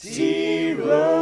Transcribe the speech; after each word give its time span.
You 0.00 1.17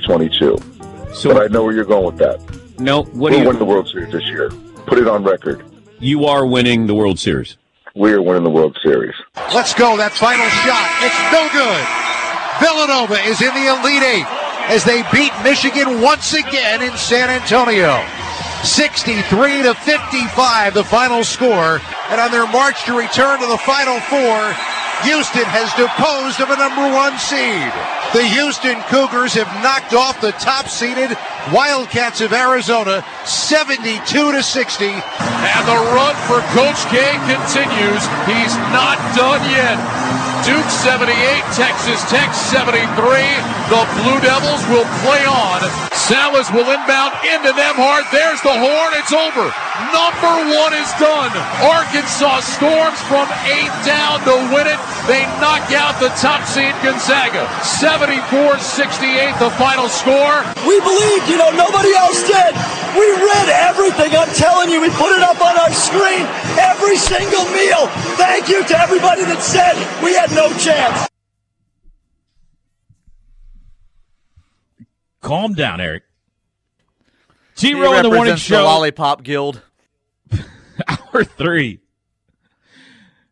2022. 0.00 1.14
So 1.14 1.32
but 1.32 1.42
I 1.42 1.46
know 1.52 1.64
where 1.64 1.72
you're 1.74 1.84
going 1.84 2.04
with 2.06 2.18
that. 2.18 2.40
no, 2.78 3.02
what 3.04 3.32
We're 3.32 3.38
do 3.40 3.46
winning 3.46 3.58
the? 3.58 3.64
World 3.64 3.88
Series 3.88 4.12
this 4.12 4.24
year. 4.24 4.50
Put 4.86 4.98
it 4.98 5.08
on 5.08 5.24
record. 5.24 5.64
You 5.98 6.26
are 6.26 6.46
winning 6.46 6.86
the 6.86 6.94
World 6.94 7.18
Series. 7.18 7.56
We 7.94 8.12
are 8.12 8.20
winning 8.20 8.44
the 8.44 8.50
World 8.50 8.76
Series. 8.82 9.14
Let's 9.54 9.72
go. 9.72 9.96
That 9.96 10.12
final 10.12 10.44
shot. 10.62 10.88
It's 11.00 11.16
no 11.32 11.48
good. 11.48 11.84
Villanova 12.60 13.16
is 13.28 13.40
in 13.40 13.52
the 13.56 13.66
Elite 13.72 14.04
Eight 14.04 14.28
as 14.68 14.84
they 14.84 15.02
beat 15.12 15.32
Michigan 15.42 16.00
once 16.02 16.34
again 16.34 16.82
in 16.82 16.92
San 16.96 17.30
Antonio. 17.30 17.96
63 18.64 19.62
to 19.62 19.74
55, 19.74 20.74
the 20.74 20.84
final 20.84 21.24
score. 21.24 21.80
And 22.10 22.20
on 22.20 22.30
their 22.30 22.46
march 22.48 22.84
to 22.84 22.96
return 22.96 23.40
to 23.40 23.46
the 23.46 23.58
Final 23.58 24.00
Four, 24.00 24.52
Houston 25.04 25.44
has 25.44 25.68
deposed 25.76 26.40
of 26.40 26.48
a 26.48 26.56
number 26.56 26.88
one 26.94 27.16
seed. 27.18 27.68
The 28.14 28.24
Houston 28.38 28.80
Cougars 28.88 29.34
have 29.34 29.50
knocked 29.62 29.92
off 29.92 30.20
the 30.20 30.32
top 30.40 30.68
seeded 30.68 31.16
Wildcats 31.52 32.20
of 32.20 32.32
Arizona 32.32 33.04
72 33.24 34.00
to 34.08 34.42
60. 34.42 34.84
And 34.86 35.64
the 35.68 35.80
run 35.92 36.16
for 36.24 36.40
Coach 36.56 36.80
K 36.88 36.96
continues. 37.28 38.02
He's 38.24 38.54
not 38.72 38.96
done 39.14 39.42
yet. 39.50 39.76
Duke 40.46 40.70
78, 40.70 41.10
Texas 41.58 41.98
Tech 42.06 42.30
73. 42.30 42.86
The 43.66 43.82
Blue 43.98 44.20
Devils 44.22 44.62
will 44.70 44.86
play 45.02 45.26
on. 45.26 45.58
Salas 46.06 46.46
will 46.54 46.70
inbound 46.70 47.18
into 47.26 47.50
Nembhard. 47.50 48.06
There's 48.14 48.38
the 48.46 48.54
horn. 48.54 48.90
It's 48.94 49.10
over. 49.10 49.50
Number 49.90 50.34
one 50.54 50.70
is 50.78 50.86
done. 51.02 51.34
Arkansas 51.66 52.46
storms 52.46 53.00
from 53.10 53.26
eight 53.50 53.74
down 53.82 54.22
to 54.22 54.38
win 54.54 54.70
it. 54.70 54.78
They 55.10 55.26
knock 55.42 55.66
out 55.74 55.98
the 55.98 56.14
top 56.14 56.46
seed 56.46 56.78
Gonzaga. 56.86 57.42
74-68 57.82 59.42
the 59.42 59.50
final 59.58 59.90
score. 59.90 60.46
We 60.62 60.78
believed, 60.78 61.26
you 61.26 61.42
know, 61.42 61.50
nobody 61.58 61.90
else 61.98 62.22
did. 62.22 62.54
We 62.94 63.10
read 63.18 63.48
everything. 63.66 64.14
I'm 64.16 64.30
telling 64.32 64.70
you, 64.70 64.80
we 64.80 64.88
put 64.94 65.10
it 65.12 65.20
up 65.26 65.42
on 65.42 65.58
our 65.58 65.74
screen 65.74 66.24
every 66.56 66.96
single 66.96 67.44
meal. 67.52 67.90
Thank 68.16 68.48
you 68.48 68.64
to 68.64 68.74
everybody 68.78 69.26
that 69.28 69.42
said 69.42 69.76
we 70.00 70.14
had 70.14 70.32
no 70.36 70.56
chance. 70.58 71.08
Calm 75.20 75.54
down, 75.54 75.80
Eric. 75.80 76.04
T 77.56 77.74
Row 77.74 77.94
in 77.94 78.02
the 78.02 78.08
morning 78.10 78.12
represents 78.12 78.42
the 78.42 78.54
show, 78.54 78.64
Lollipop 78.64 79.22
Guild. 79.24 79.62
hour 80.88 81.24
three. 81.24 81.80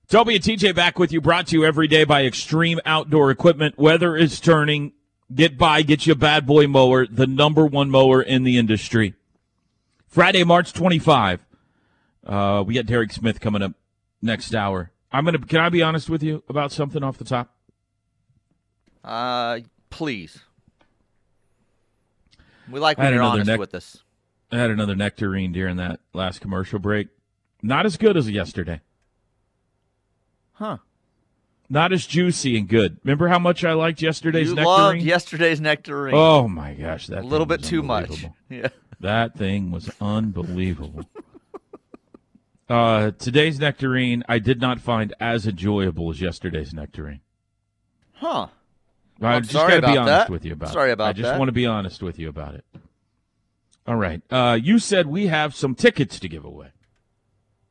Toby 0.09 0.37
and 0.37 0.45
TJ 0.45 0.75
back 0.75 0.99
with 0.99 1.13
you, 1.13 1.21
brought 1.21 1.49
to 1.49 1.57
you 1.57 1.65
every 1.65 1.89
day 1.89 2.05
by 2.05 2.25
Extreme 2.25 2.81
Outdoor 2.87 3.31
Equipment. 3.31 3.79
Weather 3.79 4.17
is 4.17 4.41
turning. 4.41 4.93
Get 5.35 5.59
by, 5.59 5.83
get 5.83 6.07
you 6.07 6.13
a 6.13 6.17
bad 6.17 6.47
boy 6.47 6.67
mower, 6.67 7.07
the 7.07 7.27
number 7.27 7.67
one 7.67 7.91
mower 7.91 8.23
in 8.23 8.45
the 8.45 8.59
industry. 8.59 9.15
Friday, 10.07 10.45
March 10.45 10.73
25. 10.73 11.41
Uh, 12.27 12.63
we 12.67 12.75
got 12.75 12.87
Derek 12.87 13.13
Smith 13.13 13.41
coming 13.41 13.63
up 13.63 13.73
next 14.23 14.55
hour. 14.55 14.93
I'm 15.15 15.25
gonna. 15.25 15.39
Can 15.39 15.61
I 15.61 15.69
be 15.69 15.81
honest 15.83 16.11
with 16.11 16.23
you 16.23 16.43
about 16.49 16.73
something 16.73 17.03
off 17.03 17.19
the 17.19 17.25
top? 17.25 17.55
Uh, 19.05 19.61
please. 19.91 20.41
We 22.71 22.81
like 22.81 22.99
I 22.99 23.03
when 23.03 23.05
had 23.07 23.15
you're 23.15 23.23
another 23.23 23.35
honest 23.37 23.49
neck- 23.49 23.59
with 23.61 23.75
us. 23.75 24.03
I 24.51 24.57
had 24.59 24.71
another 24.71 24.95
nectarine 24.97 25.53
during 25.53 25.77
that 25.77 26.01
last 26.13 26.41
commercial 26.41 26.79
break. 26.79 27.09
Not 27.63 27.87
as 27.87 27.97
good 27.97 28.17
as 28.17 28.31
yesterday. 28.31 28.81
Huh. 30.55 30.79
Not 31.69 31.93
as 31.93 32.07
juicy 32.07 32.57
and 32.57 32.69
good. 32.69 32.99
Remember 33.05 33.29
how 33.29 33.39
much 33.39 33.65
I 33.65 33.73
liked 33.73 34.01
yesterday's 34.03 34.49
You 34.49 34.55
nectarine? 34.55 34.69
loved 34.79 34.99
yesterday's 35.03 35.61
nectarine. 35.61 36.15
Oh 36.15 36.47
my 36.47 36.75
gosh, 36.75 37.07
that 37.09 37.25
a 37.25 37.27
little 37.27 37.47
bit 37.47 37.63
too 37.63 37.83
much. 37.83 38.27
Yeah. 38.51 38.69
That 39.01 39.37
thing 39.37 39.71
was 39.73 39.91
unbelievable. 40.01 41.05
Uh, 42.69 43.11
today's 43.19 43.59
nectarine 43.59 44.25
I 44.29 44.39
did 44.39 44.61
not 44.61 44.81
find 44.81 45.13
as 45.21 45.47
enjoyable 45.47 46.11
as 46.11 46.21
yesterday's 46.21 46.73
nectarine. 46.73 47.21
Huh. 48.15 48.49
I 49.21 49.35
I'm 49.35 49.43
just 49.43 49.53
sorry 49.53 49.81
got 49.81 49.81
to 49.83 49.87
be 49.87 49.93
about 49.93 49.99
honest 50.09 50.27
that. 50.27 50.31
with 50.33 50.45
you 50.45 50.53
about 50.55 50.73
Sorry 50.73 50.91
it. 50.91 50.95
about 50.95 51.09
I 51.09 51.13
just 51.13 51.23
that. 51.31 51.39
want 51.39 51.49
to 51.49 51.53
be 51.53 51.67
honest 51.67 52.03
with 52.03 52.19
you 52.19 52.29
about 52.29 52.55
it. 52.55 52.65
All 53.87 53.97
right. 53.97 54.23
Uh, 54.31 54.59
you 54.61 54.79
said 54.79 55.07
we 55.07 55.27
have 55.29 55.55
some 55.55 55.75
tickets 55.75 56.19
to 56.21 56.29
give 56.29 56.45
away. 56.45 56.69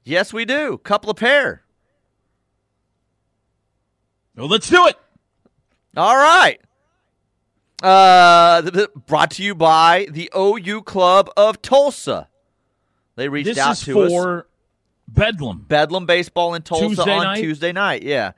Yes, 0.04 0.32
we 0.32 0.46
do. 0.46 0.78
Couple 0.78 1.10
of 1.10 1.18
pair. 1.18 1.64
Well, 4.36 4.48
let's 4.48 4.70
do 4.70 4.88
it. 4.88 4.96
All 5.96 6.16
right. 6.16 6.60
Uh, 7.82 8.62
th- 8.62 8.74
th- 8.74 8.90
brought 9.08 9.32
to 9.32 9.44
you 9.44 9.54
by 9.54 10.08
the 10.10 10.32
OU 10.38 10.84
Club 10.84 11.30
of 11.36 11.62
Tulsa. 11.62 12.30
They 13.16 13.28
reached 13.30 13.48
This 13.48 13.58
out 13.58 13.76
to 13.78 14.02
us. 14.02 14.44
Bedlam. 15.08 15.66
Bedlam 15.68 16.06
baseball 16.06 16.54
in 16.54 16.62
Tulsa 16.62 16.88
Tuesday 16.88 17.12
on 17.12 17.24
night? 17.24 17.42
Tuesday 17.42 17.72
night. 17.72 18.04
Yeah. 18.04 18.32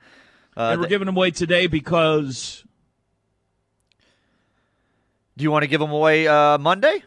Uh, 0.56 0.70
and 0.70 0.80
we're 0.80 0.86
th- 0.86 0.90
giving 0.90 1.06
them 1.06 1.16
away 1.16 1.30
today 1.30 1.66
because 1.66 2.64
do 5.36 5.42
you 5.42 5.50
want 5.50 5.62
to 5.62 5.68
give 5.68 5.80
them 5.80 5.90
away 5.90 6.26
uh, 6.26 6.58
Monday? 6.58 7.02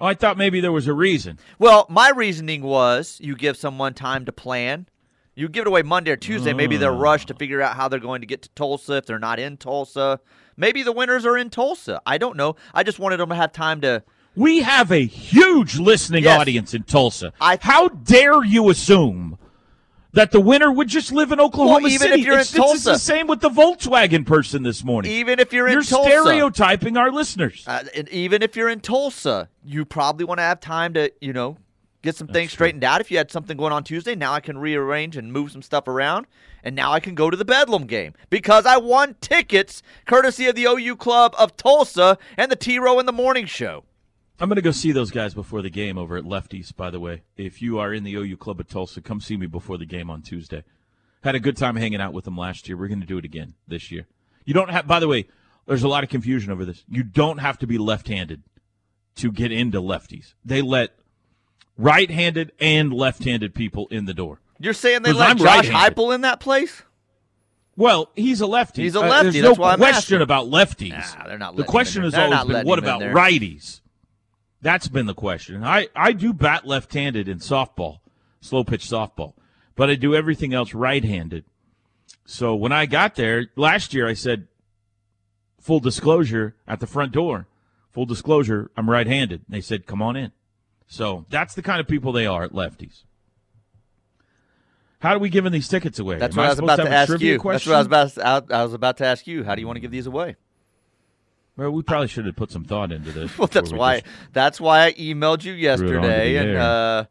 I 0.00 0.14
thought 0.14 0.38
maybe 0.38 0.60
there 0.60 0.72
was 0.72 0.86
a 0.86 0.94
reason. 0.94 1.38
Well, 1.58 1.86
my 1.90 2.10
reasoning 2.10 2.62
was 2.62 3.18
you 3.22 3.36
give 3.36 3.56
someone 3.56 3.94
time 3.94 4.24
to 4.24 4.32
plan. 4.32 4.86
You 5.34 5.48
give 5.48 5.62
it 5.62 5.68
away 5.68 5.82
Monday 5.82 6.10
or 6.10 6.16
Tuesday. 6.16 6.52
Maybe 6.52 6.76
they're 6.76 6.92
rushed 6.92 7.28
to 7.28 7.34
figure 7.34 7.62
out 7.62 7.76
how 7.76 7.88
they're 7.88 8.00
going 8.00 8.20
to 8.20 8.26
get 8.26 8.42
to 8.42 8.48
Tulsa 8.50 8.94
if 8.94 9.06
they're 9.06 9.18
not 9.18 9.38
in 9.38 9.56
Tulsa. 9.56 10.20
Maybe 10.56 10.82
the 10.82 10.92
winners 10.92 11.24
are 11.24 11.36
in 11.36 11.50
Tulsa. 11.50 12.00
I 12.04 12.18
don't 12.18 12.36
know. 12.36 12.56
I 12.74 12.82
just 12.82 12.98
wanted 12.98 13.18
them 13.18 13.28
to 13.28 13.34
have 13.34 13.52
time 13.52 13.80
to. 13.82 14.02
We 14.36 14.60
have 14.60 14.90
a 14.92 15.04
huge 15.04 15.78
listening 15.78 16.24
Yes. 16.24 16.40
audience 16.40 16.74
in 16.74 16.84
Tulsa. 16.84 17.32
I- 17.40 17.58
How 17.60 17.88
dare 17.88 18.44
you 18.44 18.70
assume 18.70 19.38
that 20.12 20.30
the 20.30 20.40
winner 20.40 20.70
would 20.72 20.88
just 20.88 21.12
live 21.12 21.30
in 21.32 21.40
Oklahoma 21.40 21.80
Well, 21.82 21.86
even 21.88 22.08
City? 22.08 22.20
if 22.20 22.26
you're 22.26 22.34
in 22.34 22.40
it's, 22.40 22.54
it's 22.56 22.84
the 22.84 22.98
same 22.98 23.26
with 23.26 23.40
the 23.40 23.50
Volkswagen 23.50 24.24
person 24.26 24.62
this 24.62 24.82
morning. 24.84 25.12
Even 25.12 25.38
if 25.40 25.52
you're 25.52 25.66
in 25.66 25.74
You're 25.74 25.82
Tulsa, 25.82 26.10
stereotyping 26.10 26.96
our 26.96 27.10
listeners. 27.12 27.64
uh, 27.66 27.84
and 27.94 28.08
even 28.08 28.42
if 28.42 28.56
you're 28.56 28.68
in 28.68 28.80
Tulsa, 28.80 29.48
you 29.64 29.84
probably 29.84 30.24
want 30.24 30.38
to 30.38 30.42
have 30.44 30.60
time 30.60 30.94
to, 30.94 31.12
you 31.20 31.32
know, 31.32 31.58
get 32.02 32.16
some 32.16 32.26
things 32.28 32.50
straightened 32.52 32.82
out. 32.82 33.00
If 33.00 33.10
you 33.10 33.18
had 33.18 33.30
something 33.30 33.56
going 33.56 33.72
on 33.72 33.84
Tuesday, 33.84 34.14
now 34.14 34.32
I 34.32 34.40
can 34.40 34.58
rearrange 34.58 35.16
and 35.16 35.32
move 35.32 35.50
some 35.52 35.62
stuff 35.62 35.86
around, 35.86 36.26
and 36.64 36.74
now 36.74 36.92
I 36.92 36.98
can 37.00 37.14
go 37.14 37.30
to 37.30 37.36
the 37.36 37.44
Bedlam 37.44 37.84
game 37.86 38.14
because 38.30 38.64
I 38.64 38.78
won 38.78 39.16
tickets 39.20 39.82
courtesy 40.06 40.46
of 40.46 40.54
the 40.54 40.64
OU 40.64 40.96
Club 40.96 41.34
of 41.38 41.56
Tulsa 41.56 42.16
and 42.36 42.50
the 42.50 42.56
T 42.56 42.78
Row 42.78 42.98
in 43.00 43.06
the 43.06 43.12
Morning 43.12 43.44
Show. 43.46 43.84
I'm 44.40 44.48
going 44.48 44.56
to 44.56 44.62
go 44.62 44.70
see 44.70 44.92
those 44.92 45.10
guys 45.10 45.34
before 45.34 45.60
the 45.60 45.68
game 45.68 45.98
over 45.98 46.16
at 46.16 46.24
Lefties, 46.24 46.74
by 46.74 46.90
the 46.90 46.98
way. 46.98 47.22
If 47.36 47.60
you 47.60 47.78
are 47.78 47.92
in 47.92 48.04
the 48.04 48.14
OU 48.14 48.38
Club 48.38 48.58
at 48.60 48.68
Tulsa, 48.70 49.02
come 49.02 49.20
see 49.20 49.36
me 49.36 49.46
before 49.46 49.76
the 49.76 49.84
game 49.84 50.08
on 50.08 50.22
Tuesday. 50.22 50.64
Had 51.22 51.34
a 51.34 51.40
good 51.40 51.58
time 51.58 51.76
hanging 51.76 52.00
out 52.00 52.14
with 52.14 52.24
them 52.24 52.38
last 52.38 52.66
year. 52.66 52.78
We're 52.78 52.88
going 52.88 53.02
to 53.02 53.06
do 53.06 53.18
it 53.18 53.24
again 53.26 53.54
this 53.68 53.90
year. 53.90 54.06
You 54.46 54.54
don't 54.54 54.70
have, 54.70 54.86
by 54.86 54.98
the 54.98 55.08
way, 55.08 55.26
there's 55.66 55.82
a 55.82 55.88
lot 55.88 56.04
of 56.04 56.10
confusion 56.10 56.50
over 56.50 56.64
this. 56.64 56.84
You 56.88 57.02
don't 57.02 57.38
have 57.38 57.58
to 57.58 57.66
be 57.66 57.76
left 57.76 58.08
handed 58.08 58.42
to 59.16 59.30
get 59.30 59.52
into 59.52 59.80
Lefties. 59.82 60.32
They 60.42 60.62
let 60.62 60.94
right 61.76 62.10
handed 62.10 62.52
and 62.58 62.94
left 62.94 63.24
handed 63.24 63.54
people 63.54 63.88
in 63.88 64.06
the 64.06 64.14
door. 64.14 64.40
You're 64.58 64.72
saying 64.72 65.02
they 65.02 65.12
let 65.12 65.30
I'm 65.30 65.38
Josh 65.38 65.68
right-handed. 65.68 65.96
Heupel 65.96 66.14
in 66.14 66.22
that 66.22 66.40
place? 66.40 66.82
Well, 67.76 68.10
he's 68.16 68.40
a 68.40 68.46
lefty. 68.46 68.82
He's 68.82 68.94
a 68.96 69.00
Uh, 69.00 69.08
lefty, 69.08 69.40
there's 69.40 69.44
that's 69.48 69.58
no 69.58 69.62
why 69.62 69.72
I'm 69.72 69.78
question 69.78 70.22
about 70.22 70.46
lefties. 70.46 71.18
Nah, 71.18 71.26
they're 71.26 71.38
not 71.38 71.56
The 71.56 71.62
letting 71.62 71.64
him 71.64 71.64
in 71.64 71.66
question 71.66 72.02
has 72.04 72.14
always 72.14 72.44
been, 72.46 72.66
what 72.66 72.78
about 72.78 73.00
righties? 73.02 73.80
That's 74.62 74.88
been 74.88 75.06
the 75.06 75.14
question. 75.14 75.64
I, 75.64 75.88
I 75.96 76.12
do 76.12 76.32
bat 76.32 76.66
left-handed 76.66 77.28
in 77.28 77.38
softball, 77.38 78.00
slow 78.40 78.64
pitch 78.64 78.86
softball, 78.86 79.34
but 79.74 79.88
I 79.88 79.94
do 79.94 80.14
everything 80.14 80.52
else 80.52 80.74
right-handed. 80.74 81.44
So 82.26 82.54
when 82.54 82.72
I 82.72 82.86
got 82.86 83.14
there 83.14 83.46
last 83.56 83.94
year, 83.94 84.06
I 84.06 84.14
said, 84.14 84.48
full 85.60 85.80
disclosure 85.80 86.56
at 86.68 86.80
the 86.80 86.86
front 86.86 87.12
door, 87.12 87.46
full 87.90 88.06
disclosure, 88.06 88.70
I'm 88.76 88.88
right-handed. 88.88 89.42
They 89.48 89.60
said, 89.60 89.86
come 89.86 90.02
on 90.02 90.16
in. 90.16 90.32
So 90.86 91.24
that's 91.30 91.54
the 91.54 91.62
kind 91.62 91.80
of 91.80 91.88
people 91.88 92.12
they 92.12 92.26
are 92.26 92.44
at 92.44 92.52
lefties. 92.52 93.04
How 95.00 95.14
are 95.14 95.18
we 95.18 95.30
giving 95.30 95.52
these 95.52 95.68
tickets 95.68 95.98
away? 95.98 96.18
That's 96.18 96.36
Am 96.36 96.42
what 96.42 96.46
I 96.46 96.50
was 96.50 96.58
about 96.58 96.76
to 96.76 96.86
a 96.86 96.90
ask 96.90 97.20
you. 97.20 97.38
Question? 97.38 97.72
That's 97.72 97.88
what 97.88 97.96
I 97.96 98.02
was 98.02 98.16
about. 98.16 98.48
To, 98.48 98.54
I 98.54 98.62
was 98.64 98.74
about 98.74 98.96
to 98.98 99.06
ask 99.06 99.26
you. 99.26 99.44
How 99.44 99.54
do 99.54 99.62
you 99.62 99.66
want 99.66 99.76
to 99.76 99.80
give 99.80 99.90
these 99.90 100.06
away? 100.06 100.36
Well, 101.56 101.70
we 101.70 101.82
probably 101.82 102.08
should 102.08 102.26
have 102.26 102.36
put 102.36 102.50
some 102.50 102.64
thought 102.64 102.92
into 102.92 103.12
this. 103.12 103.30
Well, 103.38 103.48
that's 103.48 103.72
we 103.72 103.78
why. 103.78 104.02
That's 104.32 104.60
why 104.60 104.86
I 104.86 104.92
emailed 104.92 105.44
you 105.44 105.52
it 105.52 105.70
onto 105.70 105.86
the 105.86 105.92
yesterday 105.92 106.36
and 106.36 106.56
uh, 106.56 107.04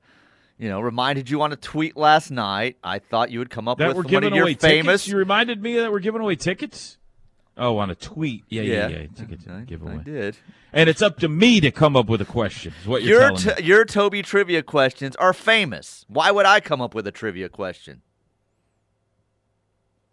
you 0.58 0.70
know 0.70 0.80
reminded 0.82 1.30
you 1.30 1.42
on 1.42 1.52
a 1.52 1.56
tweet 1.56 1.96
last 1.96 2.32
night. 2.32 2.78
I 2.84 3.00
thought 3.00 3.32
you 3.32 3.40
would 3.40 3.50
come 3.50 3.68
up 3.68 3.78
that 3.78 3.96
with 3.96 4.12
one 4.12 4.24
of 4.24 4.34
your 4.34 4.44
away 4.44 4.56
famous. 4.56 5.02
tickets. 5.02 5.08
You 5.08 5.18
reminded 5.18 5.62
me 5.62 5.78
that 5.78 5.92
we're 5.92 6.00
giving 6.00 6.22
away 6.22 6.36
tickets. 6.36 6.98
Oh, 7.60 7.78
on 7.78 7.90
a 7.90 7.96
tweet. 7.96 8.46
Yeah, 8.48 8.62
yeah, 8.62 8.88
yeah. 8.88 9.08
Tickets 9.14 9.46
I, 9.48 9.62
giveaway. 9.62 9.96
I 9.96 10.04
did. 10.04 10.38
And 10.72 10.90
it's 10.90 11.02
up 11.02 11.20
to 11.20 11.28
me 11.28 11.60
to 11.60 11.72
come 11.72 11.98
up 11.98 12.08
with 12.08 12.22
a 12.22 12.26
question. 12.26 12.74
Is 12.82 12.88
what 12.88 13.04
you're 13.04 13.20
Your 13.20 13.32
telling 13.32 13.58
t- 13.58 13.64
your 13.64 13.86
Toby 13.86 14.22
trivia 14.22 14.64
questions 14.64 15.16
are 15.18 15.34
famous. 15.34 16.06
Why 16.08 16.32
would 16.32 16.46
I 16.46 16.62
come 16.62 16.80
up 16.80 16.96
with 16.96 17.06
a 17.06 17.12
trivia 17.12 17.50
question? 17.50 18.02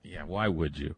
Yeah, 0.03 0.25
why 0.25 0.49
would 0.49 0.77
you? 0.79 0.97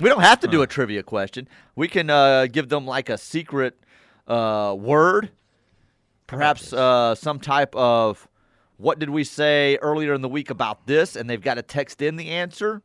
We 0.00 0.08
don't 0.08 0.22
have 0.22 0.40
to 0.40 0.48
do 0.48 0.62
a 0.62 0.66
trivia 0.66 1.02
question. 1.02 1.46
We 1.76 1.86
can 1.86 2.08
uh, 2.08 2.46
give 2.46 2.68
them 2.68 2.86
like 2.86 3.10
a 3.10 3.18
secret 3.18 3.78
uh, 4.26 4.74
word, 4.78 5.30
perhaps 6.26 6.72
uh, 6.72 7.14
some 7.14 7.38
type 7.38 7.74
of 7.76 8.26
what 8.78 8.98
did 8.98 9.10
we 9.10 9.24
say 9.24 9.76
earlier 9.82 10.14
in 10.14 10.22
the 10.22 10.28
week 10.28 10.48
about 10.48 10.86
this, 10.86 11.16
and 11.16 11.28
they've 11.28 11.42
got 11.42 11.54
to 11.54 11.62
text 11.62 12.00
in 12.00 12.16
the 12.16 12.30
answer. 12.30 12.82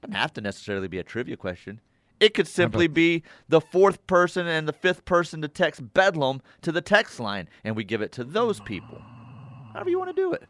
Doesn't 0.00 0.14
have 0.14 0.32
to 0.34 0.40
necessarily 0.40 0.88
be 0.88 0.98
a 0.98 1.02
trivia 1.02 1.36
question. 1.36 1.80
It 2.18 2.32
could 2.32 2.48
simply 2.48 2.86
be 2.86 3.22
the 3.48 3.60
fourth 3.60 4.06
person 4.06 4.46
and 4.46 4.66
the 4.66 4.72
fifth 4.72 5.04
person 5.04 5.42
to 5.42 5.48
text 5.48 5.92
Bedlam 5.92 6.40
to 6.62 6.72
the 6.72 6.80
text 6.80 7.20
line, 7.20 7.48
and 7.62 7.76
we 7.76 7.84
give 7.84 8.00
it 8.00 8.12
to 8.12 8.24
those 8.24 8.60
people. 8.60 9.02
However 9.74 9.90
you 9.90 9.98
want 9.98 10.14
to 10.16 10.22
do 10.22 10.32
it. 10.32 10.44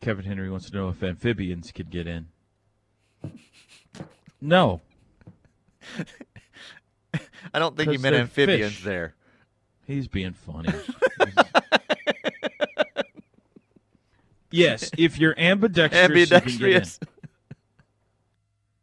Kevin 0.00 0.24
Henry 0.24 0.48
wants 0.48 0.70
to 0.70 0.76
know 0.76 0.88
if 0.88 1.02
amphibians 1.02 1.72
could 1.72 1.90
get 1.90 2.06
in. 2.06 2.28
No. 4.40 4.80
I 7.52 7.58
don't 7.58 7.76
think 7.76 7.88
you 7.90 7.94
'Cause 7.98 8.02
meant 8.02 8.12
they're 8.14 8.22
amphibians 8.22 8.74
fish. 8.74 8.84
there. 8.84 9.14
He's 9.86 10.06
being 10.08 10.32
funny. 10.34 10.72
yes, 14.50 14.90
if 14.96 15.18
you're 15.18 15.38
ambidextrous, 15.38 16.08
you 16.08 16.08
can 16.08 16.14
get 16.14 16.30
in. 16.30 16.36
Ambidextrous. 16.36 17.00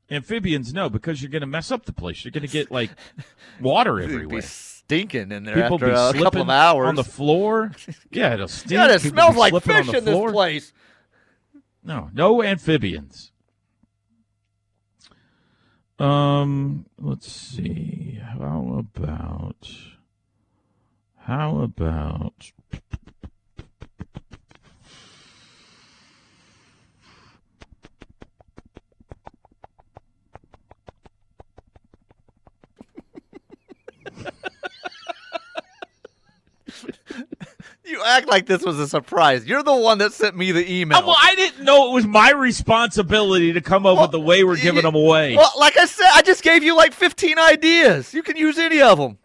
Amphibians, 0.10 0.74
no, 0.74 0.90
because 0.90 1.22
you're 1.22 1.30
going 1.32 1.42
to 1.42 1.48
mess 1.48 1.70
up 1.72 1.86
the 1.86 1.92
place. 1.94 2.24
You're 2.24 2.32
going 2.32 2.46
to 2.46 2.52
get 2.52 2.72
like 2.72 2.92
water 3.62 4.00
everywhere. 4.00 4.42
stinking 4.42 5.32
in 5.32 5.44
there 5.44 5.56
People 5.56 5.76
after 5.76 5.86
be 5.88 5.92
a 5.92 5.96
couple 5.96 6.20
slipping 6.22 6.42
of 6.42 6.50
hours. 6.50 6.88
on 6.88 6.96
the 6.96 7.04
floor. 7.04 7.72
Yeah, 8.12 8.34
it'll 8.34 8.48
stink. 8.48 8.72
God, 8.72 8.90
it 8.92 9.02
People 9.02 9.16
smells 9.18 9.36
like 9.36 9.62
fish 9.64 9.94
in 9.94 10.06
this 10.06 10.32
place. 10.32 10.72
No, 11.84 12.10
no 12.14 12.42
amphibians. 12.42 13.32
Um, 16.00 16.86
let's 17.00 17.32
see. 17.32 18.20
How 18.24 18.86
about 18.96 19.68
how 21.16 21.60
about 21.60 22.52
You 37.84 37.97
act 38.08 38.28
like 38.28 38.46
this 38.46 38.64
was 38.64 38.80
a 38.80 38.88
surprise. 38.88 39.46
You're 39.46 39.64
the 39.64 39.76
one 39.76 39.98
that 40.00 40.14
sent 40.14 40.36
me 40.36 40.52
the 40.52 40.70
email. 40.72 41.00
Oh, 41.04 41.08
well, 41.08 41.18
I 41.22 41.36
didn't 41.36 41.64
know 41.66 41.90
it 41.90 41.94
was 41.94 42.06
my 42.08 42.32
responsibility 42.32 43.54
to 43.54 43.62
come 43.62 43.86
up 43.86 44.00
with 44.00 44.12
the 44.12 44.20
way 44.20 44.44
we're 44.44 44.58
giving 44.58 44.84
them 44.84 44.96
away. 44.96 45.36
Well, 45.36 45.52
like 45.58 45.78
I 45.78 45.86
said, 45.86 46.08
I 46.14 46.22
just 46.22 46.44
gave 46.44 46.64
you 46.64 46.76
like 46.76 46.94
15 46.94 47.38
ideas. 47.40 48.14
You 48.14 48.24
can 48.24 48.36
use 48.38 48.58
any 48.58 48.82
of 48.82 48.98
them. 48.98 49.18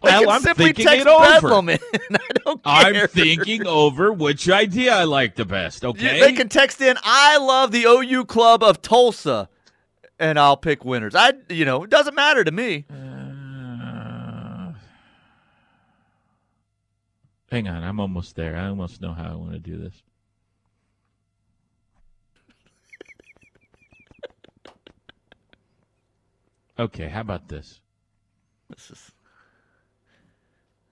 Well, 0.00 0.20
can 0.20 0.28
I'm 0.28 0.42
simply 0.42 0.66
thinking 0.66 0.84
text 0.86 1.06
it 1.06 1.08
over. 1.08 1.58
In. 1.70 1.78
I 2.12 2.18
don't 2.44 2.62
care. 2.62 3.02
I'm 3.02 3.08
thinking 3.08 3.66
over 3.66 4.12
which 4.12 4.48
idea 4.48 4.94
I 4.94 5.04
like 5.04 5.34
the 5.34 5.44
best. 5.44 5.82
You- 5.82 5.88
Okay, 5.90 6.20
They 6.20 6.32
can 6.32 6.48
text 6.48 6.80
in, 6.80 6.96
I 7.02 7.36
love 7.38 7.72
the 7.72 7.84
OU 7.84 8.26
club 8.26 8.62
of 8.62 8.80
Tulsa, 8.80 9.48
and 10.20 10.38
I'll 10.38 10.56
pick 10.56 10.84
winners. 10.84 11.16
I, 11.16 11.32
you 11.48 11.64
know, 11.64 11.82
it 11.82 11.90
doesn't 11.90 12.14
matter 12.14 12.44
to 12.44 12.52
me. 12.52 12.84
Uh, 12.88 13.07
hang 17.50 17.68
on, 17.68 17.82
I'm 17.82 18.00
almost 18.00 18.36
there. 18.36 18.56
I 18.56 18.68
almost 18.68 19.00
know 19.00 19.12
how 19.12 19.32
I 19.32 19.34
want 19.34 19.52
to 19.52 19.58
do 19.58 19.76
this. 19.78 20.02
Okay, 26.78 27.08
how 27.08 27.20
about 27.22 27.48
this? 27.48 27.80
This 28.70 28.90
is, 28.90 29.10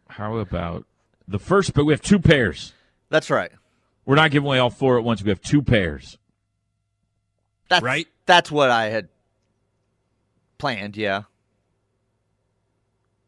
How 0.09 0.37
about 0.37 0.85
the 1.29 1.39
first? 1.39 1.75
But 1.75 1.85
we 1.85 1.93
have 1.93 2.01
two 2.03 2.19
pairs. 2.19 2.73
that's 3.09 3.31
right. 3.31 3.53
We're 4.05 4.17
not 4.17 4.31
giving 4.31 4.47
away 4.47 4.59
all 4.59 4.71
four 4.71 4.99
at 4.99 5.05
once. 5.05 5.23
We 5.23 5.31
have 5.31 5.41
two 5.41 5.63
pairs. 5.63 6.19
That's, 7.69 7.83
Right? 7.83 8.07
That's 8.25 8.51
what 8.51 8.71
I 8.71 8.87
had 8.87 9.09
planned, 10.59 10.97
yeah. 10.97 11.23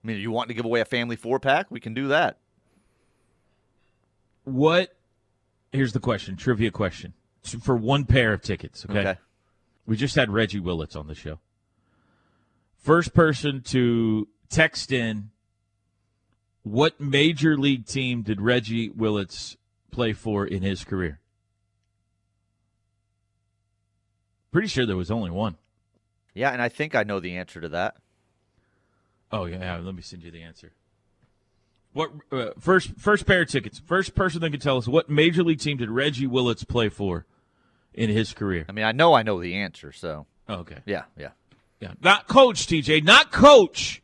I 0.02 0.06
mean, 0.06 0.18
you 0.18 0.30
want 0.30 0.48
to 0.48 0.54
give 0.54 0.64
away 0.64 0.80
a 0.80 0.84
family 0.84 1.16
four 1.16 1.40
pack? 1.40 1.70
We 1.70 1.80
can 1.80 1.94
do 1.94 2.08
that. 2.08 2.38
What? 4.52 4.96
Here's 5.72 5.92
the 5.92 6.00
question. 6.00 6.36
Trivia 6.36 6.70
question 6.70 7.12
for 7.62 7.76
one 7.76 8.04
pair 8.04 8.32
of 8.32 8.42
tickets. 8.42 8.84
Okay. 8.88 9.00
Okay. 9.00 9.18
We 9.86 9.96
just 9.96 10.14
had 10.14 10.30
Reggie 10.30 10.60
Willits 10.60 10.96
on 10.96 11.06
the 11.06 11.14
show. 11.14 11.38
First 12.76 13.14
person 13.14 13.62
to 13.62 14.28
text 14.50 14.92
in 14.92 15.30
what 16.62 17.00
major 17.00 17.56
league 17.56 17.86
team 17.86 18.22
did 18.22 18.40
Reggie 18.40 18.90
Willits 18.90 19.56
play 19.90 20.12
for 20.12 20.46
in 20.46 20.62
his 20.62 20.84
career? 20.84 21.20
Pretty 24.50 24.68
sure 24.68 24.86
there 24.86 24.96
was 24.96 25.10
only 25.10 25.30
one. 25.30 25.56
Yeah, 26.34 26.50
and 26.50 26.62
I 26.62 26.68
think 26.68 26.94
I 26.94 27.02
know 27.02 27.20
the 27.20 27.36
answer 27.36 27.60
to 27.60 27.68
that. 27.70 27.96
Oh 29.30 29.44
yeah, 29.44 29.58
yeah, 29.58 29.78
let 29.78 29.94
me 29.94 30.02
send 30.02 30.22
you 30.22 30.30
the 30.30 30.42
answer. 30.42 30.72
What 31.92 32.10
uh, 32.30 32.50
first 32.60 32.90
first 32.98 33.26
pair 33.26 33.42
of 33.42 33.48
tickets? 33.48 33.78
First 33.78 34.14
person 34.14 34.40
that 34.42 34.50
can 34.50 34.60
tell 34.60 34.76
us 34.76 34.86
what 34.86 35.08
major 35.10 35.42
league 35.42 35.60
team 35.60 35.78
did 35.78 35.90
Reggie 35.90 36.26
Willits 36.26 36.64
play 36.64 36.88
for 36.88 37.24
in 37.94 38.10
his 38.10 38.32
career? 38.32 38.64
I 38.68 38.72
mean, 38.72 38.84
I 38.84 38.92
know 38.92 39.14
I 39.14 39.22
know 39.22 39.40
the 39.40 39.54
answer, 39.56 39.90
so 39.92 40.26
Oh, 40.48 40.56
okay, 40.60 40.78
yeah, 40.86 41.04
yeah. 41.16 41.30
yeah, 41.80 41.92
not 42.02 42.28
coach 42.28 42.66
TJ, 42.66 43.04
not 43.04 43.32
coach. 43.32 44.02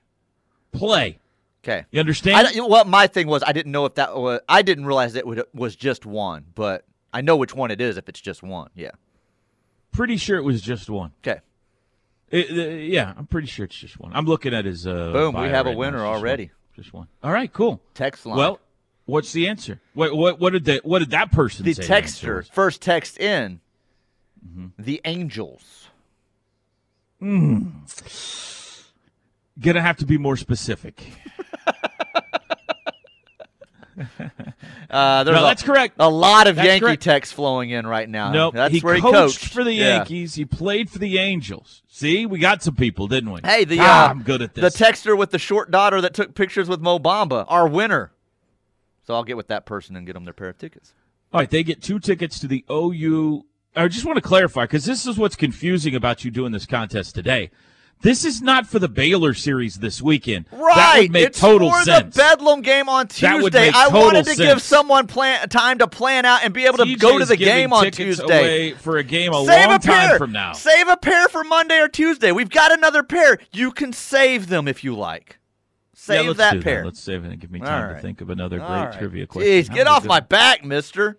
Play. 0.72 1.18
Okay. 1.62 1.84
You 1.92 2.00
understand? 2.00 2.48
I, 2.48 2.60
well, 2.66 2.84
my 2.84 3.06
thing 3.06 3.26
was 3.28 3.42
I 3.46 3.52
didn't 3.52 3.70
know 3.72 3.84
if 3.86 3.94
that 3.94 4.16
was 4.16 4.40
I 4.48 4.62
didn't 4.62 4.86
realize 4.86 5.14
it 5.14 5.26
would, 5.26 5.44
was 5.54 5.76
just 5.76 6.04
one, 6.04 6.46
but 6.54 6.84
I 7.12 7.20
know 7.20 7.36
which 7.36 7.54
one 7.54 7.70
it 7.70 7.80
is 7.80 7.96
if 7.96 8.08
it's 8.08 8.20
just 8.20 8.42
one. 8.42 8.70
Yeah. 8.74 8.90
pretty 9.92 10.16
sure 10.16 10.36
it 10.36 10.42
was 10.42 10.60
just 10.60 10.90
one. 10.90 11.12
Okay. 11.26 11.40
It- 12.30 12.50
uh, 12.50 12.70
yeah, 12.82 13.14
I'm 13.16 13.26
pretty 13.26 13.46
sure 13.46 13.64
it's 13.66 13.76
just 13.76 14.00
one. 14.00 14.10
I'm 14.14 14.24
looking 14.26 14.52
at 14.52 14.64
his. 14.64 14.84
Uh, 14.86 15.12
Boom, 15.12 15.34
we 15.40 15.46
have 15.48 15.66
a 15.66 15.68
right 15.68 15.72
now. 15.74 15.78
winner 15.78 16.04
one. 16.04 16.20
Just 16.76 16.92
one. 16.92 17.06
All 17.22 17.30
right, 17.32 17.52
cool. 17.52 17.80
Text 17.94 18.26
line. 18.26 18.36
Well, 18.38 18.58
what's 19.06 19.32
the 19.32 19.48
answer? 19.48 19.80
What 19.94 20.14
what 20.16 20.40
what 20.40 20.52
did 20.52 20.64
that 20.66 20.84
what 20.84 20.98
did 21.00 21.10
that 21.10 21.30
person 21.30 21.64
the 21.64 21.72
say? 21.74 21.82
the 21.82 21.88
texter 21.88 22.50
first 22.52 22.80
text 22.82 23.18
in 23.18 23.60
Mm-hmm. 24.46 24.66
the 24.82 25.00
Angels. 25.06 25.88
Hmm. 27.18 27.68
Gonna 29.58 29.80
have 29.80 29.96
to 29.98 30.04
be 30.06 30.18
more 30.18 30.36
specific. 30.36 31.02
Uh, 34.94 35.24
there's 35.24 35.34
No, 35.34 35.42
a, 35.42 35.46
that's 35.48 35.62
correct. 35.64 35.96
a 35.98 36.08
lot 36.08 36.46
of 36.46 36.54
That's 36.54 36.66
Yankee 36.68 36.84
correct. 36.86 37.02
texts 37.02 37.34
flowing 37.34 37.70
in 37.70 37.84
right 37.84 38.08
now. 38.08 38.30
No, 38.30 38.50
that's 38.52 38.72
he 38.72 38.78
where 38.80 38.94
he 38.94 39.00
coached, 39.00 39.14
coached 39.40 39.52
for 39.52 39.64
the 39.64 39.72
Yeah. 39.72 39.96
Yankees. 39.96 40.36
He 40.36 40.44
played 40.44 40.88
for 40.88 40.98
the 40.98 41.18
Angels. 41.18 41.82
See, 41.88 42.26
we 42.26 42.38
got 42.38 42.62
some 42.62 42.76
people, 42.76 43.08
didn't 43.08 43.32
we? 43.32 43.40
Hey, 43.42 43.64
the 43.64 43.78
ah, 43.80 44.06
uh, 44.06 44.10
I'm 44.10 44.22
good 44.22 44.40
at 44.40 44.54
this. 44.54 44.72
the 44.76 44.84
texter 44.84 45.18
with 45.18 45.32
the 45.32 45.38
short 45.40 45.72
daughter 45.72 46.00
that 46.00 46.14
took 46.14 46.36
pictures 46.36 46.68
with 46.68 46.80
Mo 46.80 47.00
Bamba, 47.00 47.44
our 47.48 47.66
winner. 47.66 48.12
So 49.04 49.14
I'll 49.14 49.24
get 49.24 49.36
with 49.36 49.48
that 49.48 49.66
person 49.66 49.96
and 49.96 50.06
get 50.06 50.12
them 50.12 50.24
their 50.24 50.32
pair 50.32 50.48
of 50.48 50.58
tickets. 50.58 50.94
All 51.32 51.40
right, 51.40 51.50
they 51.50 51.64
get 51.64 51.82
two 51.82 51.98
tickets 51.98 52.38
to 52.38 52.46
the 52.46 52.64
OU. 52.70 53.44
I 53.74 53.88
just 53.88 54.04
want 54.04 54.16
to 54.16 54.22
clarify 54.22 54.62
because 54.62 54.84
this 54.84 55.06
is 55.06 55.18
what's 55.18 55.34
confusing 55.34 55.96
about 55.96 56.24
you 56.24 56.30
doing 56.30 56.52
this 56.52 56.66
contest 56.66 57.16
today. 57.16 57.50
This 58.04 58.26
is 58.26 58.42
not 58.42 58.66
for 58.66 58.78
the 58.78 58.86
Baylor 58.86 59.32
series 59.32 59.76
this 59.76 60.02
weekend. 60.02 60.44
Right. 60.52 60.74
That 60.76 60.98
would 60.98 61.10
make 61.10 61.26
it's 61.28 61.40
total 61.40 61.70
for 61.70 61.82
sense. 61.84 62.14
the 62.14 62.20
Bedlam 62.20 62.60
game 62.60 62.86
on 62.86 63.08
Tuesday. 63.08 63.70
I 63.74 63.88
wanted 63.88 64.26
to 64.26 64.36
give 64.36 64.60
someone 64.60 65.06
plan 65.06 65.48
time 65.48 65.78
to 65.78 65.88
plan 65.88 66.26
out 66.26 66.44
and 66.44 66.52
be 66.52 66.66
able 66.66 66.76
to 66.76 66.84
TJ's 66.84 67.00
go 67.00 67.18
to 67.18 67.24
the 67.24 67.38
game 67.38 67.72
on 67.72 67.90
Tuesday. 67.90 68.24
away 68.24 68.72
for 68.72 68.98
a 68.98 69.02
game 69.02 69.32
a 69.32 69.42
Save 69.46 69.68
long 69.68 69.76
a 69.76 69.78
pair 69.78 70.08
time 70.08 70.18
from 70.18 70.32
now. 70.32 70.52
Save 70.52 70.88
a 70.88 70.98
pair 70.98 71.28
for 71.28 71.44
Monday 71.44 71.80
or 71.80 71.88
Tuesday. 71.88 72.30
We've 72.30 72.50
got 72.50 72.72
another 72.72 73.02
pair. 73.02 73.38
You 73.52 73.72
can 73.72 73.94
save 73.94 74.48
them 74.48 74.68
if 74.68 74.84
you 74.84 74.94
like. 74.94 75.38
Yeah, 75.94 76.20
Save 76.20 76.26
let's 76.26 76.36
that 76.36 76.62
pair. 76.62 76.84
Let's 76.84 77.00
save 77.00 77.24
it 77.24 77.30
and 77.30 77.40
give 77.40 77.50
me 77.50 77.60
time 77.60 77.94
to 77.94 78.02
think 78.02 78.20
of 78.20 78.28
another 78.28 78.58
great 78.58 78.68
right. 78.68 78.98
trivia 78.98 79.26
question. 79.26 79.50
Jeez, 79.50 79.68
How 79.68 79.74
get 79.76 79.86
off 79.86 80.04
my 80.04 80.20
back, 80.20 80.62
Mister. 80.62 81.18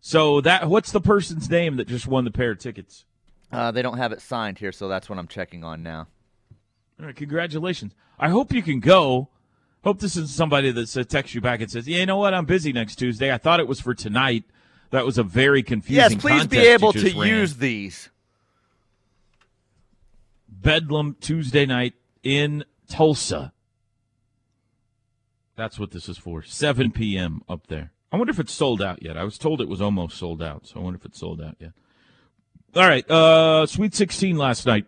So 0.00 0.40
that 0.40 0.68
what's 0.68 0.90
the 0.90 1.00
person's 1.00 1.48
name 1.48 1.76
that 1.76 1.86
just 1.86 2.08
won 2.08 2.24
the 2.24 2.32
pair 2.32 2.50
of 2.50 2.58
tickets? 2.58 3.04
Uh, 3.52 3.70
they 3.70 3.82
don't 3.82 3.98
have 3.98 4.12
it 4.12 4.20
signed 4.20 4.58
here, 4.58 4.72
so 4.72 4.88
that's 4.88 5.08
what 5.08 5.18
I'm 5.18 5.26
checking 5.26 5.64
on 5.64 5.82
now. 5.82 6.06
All 7.00 7.06
right, 7.06 7.16
congratulations. 7.16 7.94
I 8.18 8.28
hope 8.28 8.52
you 8.52 8.62
can 8.62 8.80
go. 8.80 9.28
Hope 9.82 9.98
this 9.98 10.16
is 10.16 10.32
somebody 10.32 10.70
that 10.70 10.88
says 10.88 11.06
texts 11.06 11.34
you 11.34 11.40
back 11.40 11.60
and 11.60 11.70
says, 11.70 11.88
"Yeah, 11.88 12.00
you 12.00 12.06
know 12.06 12.18
what? 12.18 12.34
I'm 12.34 12.44
busy 12.44 12.72
next 12.72 12.96
Tuesday. 12.96 13.32
I 13.32 13.38
thought 13.38 13.60
it 13.60 13.68
was 13.68 13.80
for 13.80 13.94
tonight." 13.94 14.44
That 14.90 15.06
was 15.06 15.18
a 15.18 15.22
very 15.22 15.62
confusing. 15.62 16.12
Yes, 16.12 16.14
please 16.20 16.46
be 16.46 16.58
able 16.58 16.92
to 16.92 17.18
ran. 17.18 17.28
use 17.28 17.56
these. 17.56 18.10
Bedlam 20.48 21.16
Tuesday 21.20 21.64
night 21.64 21.94
in 22.22 22.64
Tulsa. 22.88 23.52
That's 25.56 25.78
what 25.78 25.92
this 25.92 26.08
is 26.08 26.18
for. 26.18 26.42
7 26.42 26.90
p.m. 26.90 27.42
up 27.48 27.68
there. 27.68 27.92
I 28.12 28.16
wonder 28.16 28.32
if 28.32 28.40
it's 28.40 28.52
sold 28.52 28.82
out 28.82 29.02
yet. 29.02 29.16
I 29.16 29.24
was 29.24 29.38
told 29.38 29.60
it 29.60 29.68
was 29.68 29.80
almost 29.80 30.16
sold 30.16 30.42
out, 30.42 30.66
so 30.66 30.80
I 30.80 30.82
wonder 30.82 30.98
if 30.98 31.04
it's 31.04 31.20
sold 31.20 31.40
out 31.40 31.56
yet. 31.60 31.72
All 32.76 32.86
right, 32.86 33.08
uh, 33.10 33.66
Sweet 33.66 33.94
16 33.94 34.36
last 34.36 34.64
night. 34.64 34.86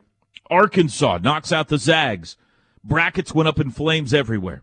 Arkansas 0.49 1.19
knocks 1.23 1.51
out 1.51 1.69
the 1.69 1.79
Zags. 1.79 2.37
Brackets 2.85 3.35
went 3.35 3.49
up 3.49 3.59
in 3.59 3.71
flames 3.71 4.15
everywhere. 4.15 4.63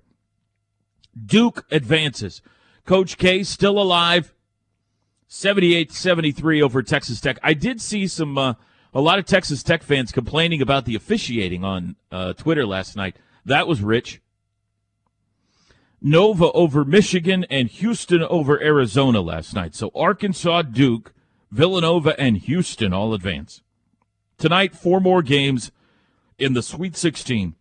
Duke 1.25 1.65
advances. 1.69 2.41
Coach 2.85 3.17
K 3.17 3.43
still 3.43 3.79
alive. 3.79 4.33
78-73 5.29 6.61
over 6.61 6.81
Texas 6.81 7.19
Tech. 7.19 7.37
I 7.43 7.53
did 7.53 7.81
see 7.81 8.07
some 8.07 8.37
uh, 8.37 8.53
a 8.93 9.01
lot 9.01 9.19
of 9.19 9.25
Texas 9.25 9.63
Tech 9.63 9.83
fans 9.83 10.11
complaining 10.11 10.61
about 10.61 10.85
the 10.85 10.95
officiating 10.95 11.63
on 11.63 11.97
uh, 12.11 12.33
Twitter 12.33 12.65
last 12.65 12.95
night. 12.95 13.17
That 13.45 13.67
was 13.67 13.81
rich. 13.81 14.21
Nova 16.01 16.51
over 16.53 16.85
Michigan 16.85 17.45
and 17.49 17.67
Houston 17.67 18.23
over 18.23 18.61
Arizona 18.61 19.21
last 19.21 19.53
night. 19.53 19.75
So 19.75 19.91
Arkansas, 19.93 20.63
Duke, 20.63 21.13
Villanova, 21.51 22.19
and 22.19 22.37
Houston 22.37 22.93
all 22.93 23.13
advance. 23.13 23.61
Tonight, 24.37 24.75
four 24.75 24.99
more 24.99 25.21
games 25.21 25.71
in 26.37 26.53
the 26.53 26.61
Sweet 26.61 26.95
16. 26.95 27.55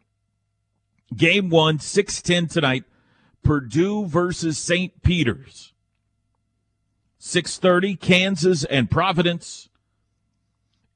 Game 1.16 1.48
one, 1.48 1.78
6-10 1.78 2.50
tonight. 2.50 2.84
Purdue 3.42 4.06
versus 4.06 4.58
St. 4.58 5.02
Peter's. 5.02 5.72
6.30, 7.20 7.98
Kansas 7.98 8.64
and 8.64 8.90
Providence. 8.90 9.68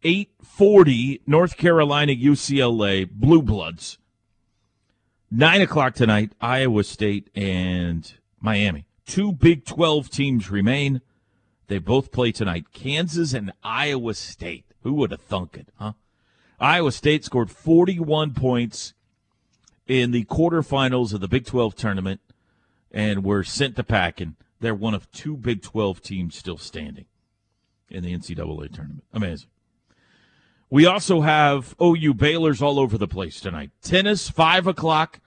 8.40, 0.05 1.21
North 1.27 1.57
Carolina, 1.57 2.13
UCLA, 2.13 3.09
Blue 3.11 3.43
Bloods. 3.43 3.99
9 5.31 5.63
o'clock 5.63 5.95
tonight, 5.95 6.33
Iowa 6.41 6.85
State 6.85 7.31
and 7.35 8.13
Miami. 8.41 8.87
Two 9.07 9.33
Big 9.33 9.65
12 9.65 10.11
teams 10.11 10.51
remain. 10.51 11.01
They 11.73 11.79
both 11.79 12.13
play 12.13 12.33
tonight. 12.33 12.67
Kansas 12.75 13.33
and 13.33 13.51
Iowa 13.65 14.13
State. 14.13 14.67
Who 14.83 14.93
would 14.93 15.11
have 15.11 15.23
thunk 15.23 15.57
it, 15.57 15.69
huh? 15.79 15.93
Iowa 16.61 16.93
State 16.93 17.25
scored 17.25 17.51
41 17.51 18.35
points 18.35 18.93
in 19.87 20.11
the 20.11 20.27
quarterfinals 20.27 21.15
of 21.15 21.23
the 21.23 21.29
Big 21.29 21.47
12 21.47 21.75
tournament 21.75 22.21
and 22.91 23.25
were 23.25 23.43
sent 23.43 23.77
to 23.77 23.85
packing. 23.85 24.37
They're 24.61 24.75
one 24.75 24.93
of 24.93 25.11
two 25.13 25.35
Big 25.35 25.63
12 25.63 26.03
teams 26.03 26.37
still 26.37 26.59
standing 26.59 27.07
in 27.89 28.05
the 28.05 28.13
NCAA 28.13 28.71
tournament. 28.71 29.05
Amazing. 29.15 29.49
We 30.69 30.85
also 30.85 31.23
have 31.23 31.75
OU 31.81 32.13
Baylor's 32.13 32.61
all 32.61 32.79
over 32.79 32.99
the 32.99 33.09
place 33.09 33.41
tonight. 33.41 33.71
Tennis, 33.81 34.29
5 34.29 34.67
o'clock. 34.67 35.21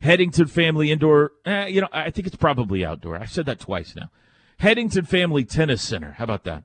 Headington 0.00 0.46
Family 0.46 0.92
Indoor. 0.92 1.32
Eh, 1.44 1.66
you 1.66 1.80
know, 1.80 1.88
I 1.90 2.10
think 2.10 2.28
it's 2.28 2.36
probably 2.36 2.84
outdoor. 2.84 3.16
I've 3.16 3.32
said 3.32 3.46
that 3.46 3.58
twice 3.58 3.96
now. 3.96 4.10
Headington 4.58 5.04
Family 5.04 5.44
Tennis 5.44 5.82
Center. 5.82 6.12
How 6.12 6.24
about 6.24 6.44
that? 6.44 6.64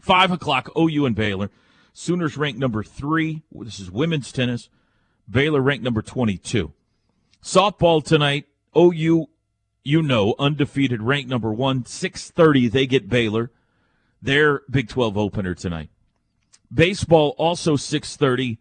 5 0.00 0.32
o'clock, 0.32 0.70
OU 0.78 1.06
and 1.06 1.16
Baylor. 1.16 1.50
Sooners 1.92 2.36
ranked 2.36 2.58
number 2.58 2.82
three. 2.82 3.42
This 3.52 3.80
is 3.80 3.90
women's 3.90 4.32
tennis. 4.32 4.68
Baylor 5.28 5.60
ranked 5.60 5.84
number 5.84 6.02
22. 6.02 6.72
Softball 7.42 8.04
tonight. 8.04 8.46
OU, 8.76 9.28
you 9.84 10.02
know, 10.02 10.34
undefeated, 10.38 11.02
ranked 11.02 11.30
number 11.30 11.52
one. 11.52 11.84
6:30, 11.84 12.70
they 12.70 12.86
get 12.86 13.08
Baylor. 13.08 13.50
Their 14.20 14.62
Big 14.70 14.88
12 14.88 15.16
opener 15.16 15.54
tonight. 15.54 15.90
Baseball 16.72 17.34
also 17.38 17.76
6:30. 17.76 18.58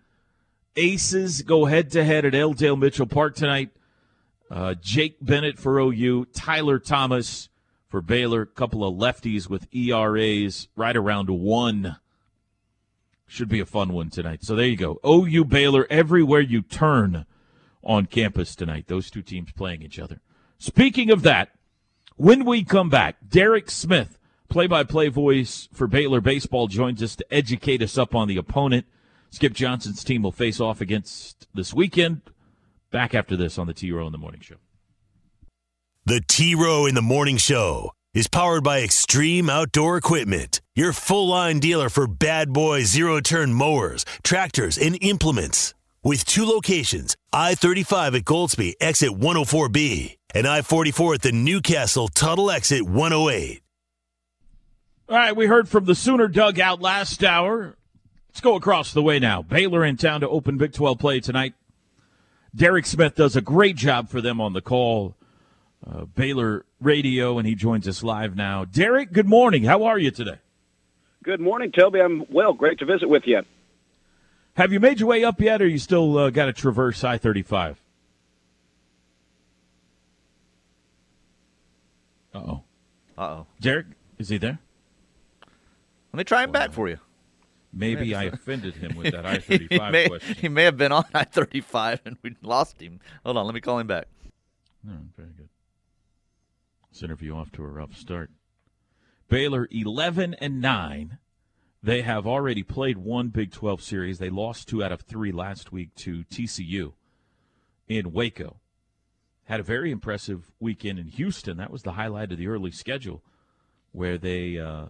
Aces 0.76 1.42
go 1.42 1.66
head 1.66 1.92
to 1.92 2.04
head 2.04 2.26
at 2.26 2.36
L. 2.36 2.54
Dale 2.54 2.76
Mitchell 2.76 3.08
Park 3.08 3.36
tonight. 3.36 3.70
Uh, 4.52 4.76
Jake 4.76 5.18
Bennett 5.22 5.58
for 5.58 5.80
OU, 5.80 6.26
Tyler 6.26 6.78
Thomas 6.78 7.50
for 7.94 8.02
Baylor. 8.02 8.42
A 8.42 8.48
couple 8.48 8.84
of 8.84 8.96
lefties 8.96 9.48
with 9.48 9.68
ERAs 9.72 10.68
right 10.76 10.98
around 10.98 11.30
one. 11.30 11.98
Should 13.28 13.50
be 13.50 13.60
a 13.60 13.68
fun 13.68 13.94
one 13.94 14.10
tonight. 14.10 14.44
So 14.44 14.56
there 14.56 14.66
you 14.66 14.76
go. 14.76 15.00
OU 15.06 15.46
Baylor 15.46 15.86
everywhere 15.92 16.42
you 16.42 16.64
turn 16.64 17.28
on 17.84 18.08
campus 18.08 18.56
tonight. 18.56 18.86
Those 18.88 19.12
two 19.12 19.22
teams 19.22 19.52
playing 19.52 19.84
each 19.84 20.00
other. 20.00 20.22
Speaking 20.58 21.12
of 21.12 21.22
that, 21.22 21.50
when 22.16 22.46
we 22.46 22.64
come 22.64 22.90
back, 22.90 23.18
Derek 23.30 23.70
Smith, 23.70 24.18
play 24.50 24.66
by 24.66 24.84
play 24.84 25.10
voice 25.10 25.70
for 25.72 25.86
Baylor 25.86 26.20
Baseball, 26.20 26.68
joins 26.68 27.04
us 27.04 27.16
to 27.18 27.26
educate 27.32 27.84
us 27.84 27.96
up 27.96 28.16
on 28.16 28.28
the 28.28 28.38
opponent. 28.38 28.88
Skip 29.30 29.54
Johnson's 29.54 30.04
team 30.04 30.24
will 30.24 30.32
face 30.32 30.60
off 30.60 30.82
against 30.82 31.46
this 31.54 31.76
weekend. 31.76 32.22
Back 32.90 33.14
after 33.14 33.38
this 33.38 33.60
on 33.60 33.68
the 33.68 33.74
T 33.76 33.92
Row 33.92 34.08
in 34.08 34.12
the 34.12 34.18
Morning 34.18 34.42
Show. 34.42 34.63
The 36.06 36.20
T 36.20 36.54
Row 36.54 36.86
in 36.86 36.96
the 36.96 37.02
Morning 37.02 37.38
Show 37.38 37.94
is 38.14 38.28
powered 38.28 38.62
by 38.62 38.82
Extreme 38.82 39.50
Outdoor 39.50 39.96
Equipment, 39.96 40.60
your 40.76 40.92
full 40.92 41.30
line 41.30 41.60
dealer 41.60 41.88
for 41.88 42.08
bad 42.08 42.52
boy 42.52 42.84
zero 42.84 43.22
turn 43.22 43.54
mowers, 43.54 44.04
tractors, 44.22 44.78
and 44.78 45.02
implements. 45.02 45.74
With 46.04 46.26
two 46.26 46.46
locations 46.46 47.16
I 47.32 47.56
35 47.56 48.16
at 48.16 48.26
Goldsby, 48.26 48.74
exit 48.82 49.12
104B, 49.12 50.18
and 50.36 50.46
I 50.46 50.62
44 50.62 51.14
at 51.14 51.22
the 51.22 51.32
Newcastle 51.32 52.10
Tuttle 52.10 52.52
exit 52.52 52.82
108. 52.82 53.62
All 55.08 55.16
right, 55.16 55.34
we 55.38 55.46
heard 55.46 55.70
from 55.70 55.86
the 55.86 55.96
Sooner 55.96 56.28
dugout 56.28 56.82
last 56.82 57.24
hour. 57.24 57.78
Let's 58.28 58.42
go 58.42 58.56
across 58.56 58.92
the 58.92 59.02
way 59.02 59.20
now. 59.20 59.42
Baylor 59.42 59.86
in 59.86 59.96
town 59.96 60.20
to 60.20 60.28
open 60.28 60.58
Big 60.58 60.74
12 60.74 61.00
play 61.00 61.22
tonight. 61.22 61.54
Derek 62.54 62.86
Smith 62.86 63.16
does 63.16 63.38
a 63.38 63.42
great 63.42 63.78
job 63.78 64.10
for 64.10 64.20
them 64.20 64.42
on 64.42 64.52
the 64.52 64.62
call. 64.62 65.16
Uh, 65.86 66.06
Baylor 66.06 66.66
Radio, 66.80 67.38
and 67.38 67.48
he 67.48 67.56
joins 67.56 67.88
us 67.88 68.04
live 68.04 68.36
now. 68.36 68.64
Derek, 68.64 69.12
good 69.12 69.28
morning. 69.28 69.64
How 69.66 69.84
are 69.84 70.00
you 70.00 70.12
today? 70.12 70.38
Good 71.24 71.42
morning, 71.42 71.72
Toby. 71.72 72.00
I'm 72.00 72.26
well. 72.30 72.54
Great 72.54 72.80
to 72.80 72.86
visit 72.86 73.10
with 73.10 73.24
you. 73.26 73.42
Have 74.56 74.72
you 74.72 74.80
made 74.80 75.00
your 75.00 75.10
way 75.10 75.24
up 75.24 75.42
yet, 75.42 75.62
or 75.62 75.68
you 75.68 75.78
still 75.78 76.18
uh, 76.18 76.30
got 76.30 76.46
to 76.46 76.54
traverse 76.54 77.04
I 77.04 77.18
35? 77.18 77.82
Uh 82.34 82.38
oh. 82.38 82.64
Uh 83.18 83.22
oh. 83.22 83.46
Derek, 83.60 83.88
is 84.18 84.30
he 84.30 84.38
there? 84.38 84.60
Let 86.14 86.18
me 86.18 86.24
try 86.24 86.44
him 86.44 86.52
back 86.52 86.72
for 86.72 86.88
you. 86.88 87.00
Maybe 87.74 88.14
I 88.14 88.26
offended 88.26 88.76
him 88.76 88.96
with 88.96 89.12
that 89.14 89.26
I 89.26 89.40
35 89.40 89.70
he, 89.70 89.92
may, 89.92 90.08
question. 90.08 90.36
he 90.36 90.48
may 90.48 90.64
have 90.64 90.78
been 90.78 90.92
on 90.92 91.06
I 91.14 91.24
35 91.24 92.02
and 92.06 92.18
we 92.22 92.36
lost 92.42 92.80
him. 92.82 93.00
Hold 93.26 93.38
on, 93.38 93.46
let 93.46 93.56
me 93.56 93.62
call 93.62 93.80
him 93.80 93.88
back. 93.88 94.08
Oh, 94.88 94.92
very 95.18 95.30
good. 95.36 95.43
This 96.94 97.02
interview 97.02 97.36
off 97.36 97.52
to 97.54 97.64
a 97.64 97.68
rough 97.68 97.96
start. 97.96 98.30
Baylor 99.28 99.68
11 99.72 100.36
and 100.36 100.62
9. 100.62 101.18
They 101.82 102.04
have 102.04 102.28
already 102.28 102.62
played 102.62 103.00
one 103.00 103.30
Big 103.30 103.52
12 103.52 103.82
series. 103.82 104.20
They 104.20 104.30
lost 104.30 104.68
two 104.68 104.84
out 104.84 104.92
of 104.92 105.02
three 105.02 105.32
last 105.32 105.72
week 105.72 105.96
to 105.96 106.24
TCU 106.26 106.94
in 107.88 108.12
Waco. 108.12 108.58
Had 109.46 109.60
a 109.60 109.64
very 109.64 109.90
impressive 109.90 110.52
weekend 110.60 111.00
in 111.00 111.08
Houston. 111.08 111.58
That 111.58 111.72
was 111.72 111.82
the 111.82 111.94
highlight 111.94 112.32
of 112.32 112.38
the 112.38 112.48
early 112.48 112.72
schedule, 112.72 113.24
where 113.92 114.20
they 114.20 114.60
uh, 114.60 114.86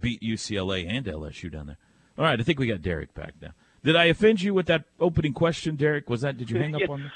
beat 0.00 0.22
UCLA 0.22 0.88
and 0.88 1.04
LSU 1.04 1.52
down 1.52 1.66
there. 1.66 1.78
All 2.16 2.24
right, 2.24 2.40
I 2.40 2.42
think 2.42 2.58
we 2.58 2.68
got 2.68 2.80
Derek 2.80 3.12
back 3.12 3.34
now. 3.40 3.50
Did 3.84 3.96
I 3.96 4.04
offend 4.04 4.40
you 4.40 4.54
with 4.54 4.66
that 4.66 4.84
opening 4.98 5.34
question, 5.34 5.76
Derek? 5.76 6.08
Was 6.08 6.22
that? 6.22 6.38
Did 6.38 6.50
you 6.50 6.58
hang 6.58 6.74
up 6.74 6.88
on 6.88 7.02
me? 7.02 7.10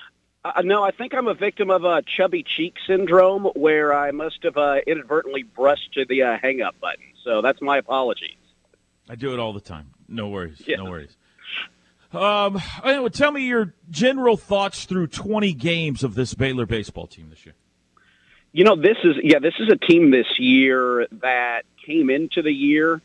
Uh, 0.55 0.63
no, 0.63 0.83
I 0.83 0.91
think 0.91 1.15
I'm 1.15 1.27
a 1.27 1.35
victim 1.35 1.71
of 1.71 1.85
a 1.85 2.03
chubby 2.03 2.45
cheek 2.45 2.75
syndrome 2.87 3.45
where 3.55 3.95
I 3.95 4.11
must 4.11 4.43
have 4.43 4.57
uh, 4.57 4.77
inadvertently 4.87 5.43
brushed 5.43 5.95
to 5.95 6.05
the 6.05 6.23
uh, 6.23 6.39
hang 6.41 6.63
up 6.63 6.79
button. 6.81 7.05
So 7.25 7.43
that's 7.43 7.61
my 7.61 7.79
apologies. 7.79 8.37
I 9.09 9.15
do 9.15 9.33
it 9.33 9.39
all 9.39 9.53
the 9.53 9.61
time. 9.61 9.91
No 10.09 10.29
worries. 10.29 10.63
Yeah. 10.67 10.77
No 10.77 10.91
worries. 10.91 11.17
Um, 12.13 12.61
anyway, 12.85 13.09
tell 13.11 13.33
me 13.33 13.47
your 13.47 13.75
general 13.91 14.37
thoughts 14.37 14.85
through 14.85 15.09
20 15.09 15.53
games 15.55 16.05
of 16.05 16.15
this 16.15 16.35
Baylor 16.35 16.67
baseball 16.67 17.07
team 17.07 17.31
this 17.31 17.45
year. 17.45 17.55
You 18.53 18.65
know, 18.65 18.77
this 18.77 18.97
is 19.05 19.17
yeah, 19.23 19.39
this 19.39 19.55
is 19.59 19.69
a 19.71 19.77
team 19.77 20.11
this 20.11 20.39
year 20.39 21.07
that 21.21 21.63
came 21.85 22.09
into 22.09 22.41
the 22.41 22.53
year 22.53 23.03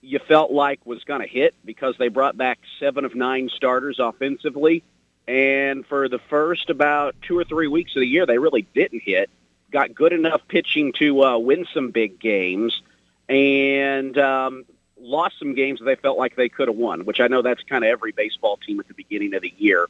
you 0.00 0.18
felt 0.28 0.50
like 0.50 0.84
was 0.86 1.02
going 1.04 1.20
to 1.20 1.26
hit 1.26 1.54
because 1.64 1.94
they 1.98 2.08
brought 2.08 2.36
back 2.36 2.58
seven 2.80 3.04
of 3.04 3.14
nine 3.14 3.50
starters 3.54 3.98
offensively, 3.98 4.82
and 5.28 5.86
for 5.86 6.08
the 6.08 6.18
first 6.18 6.70
about 6.70 7.14
two 7.22 7.38
or 7.38 7.44
three 7.44 7.68
weeks 7.68 7.94
of 7.94 8.00
the 8.00 8.06
year, 8.06 8.26
they 8.26 8.38
really 8.38 8.62
didn't 8.74 9.02
hit. 9.04 9.30
Got 9.70 9.94
good 9.94 10.12
enough 10.12 10.40
pitching 10.48 10.92
to 10.94 11.22
uh, 11.22 11.38
win 11.38 11.66
some 11.72 11.90
big 11.90 12.18
games, 12.18 12.82
and 13.28 14.16
um, 14.18 14.64
lost 14.98 15.38
some 15.38 15.54
games 15.54 15.78
that 15.78 15.84
they 15.84 15.96
felt 15.96 16.18
like 16.18 16.34
they 16.34 16.48
could 16.48 16.68
have 16.68 16.76
won. 16.76 17.04
Which 17.04 17.20
I 17.20 17.28
know 17.28 17.42
that's 17.42 17.62
kind 17.62 17.84
of 17.84 17.88
every 17.88 18.12
baseball 18.12 18.56
team 18.56 18.80
at 18.80 18.88
the 18.88 18.94
beginning 18.94 19.34
of 19.34 19.42
the 19.42 19.52
year 19.56 19.86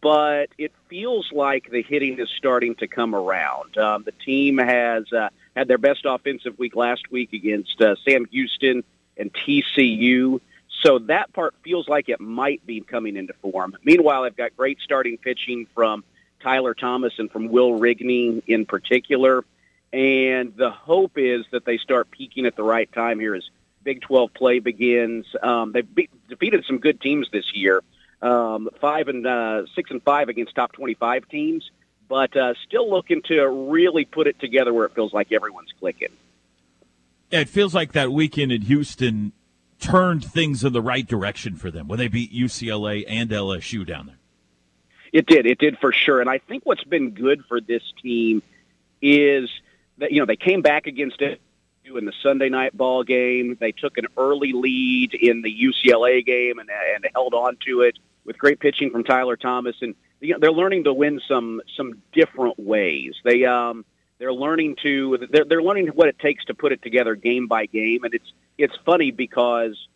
but 0.00 0.48
it 0.58 0.72
feels 0.88 1.30
like 1.32 1.70
the 1.70 1.82
hitting 1.82 2.18
is 2.18 2.30
starting 2.30 2.74
to 2.76 2.86
come 2.86 3.14
around. 3.14 3.76
Um, 3.76 4.02
the 4.04 4.12
team 4.12 4.58
has 4.58 5.12
uh, 5.12 5.28
had 5.54 5.68
their 5.68 5.78
best 5.78 6.04
offensive 6.04 6.58
week 6.58 6.74
last 6.74 7.10
week 7.10 7.32
against 7.32 7.80
uh, 7.80 7.96
Sam 8.04 8.24
Houston 8.26 8.84
and 9.16 9.32
TCU. 9.32 10.40
So 10.84 10.98
that 11.00 11.32
part 11.32 11.54
feels 11.64 11.88
like 11.88 12.08
it 12.08 12.20
might 12.20 12.64
be 12.66 12.80
coming 12.80 13.16
into 13.16 13.32
form. 13.34 13.76
Meanwhile, 13.84 14.24
I've 14.24 14.36
got 14.36 14.56
great 14.56 14.78
starting 14.82 15.16
pitching 15.16 15.66
from 15.74 16.04
Tyler 16.42 16.74
Thomas 16.74 17.14
and 17.18 17.30
from 17.30 17.48
Will 17.48 17.78
Rigney 17.78 18.42
in 18.46 18.66
particular. 18.66 19.44
And 19.92 20.54
the 20.56 20.70
hope 20.70 21.12
is 21.16 21.46
that 21.52 21.64
they 21.64 21.78
start 21.78 22.10
peaking 22.10 22.46
at 22.46 22.56
the 22.56 22.62
right 22.64 22.92
time 22.92 23.18
here 23.18 23.34
as 23.34 23.48
Big 23.82 24.02
12 24.02 24.34
play 24.34 24.58
begins. 24.58 25.24
Um, 25.42 25.72
they've 25.72 25.94
be- 25.94 26.10
defeated 26.28 26.64
some 26.66 26.78
good 26.78 27.00
teams 27.00 27.28
this 27.32 27.54
year 27.54 27.82
um, 28.24 28.68
five 28.80 29.08
and 29.08 29.26
uh, 29.26 29.66
six 29.74 29.90
and 29.90 30.02
five 30.02 30.28
against 30.28 30.54
top 30.54 30.72
25 30.72 31.28
teams, 31.28 31.70
but 32.08 32.36
uh, 32.36 32.54
still 32.66 32.90
looking 32.90 33.22
to 33.22 33.46
really 33.46 34.04
put 34.04 34.26
it 34.26 34.38
together 34.40 34.72
where 34.72 34.86
it 34.86 34.94
feels 34.94 35.12
like 35.12 35.30
everyone's 35.30 35.72
clicking. 35.78 36.08
It 37.30 37.48
feels 37.48 37.74
like 37.74 37.92
that 37.92 38.12
weekend 38.12 38.52
in 38.52 38.62
Houston 38.62 39.32
turned 39.84 40.24
things 40.24 40.64
in 40.64 40.72
the 40.72 40.80
right 40.80 41.06
direction 41.06 41.56
for 41.56 41.70
them 41.70 41.88
when 41.88 41.98
they 41.98 42.08
beat 42.08 42.32
UCLA 42.32 43.04
and 43.06 43.30
LSU 43.30 43.86
down 43.86 44.06
there. 44.06 44.16
It 45.12 45.26
did. 45.26 45.46
It 45.46 45.58
did 45.58 45.78
for 45.78 45.92
sure. 45.92 46.20
And 46.20 46.28
I 46.28 46.38
think 46.38 46.64
what's 46.64 46.84
been 46.84 47.10
good 47.10 47.44
for 47.46 47.60
this 47.60 47.82
team 48.02 48.42
is 49.00 49.50
that 49.98 50.10
you 50.10 50.18
know 50.18 50.26
they 50.26 50.36
came 50.36 50.62
back 50.62 50.86
against 50.86 51.20
it 51.20 51.40
in 51.84 52.04
the 52.06 52.12
Sunday 52.22 52.48
night 52.48 52.76
ball 52.76 53.04
game. 53.04 53.56
They 53.60 53.72
took 53.72 53.98
an 53.98 54.06
early 54.16 54.52
lead 54.52 55.14
in 55.14 55.42
the 55.42 55.54
UCLA 55.54 56.24
game 56.24 56.58
and, 56.58 56.68
and 56.70 57.06
held 57.14 57.34
on 57.34 57.58
to 57.66 57.82
it 57.82 57.98
with 58.24 58.38
great 58.38 58.58
pitching 58.58 58.90
from 58.90 59.04
Tyler 59.04 59.36
Thomas. 59.36 59.76
And 59.82 59.94
you 60.20 60.32
know, 60.32 60.38
they're 60.40 60.50
learning 60.50 60.84
to 60.84 60.94
win 60.94 61.20
some 61.28 61.60
some 61.76 62.02
different 62.12 62.58
ways. 62.58 63.14
They 63.22 63.44
um, 63.44 63.84
they're 64.18 64.32
learning 64.32 64.76
to 64.82 65.18
they're, 65.30 65.44
they're 65.44 65.62
learning 65.62 65.88
what 65.88 66.08
it 66.08 66.18
takes 66.18 66.44
to 66.46 66.54
put 66.54 66.72
it 66.72 66.82
together 66.82 67.14
game 67.14 67.46
by 67.46 67.66
game. 67.66 68.04
And 68.04 68.14
it's 68.14 68.32
it's 68.58 68.76
funny 68.84 69.10
because 69.10 69.88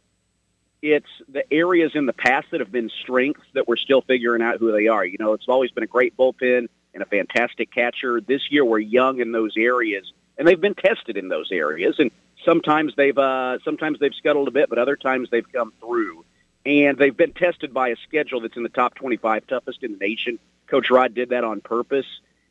it's 0.81 1.09
the 1.29 1.51
areas 1.53 1.93
in 1.95 2.07
the 2.07 2.13
past 2.13 2.49
that 2.53 2.61
have 2.61 2.73
been 2.73 2.91
strengths 3.03 3.47
that 3.55 3.67
we're 3.67 3.77
still 3.77 4.03
figuring 4.03 4.43
out 4.43 4.59
who 4.59 4.73
they 4.73 4.87
are. 4.89 5.05
You 5.05 5.17
know, 5.19 5.33
it's 5.33 5.49
always 5.49 5.71
been 5.71 5.85
a 5.85 5.89
great 5.89 6.17
bullpen 6.17 6.69
and 6.95 7.03
a 7.03 7.07
fantastic 7.07 7.73
catcher. 7.73 8.21
This 8.21 8.51
year 8.51 8.65
we're 8.65 8.79
young 8.79 9.21
in 9.21 9.33
those 9.33 9.55
areas 9.57 10.13
and 10.39 10.47
they've 10.47 10.61
been 10.61 10.75
tested 10.75 11.17
in 11.17 11.29
those 11.29 11.51
areas. 11.51 11.97
And 11.99 12.11
sometimes 12.45 12.95
they've 12.97 13.19
uh, 13.19 13.59
sometimes 13.65 13.99
they've 13.99 14.15
scuttled 14.15 14.49
a 14.49 14.53
bit, 14.53 14.71
but 14.71 14.79
other 14.79 14.97
times 14.97 15.29
they've 15.31 15.51
come 15.53 15.73
through. 15.81 16.25
And 16.65 16.97
they've 16.99 17.17
been 17.17 17.33
tested 17.33 17.75
by 17.75 17.89
a 17.89 17.97
schedule 18.07 18.41
that's 18.41 18.57
in 18.57 18.63
the 18.63 18.69
top 18.69 18.95
25 18.95 19.47
toughest 19.47 19.83
in 19.83 19.93
the 19.93 19.99
nation. 19.99 20.39
Coach 20.67 20.91
Rod 20.91 21.15
did 21.15 21.31
that 21.31 21.45
on 21.45 21.61
purpose. 21.61 22.07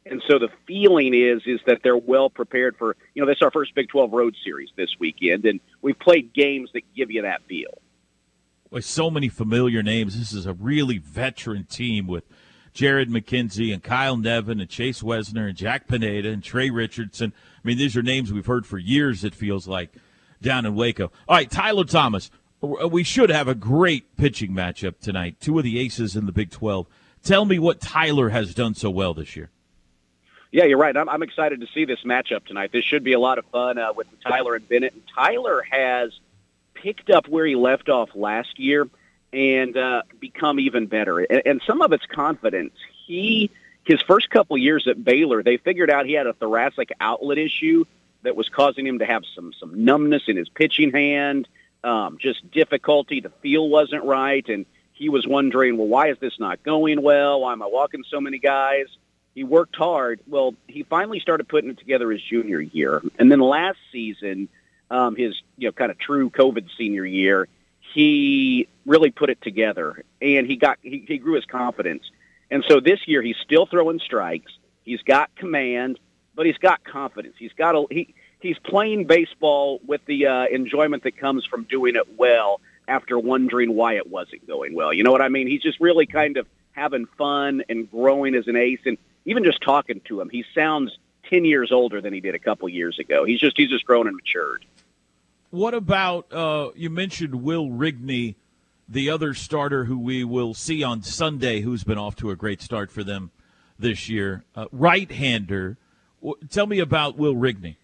And 0.10 0.22
so 0.28 0.40
the 0.40 0.50
feeling 0.66 1.14
is 1.14 1.42
is 1.46 1.60
that 1.66 1.80
they're 1.84 1.98
well 1.98 2.30
prepared 2.30 2.78
for 2.78 2.96
you 3.14 3.22
know 3.22 3.28
this 3.28 3.38
is 3.38 3.42
our 3.42 3.52
first 3.52 3.76
Big 3.76 3.90
12 3.90 4.12
road 4.12 4.36
series 4.44 4.70
this 4.76 4.96
weekend, 5.00 5.46
and 5.46 5.60
we've 5.82 6.00
played 6.00 6.34
games 6.34 6.70
that 6.74 6.84
give 6.96 7.12
you 7.12 7.22
that 7.24 7.42
feel. 7.48 7.82
With 8.70 8.86
so 8.86 9.10
many 9.10 9.30
familiar 9.30 9.82
names, 9.82 10.18
this 10.18 10.34
is 10.34 10.46
a 10.46 10.54
really 10.54 10.98
veteran 10.98 11.66
team 11.66 12.06
with 12.08 12.26
Jared 12.74 13.10
McKenzie 13.10 13.74
and 13.74 13.82
Kyle 13.82 14.18
Nevin 14.18 14.60
and 14.60 14.70
Chase 14.70 15.02
Wesner 15.02 15.48
and 15.48 15.58
Jack 15.58 15.88
Pineda 15.88 16.30
and 16.30 16.44
Trey 16.44 16.70
Richardson. 16.70 17.34
I 17.64 17.68
mean, 17.68 17.78
these 17.78 17.96
are 17.96 18.04
names 18.04 18.32
we've 18.32 18.46
heard 18.46 18.68
for 18.68 18.78
years, 18.78 19.24
it 19.24 19.34
feels 19.34 19.68
like, 19.68 19.94
down 20.42 20.66
in 20.66 20.76
Waco. 20.76 21.12
All 21.28 21.36
right, 21.36 21.50
Tyler 21.50 21.86
Thomas. 21.86 22.30
We 22.62 23.04
should 23.04 23.30
have 23.30 23.48
a 23.48 23.56
great 23.56 24.18
pitching 24.18 24.52
matchup 24.52 25.00
tonight. 25.00 25.38
Two 25.40 25.58
of 25.58 25.64
the 25.64 25.80
aces 25.80 26.16
in 26.16 26.26
the 26.26 26.32
Big 26.32 26.52
12. 26.52 26.88
Tell 27.24 27.46
me 27.46 27.58
what 27.58 27.82
Tyler 27.82 28.30
has 28.30 28.54
done 28.54 28.76
so 28.76 28.90
well 28.90 29.14
this 29.14 29.36
year. 29.36 29.50
Yeah, 30.58 30.64
you're 30.64 30.80
right. 30.80 30.98
I'm, 30.98 31.08
I'm 31.08 31.22
excited 31.22 31.62
to 31.62 31.68
see 31.68 31.86
this 31.86 32.00
matchup 32.04 32.48
tonight. 32.48 32.72
This 32.72 32.84
should 32.84 33.04
be 33.04 33.14
a 33.14 33.20
lot 33.20 33.38
of 33.38 33.46
fun 33.52 33.78
uh, 33.78 33.94
with 33.94 34.08
Tyler 34.24 34.56
and 34.56 34.68
Bennett. 34.68 34.92
And 34.92 35.04
Tyler 35.14 35.64
has 35.70 36.20
picked 36.74 37.12
up 37.12 37.28
where 37.28 37.46
he 37.46 37.56
left 37.56 37.90
off 37.90 38.10
last 38.16 38.58
year 38.58 38.90
and 39.32 39.78
uh, 39.78 40.02
become 40.20 40.60
even 40.60 40.88
better. 40.88 41.20
And, 41.20 41.44
and 41.46 41.62
some 41.68 41.84
of 41.84 41.94
it's 41.94 42.08
confidence. 42.08 42.74
He 43.06 43.52
his 43.84 44.02
first 44.02 44.32
couple 44.32 44.58
years 44.58 44.88
at 44.88 45.04
Baylor, 45.04 45.44
they 45.44 45.58
figured 45.58 45.92
out 45.92 46.08
he 46.08 46.14
had 46.14 46.26
a 46.26 46.34
thoracic 46.34 46.90
outlet 47.00 47.38
issue 47.38 47.86
that 48.24 48.36
was 48.36 48.50
causing 48.50 48.88
him 48.88 48.98
to 48.98 49.06
have 49.06 49.26
some 49.36 49.54
some 49.60 49.86
numbness 49.86 50.24
in 50.26 50.38
his 50.38 50.50
pitching 50.50 50.92
hand, 50.92 51.48
um, 51.84 52.18
just 52.20 52.50
difficulty. 52.50 53.22
The 53.22 53.30
feel 53.44 53.70
wasn't 53.70 54.06
right, 54.06 54.50
and 54.50 54.66
he 54.94 55.10
was 55.10 55.28
wondering, 55.28 55.78
well, 55.78 55.88
why 55.88 56.10
is 56.10 56.18
this 56.18 56.40
not 56.40 56.64
going 56.64 57.04
well? 57.04 57.42
Why 57.42 57.54
am 57.54 57.62
I 57.62 57.68
walking 57.68 58.04
so 58.10 58.20
many 58.20 58.40
guys? 58.40 58.88
He 59.38 59.44
worked 59.44 59.76
hard. 59.76 60.20
Well, 60.26 60.56
he 60.66 60.82
finally 60.82 61.20
started 61.20 61.48
putting 61.48 61.70
it 61.70 61.78
together 61.78 62.10
his 62.10 62.24
junior 62.24 62.60
year, 62.60 63.04
and 63.20 63.32
then 63.32 63.40
last 63.40 63.78
season, 63.92 64.50
um, 64.90 65.16
his 65.16 65.36
you 65.58 65.68
know 65.68 65.74
kind 65.74 65.92
of 65.92 66.00
true 66.00 66.32
COVID 66.32 66.66
senior 66.76 67.06
year, 67.06 67.48
he 67.94 68.68
really 68.88 69.12
put 69.12 69.30
it 69.30 69.40
together, 69.40 70.04
and 70.24 70.48
he 70.48 70.56
got 70.56 70.80
he, 70.82 71.06
he 71.08 71.20
grew 71.20 71.36
his 71.36 71.46
confidence. 71.46 72.02
And 72.50 72.66
so 72.68 72.80
this 72.80 73.08
year 73.08 73.22
he's 73.22 73.36
still 73.44 73.68
throwing 73.68 74.00
strikes. 74.00 74.52
He's 74.84 75.04
got 75.04 75.36
command, 75.36 76.00
but 76.34 76.48
he's 76.48 76.58
got 76.58 76.84
confidence. 76.84 77.36
He's 77.38 77.54
got 77.54 77.76
a 77.76 77.86
he 77.92 78.16
he's 78.40 78.58
playing 78.58 79.06
baseball 79.06 79.80
with 79.86 80.04
the 80.08 80.26
uh, 80.26 80.46
enjoyment 80.46 81.04
that 81.04 81.16
comes 81.16 81.46
from 81.46 81.66
doing 81.66 81.96
it 81.96 82.18
well 82.18 82.60
after 82.88 83.20
wondering 83.20 83.76
why 83.76 83.98
it 83.98 84.10
wasn't 84.10 84.48
going 84.48 84.74
well. 84.74 84.92
You 84.92 85.04
know 85.04 85.12
what 85.12 85.22
I 85.22 85.30
mean? 85.30 85.46
He's 85.46 85.62
just 85.62 85.80
really 85.80 86.08
kind 86.08 86.38
of 86.38 86.48
having 86.72 87.06
fun 87.20 87.64
and 87.70 87.92
growing 87.92 88.34
as 88.34 88.48
an 88.48 88.56
ace 88.56 88.80
and 88.86 88.98
even 89.28 89.44
just 89.44 89.62
talking 89.62 90.02
to 90.06 90.20
him, 90.20 90.30
he 90.30 90.44
sounds 90.56 90.98
10 91.30 91.46
years 91.46 91.72
older 91.72 92.02
than 92.02 92.14
he 92.14 92.22
did 92.22 92.34
a 92.34 92.40
couple 92.40 92.68
years 92.70 92.98
ago. 92.98 93.26
He's 93.26 93.40
just 93.40 93.56
he's 93.58 93.70
just 93.70 93.86
grown 93.86 94.08
and 94.08 94.16
matured. 94.16 94.66
What 95.52 95.74
about 95.74 96.34
uh, 96.34 96.72
you 96.76 96.90
mentioned 96.90 97.36
Will 97.36 97.68
Rigney, 97.68 98.36
the 98.88 99.10
other 99.10 99.34
starter 99.34 99.86
who 99.86 100.00
we 100.00 100.24
will 100.24 100.54
see 100.54 100.82
on 100.82 101.04
Sunday, 101.04 101.62
who's 101.62 101.84
been 101.84 101.98
off 101.98 102.16
to 102.18 102.32
a 102.32 102.36
great 102.36 102.62
start 102.62 102.90
for 102.90 103.04
them 103.04 103.32
this 103.78 104.10
year, 104.10 104.44
uh, 104.56 104.66
right-hander. 104.72 105.78
Tell 106.50 106.66
me 106.66 106.80
about 106.80 107.18
Will 107.18 107.36
Rigney. 107.36 107.76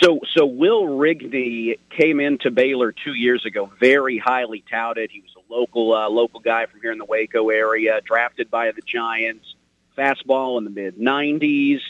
So, 0.00 0.20
so 0.36 0.44
Will 0.44 0.84
Rigney 0.84 1.78
came 1.90 2.20
into 2.20 2.50
Baylor 2.50 2.92
two 2.92 3.14
years 3.14 3.44
ago, 3.46 3.70
very 3.80 4.18
highly 4.18 4.62
touted. 4.70 5.10
He 5.10 5.22
was 5.22 5.34
a 5.36 5.52
local 5.52 5.94
uh, 5.94 6.08
local 6.10 6.40
guy 6.40 6.66
from 6.66 6.82
here 6.82 6.92
in 6.92 6.98
the 6.98 7.06
Waco 7.06 7.48
area, 7.48 8.00
drafted 8.04 8.50
by 8.50 8.70
the 8.72 8.82
Giants. 8.82 9.55
Fastball 9.96 10.58
in 10.58 10.64
the 10.64 10.70
mid 10.70 10.98
90s. 10.98 11.80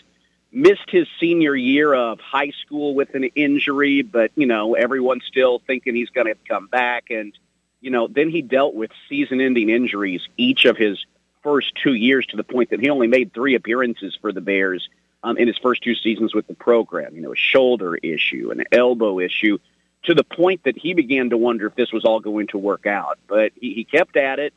Missed 0.52 0.88
his 0.88 1.06
senior 1.20 1.54
year 1.54 1.92
of 1.92 2.18
high 2.20 2.52
school 2.62 2.94
with 2.94 3.14
an 3.14 3.24
injury, 3.34 4.02
but 4.02 4.30
you 4.36 4.46
know 4.46 4.74
everyone's 4.74 5.24
still 5.26 5.60
thinking 5.66 5.94
he's 5.94 6.08
going 6.10 6.28
to 6.28 6.36
come 6.48 6.68
back. 6.68 7.10
And 7.10 7.36
you 7.80 7.90
know, 7.90 8.08
then 8.08 8.30
he 8.30 8.42
dealt 8.42 8.74
with 8.74 8.90
season-ending 9.08 9.68
injuries 9.68 10.22
each 10.36 10.64
of 10.64 10.76
his 10.76 11.04
first 11.42 11.74
two 11.74 11.94
years, 11.94 12.26
to 12.26 12.36
the 12.36 12.44
point 12.44 12.70
that 12.70 12.80
he 12.80 12.90
only 12.90 13.06
made 13.06 13.32
three 13.32 13.54
appearances 13.54 14.16
for 14.20 14.32
the 14.32 14.40
Bears 14.40 14.88
um, 15.22 15.36
in 15.36 15.46
his 15.46 15.58
first 15.58 15.82
two 15.82 15.94
seasons 15.94 16.34
with 16.34 16.46
the 16.46 16.54
program. 16.54 17.14
You 17.14 17.22
know, 17.22 17.32
a 17.32 17.36
shoulder 17.36 17.96
issue, 17.96 18.50
an 18.50 18.64
elbow 18.72 19.20
issue, 19.20 19.58
to 20.04 20.14
the 20.14 20.24
point 20.24 20.62
that 20.64 20.78
he 20.78 20.94
began 20.94 21.30
to 21.30 21.36
wonder 21.36 21.66
if 21.66 21.74
this 21.74 21.92
was 21.92 22.04
all 22.04 22.20
going 22.20 22.46
to 22.48 22.58
work 22.58 22.86
out. 22.86 23.18
But 23.28 23.52
he, 23.60 23.74
he 23.74 23.84
kept 23.84 24.16
at 24.16 24.38
it, 24.38 24.54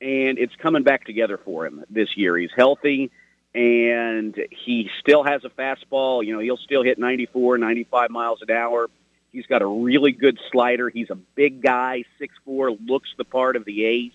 and 0.00 0.38
it's 0.38 0.54
coming 0.56 0.82
back 0.82 1.04
together 1.04 1.38
for 1.38 1.66
him 1.66 1.84
this 1.90 2.16
year. 2.16 2.36
He's 2.36 2.50
healthy, 2.56 3.10
and 3.54 4.34
he 4.50 4.90
still 5.00 5.24
has 5.24 5.44
a 5.44 5.50
fastball. 5.50 6.24
You 6.24 6.34
know, 6.34 6.40
he'll 6.40 6.56
still 6.56 6.82
hit 6.82 6.98
94, 6.98 7.58
95 7.58 8.10
miles 8.10 8.42
an 8.42 8.50
hour. 8.50 8.88
He's 9.32 9.46
got 9.46 9.62
a 9.62 9.66
really 9.66 10.12
good 10.12 10.38
slider. 10.50 10.88
He's 10.88 11.10
a 11.10 11.14
big 11.14 11.62
guy, 11.62 12.04
six 12.18 12.34
four, 12.44 12.72
looks 12.72 13.10
the 13.16 13.24
part 13.24 13.56
of 13.56 13.64
the 13.64 13.84
ace. 13.84 14.12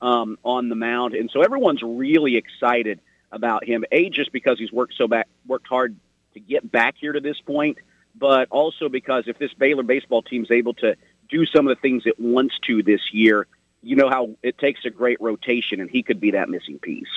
um, 0.00 0.38
on 0.44 0.68
the 0.68 0.74
mound, 0.74 1.14
and 1.14 1.30
so 1.32 1.40
everyone's 1.42 1.82
really 1.82 2.36
excited 2.36 3.00
about 3.32 3.64
him. 3.64 3.84
A, 3.90 4.10
just 4.10 4.32
because 4.32 4.58
he's 4.58 4.72
worked 4.72 4.94
so 4.98 5.08
back, 5.08 5.28
worked 5.46 5.66
hard 5.66 5.96
to 6.34 6.40
get 6.40 6.70
back 6.70 6.96
here 7.00 7.12
to 7.12 7.20
this 7.20 7.40
point, 7.40 7.78
but 8.14 8.48
also 8.50 8.88
because 8.88 9.24
if 9.26 9.38
this 9.38 9.52
Baylor 9.54 9.82
baseball 9.82 10.22
team's 10.22 10.50
able 10.50 10.74
to 10.74 10.96
do 11.30 11.46
some 11.46 11.66
of 11.66 11.74
the 11.76 11.80
things 11.80 12.02
it 12.06 12.20
wants 12.20 12.54
to 12.66 12.82
this 12.82 13.00
year, 13.12 13.46
you 13.84 13.96
know 13.96 14.08
how 14.08 14.30
it 14.42 14.58
takes 14.58 14.84
a 14.84 14.90
great 14.90 15.20
rotation, 15.20 15.80
and 15.80 15.90
he 15.90 16.02
could 16.02 16.20
be 16.20 16.32
that 16.32 16.48
missing 16.48 16.78
piece. 16.78 17.08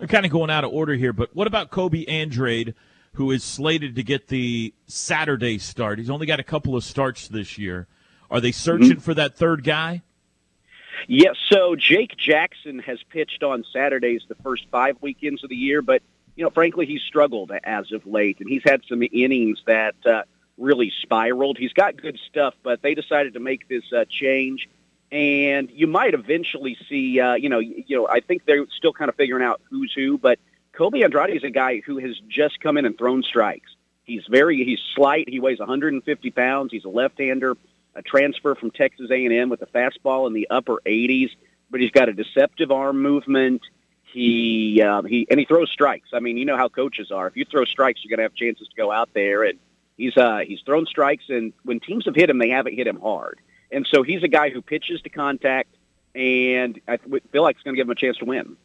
I'm 0.00 0.08
kind 0.08 0.24
of 0.24 0.32
going 0.32 0.50
out 0.50 0.64
of 0.64 0.72
order 0.72 0.94
here, 0.94 1.12
but 1.12 1.34
what 1.34 1.46
about 1.46 1.70
Kobe 1.70 2.04
Andrade, 2.06 2.74
who 3.14 3.30
is 3.30 3.44
slated 3.44 3.96
to 3.96 4.02
get 4.02 4.28
the 4.28 4.72
Saturday 4.86 5.58
start? 5.58 5.98
He's 5.98 6.10
only 6.10 6.26
got 6.26 6.40
a 6.40 6.44
couple 6.44 6.74
of 6.74 6.84
starts 6.84 7.28
this 7.28 7.58
year. 7.58 7.86
Are 8.30 8.40
they 8.40 8.52
searching 8.52 8.92
mm-hmm. 8.92 9.00
for 9.00 9.14
that 9.14 9.36
third 9.36 9.64
guy? 9.64 10.02
Yes. 11.06 11.36
So 11.48 11.76
Jake 11.76 12.16
Jackson 12.16 12.78
has 12.80 13.02
pitched 13.10 13.42
on 13.42 13.64
Saturdays 13.72 14.22
the 14.28 14.34
first 14.36 14.66
five 14.70 14.96
weekends 15.00 15.42
of 15.42 15.50
the 15.50 15.56
year, 15.56 15.82
but 15.82 16.02
you 16.36 16.44
know, 16.44 16.50
frankly, 16.50 16.86
he's 16.86 17.02
struggled 17.02 17.52
as 17.64 17.92
of 17.92 18.06
late, 18.06 18.38
and 18.40 18.48
he's 18.48 18.62
had 18.64 18.82
some 18.88 19.02
innings 19.12 19.62
that 19.66 19.94
uh, 20.06 20.22
really 20.56 20.92
spiraled. 21.02 21.58
He's 21.58 21.72
got 21.72 22.00
good 22.00 22.18
stuff, 22.28 22.54
but 22.62 22.80
they 22.82 22.94
decided 22.94 23.34
to 23.34 23.40
make 23.40 23.68
this 23.68 23.84
uh, 23.92 24.04
change 24.08 24.68
and 25.12 25.70
you 25.70 25.86
might 25.86 26.14
eventually 26.14 26.76
see. 26.88 27.20
Uh, 27.20 27.34
you 27.34 27.48
know, 27.48 27.58
you 27.58 27.96
know, 27.96 28.08
I 28.08 28.20
think 28.20 28.44
they're 28.46 28.66
still 28.76 28.92
kind 28.92 29.08
of 29.08 29.16
figuring 29.16 29.44
out 29.44 29.60
who's 29.68 29.92
who, 29.94 30.18
but 30.18 30.38
Kobe 30.72 31.02
Andrade 31.02 31.36
is 31.36 31.44
a 31.44 31.50
guy 31.50 31.80
who 31.84 31.98
has 31.98 32.18
just 32.28 32.60
come 32.60 32.76
in 32.76 32.86
and 32.86 32.96
thrown 32.96 33.22
strikes. 33.22 33.70
He's 34.04 34.22
very 34.28 34.64
he's 34.64 34.80
slight. 34.94 35.28
He 35.28 35.40
weighs 35.40 35.58
150 35.58 36.30
pounds. 36.30 36.72
He's 36.72 36.84
a 36.84 36.88
left-hander, 36.88 37.56
a 37.94 38.02
transfer 38.02 38.54
from 38.54 38.70
Texas 38.70 39.10
A&M 39.10 39.48
with 39.48 39.62
a 39.62 39.66
fastball 39.66 40.26
in 40.26 40.32
the 40.32 40.48
upper 40.50 40.80
80s, 40.86 41.30
but 41.70 41.80
he's 41.80 41.90
got 41.90 42.08
a 42.08 42.12
deceptive 42.12 42.70
arm 42.70 43.02
movement. 43.02 43.62
He 44.12 44.82
um, 44.82 45.06
he 45.06 45.26
and 45.30 45.38
he 45.38 45.46
throws 45.46 45.70
strikes. 45.70 46.08
I 46.12 46.20
mean, 46.20 46.36
you 46.36 46.44
know 46.44 46.56
how 46.56 46.68
coaches 46.68 47.12
are. 47.12 47.28
If 47.28 47.36
you 47.36 47.44
throw 47.44 47.64
strikes, 47.64 48.00
you're 48.02 48.10
going 48.10 48.18
to 48.18 48.30
have 48.30 48.34
chances 48.34 48.66
to 48.66 48.74
go 48.74 48.90
out 48.90 49.10
there. 49.14 49.44
And 49.44 49.58
he's 49.96 50.16
uh, 50.16 50.38
he's 50.38 50.60
thrown 50.62 50.86
strikes, 50.86 51.24
and 51.28 51.52
when 51.62 51.78
teams 51.78 52.06
have 52.06 52.16
hit 52.16 52.28
him, 52.28 52.38
they 52.38 52.48
haven't 52.48 52.74
hit 52.74 52.86
him 52.86 53.00
hard. 53.00 53.38
And 53.72 53.86
so 53.92 54.02
he's 54.02 54.22
a 54.22 54.28
guy 54.28 54.50
who 54.50 54.62
pitches 54.62 55.00
to 55.02 55.08
contact, 55.08 55.68
and 56.14 56.80
I 56.88 56.96
feel 56.96 57.42
like 57.42 57.56
it's 57.56 57.62
going 57.62 57.74
to 57.74 57.80
give 57.80 57.86
him 57.86 57.92
a 57.92 57.94
chance 57.94 58.16
to 58.18 58.24
win. 58.24 58.56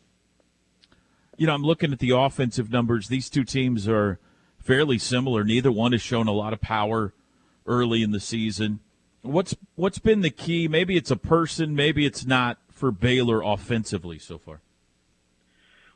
You 1.38 1.48
know, 1.48 1.54
I'm 1.54 1.64
looking 1.64 1.92
at 1.92 2.00
the 2.00 2.12
offensive 2.12 2.72
numbers. 2.72 3.08
These 3.08 3.30
two 3.30 3.44
teams 3.44 3.88
are 3.88 4.20
fairly 4.60 4.98
similar. 4.98 5.44
Neither 5.44 5.72
one 5.72 5.92
has 5.92 6.02
shown 6.02 6.28
a 6.28 6.32
lot 6.32 6.54
of 6.54 6.62
power 6.62 7.14
early 7.68 8.02
in 8.02 8.12
the 8.12 8.20
season. 8.20 8.80
What's 9.22 9.56
what's 9.76 10.00
been 10.00 10.22
the 10.22 10.30
key? 10.30 10.68
Maybe 10.68 10.96
it's 10.98 11.12
a 11.12 11.16
person, 11.16 11.76
maybe 11.76 12.06
it's 12.06 12.26
not 12.26 12.58
for 12.70 12.92
Baylor 12.92 13.42
offensively 13.44 14.20
so 14.20 14.38
far. 14.38 14.62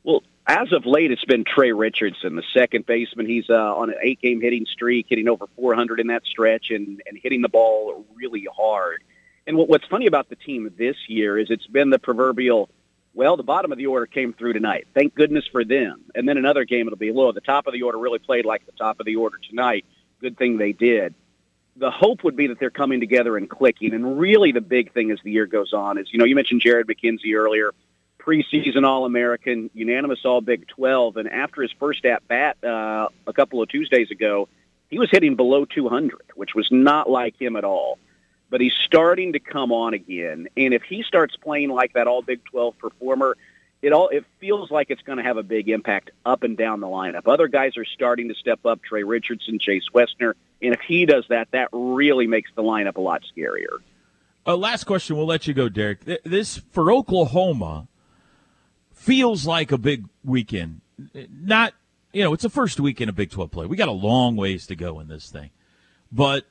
Well, 0.04 0.24
as 0.50 0.74
of 0.74 0.88
late, 0.88 1.12
it's 1.12 1.24
been 1.26 1.44
Trey 1.44 1.72
Richardson, 1.72 2.36
the 2.36 2.44
second 2.56 2.88
baseman. 2.88 3.28
He's 3.28 3.52
uh, 3.52 3.76
on 3.76 3.92
an 3.92 3.98
eight-game 4.02 4.42
hitting 4.42 4.66
streak, 4.66 5.06
hitting 5.08 5.30
over 5.30 5.46
400 5.56 6.00
in 6.00 6.08
that 6.08 6.26
stretch, 6.26 6.72
and, 6.72 7.04
and 7.06 7.20
hitting 7.22 7.44
the 7.44 7.50
ball 7.50 8.04
really 8.16 8.48
hard. 8.52 9.04
And 9.46 9.56
what, 9.56 9.70
what's 9.70 9.86
funny 9.86 10.08
about 10.08 10.28
the 10.28 10.36
team 10.36 10.74
this 10.76 10.96
year 11.08 11.38
is 11.38 11.52
it's 11.52 11.68
been 11.68 11.92
the 11.92 12.00
proverbial, 12.00 12.68
well, 13.14 13.38
the 13.38 13.44
bottom 13.44 13.72
of 13.72 13.78
the 13.78 13.86
order 13.86 14.08
came 14.08 14.34
through 14.34 14.54
tonight. 14.54 14.88
Thank 14.96 15.14
goodness 15.14 15.46
for 15.52 15.64
them. 15.64 16.02
And 16.16 16.28
then 16.28 16.38
another 16.38 16.66
game, 16.66 16.88
it'll 16.88 16.98
be 16.98 17.12
low. 17.12 17.32
The 17.32 17.42
top 17.42 17.68
of 17.68 17.74
the 17.74 17.84
order 17.84 18.00
really 18.00 18.20
played 18.20 18.46
like 18.46 18.66
the 18.66 18.72
top 18.72 19.00
of 19.00 19.06
the 19.06 19.18
order 19.18 19.38
tonight. 19.48 19.86
Good 20.20 20.36
thing 20.36 20.58
they 20.58 20.72
did. 20.72 21.14
The 21.76 21.92
hope 21.92 22.24
would 22.24 22.36
be 22.36 22.48
that 22.48 22.60
they're 22.60 22.72
coming 22.72 23.00
together 23.00 23.38
and 23.38 23.48
clicking. 23.48 23.94
And 23.94 24.20
really, 24.20 24.52
the 24.52 24.62
big 24.62 24.94
thing 24.94 25.12
as 25.12 25.20
the 25.24 25.32
year 25.32 25.46
goes 25.46 25.74
on 25.74 26.00
is, 26.00 26.12
you 26.12 26.18
know, 26.18 26.26
you 26.26 26.34
mentioned 26.34 26.62
Jared 26.62 26.88
McKenzie 26.88 27.36
earlier 27.36 27.72
preseason 28.20 28.86
All 28.86 29.06
American, 29.06 29.70
unanimous 29.74 30.20
All 30.26 30.42
Big 30.42 30.68
12. 30.68 31.18
And 31.18 31.30
after 31.30 31.62
his 31.62 31.72
first 31.80 32.06
at 32.06 32.28
bat 32.28 32.58
uh, 32.64 33.10
a 33.26 33.34
couple 33.34 33.62
of 33.62 33.70
Tuesdays 33.70 34.12
ago, 34.12 34.48
he 34.90 35.00
was 35.00 35.10
hitting 35.12 35.36
below 35.36 35.66
200, 35.66 36.20
which 36.36 36.56
was 36.56 36.68
not 36.72 37.10
like 37.10 37.40
him 37.40 37.56
at 37.56 37.64
all. 37.64 37.98
But 38.50 38.62
he's 38.62 38.74
starting 38.86 39.34
to 39.34 39.40
come 39.40 39.72
on 39.72 39.94
again. 39.94 40.48
And 40.58 40.74
if 40.74 40.82
he 40.84 41.04
starts 41.04 41.36
playing 41.36 41.70
like 41.70 41.94
that 41.94 42.08
All 42.08 42.22
Big 42.22 42.44
12 42.46 42.78
performer, 42.78 43.38
it 43.82 43.94
all 43.94 44.10
it 44.10 44.26
feels 44.40 44.72
like 44.72 44.90
it's 44.90 45.02
going 45.04 45.20
to 45.20 45.24
have 45.24 45.38
a 45.38 45.44
big 45.44 45.70
impact 45.70 46.12
up 46.26 46.44
and 46.44 46.58
down 46.58 46.80
the 46.82 46.88
lineup. 46.88 47.28
Other 47.28 47.48
guys 47.48 47.78
are 47.78 47.86
starting 47.86 48.28
to 48.28 48.36
step 48.36 48.66
up. 48.66 48.82
Trey 48.84 49.04
Richardson, 49.04 49.60
Chase 49.60 49.86
Westner, 49.94 50.34
and 50.62 50.74
if 50.74 50.82
he 50.82 51.06
does 51.06 51.26
that, 51.30 51.50
that 51.52 51.70
really 51.72 52.28
makes 52.28 52.52
the 52.56 52.64
lineup 52.64 52.98
a 52.98 53.02
lot 53.02 53.22
scarier. 53.36 53.78
Uh, 54.46 54.58
last 54.58 54.86
question, 54.86 55.16
we'll 55.16 55.28
let 55.28 55.48
you 55.48 55.54
go, 55.54 55.70
Derek. 55.70 56.00
This 56.24 56.58
for 56.72 56.92
Oklahoma 56.92 57.88
feels 59.00 59.46
like 59.48 59.72
a 59.72 59.78
big 59.78 60.06
weekend. 60.26 60.82
Not, 61.32 61.74
you 62.12 62.22
know, 62.22 62.34
it's 62.34 62.44
the 62.44 62.50
first 62.50 62.80
weekend 62.80 63.10
of 63.10 63.16
Big 63.16 63.32
12 63.32 63.50
play. 63.50 63.66
We 63.66 63.78
got 63.78 63.88
a 63.88 63.94
long 63.94 64.36
ways 64.36 64.68
to 64.68 64.76
go 64.76 65.00
in 65.00 65.08
this 65.08 65.30
thing. 65.30 65.52
But 66.12 66.46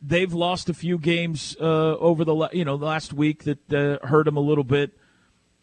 they've 0.00 0.32
lost 0.32 0.70
a 0.70 0.74
few 0.74 0.96
games 0.96 1.56
uh, 1.60 1.96
over 1.98 2.24
the 2.24 2.48
you 2.52 2.64
know 2.64 2.76
last 2.76 3.12
week 3.12 3.44
that 3.44 3.72
uh, 3.72 4.06
hurt 4.06 4.24
them 4.24 4.36
a 4.36 4.40
little 4.40 4.64
bit. 4.64 4.92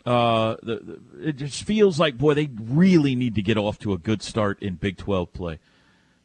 Uh, 0.06 0.56
the, 0.62 0.76
the, 0.76 1.30
it 1.30 1.38
just 1.38 1.63
feels 1.63 2.00
like 2.00 2.17
boy 2.17 2.34
they 2.34 2.50
really 2.62 3.15
need 3.15 3.36
to 3.36 3.41
get 3.41 3.58
off 3.58 3.80
to 3.80 3.93
a 3.93 3.97
good 3.97 4.21
start 4.21 4.62
in 4.62 4.76
Big 4.76 4.97
12 4.97 5.34
play. 5.34 5.60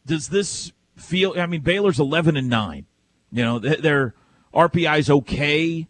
Does 0.04 0.28
this 0.28 0.72
feel? 0.96 1.34
I 1.38 1.46
mean, 1.46 1.62
Baylor's 1.62 1.98
11 1.98 2.36
and 2.36 2.48
nine. 2.48 2.86
You 3.30 3.44
know, 3.44 3.58
their 3.58 4.14
RPI's 4.52 5.08
okay 5.08 5.86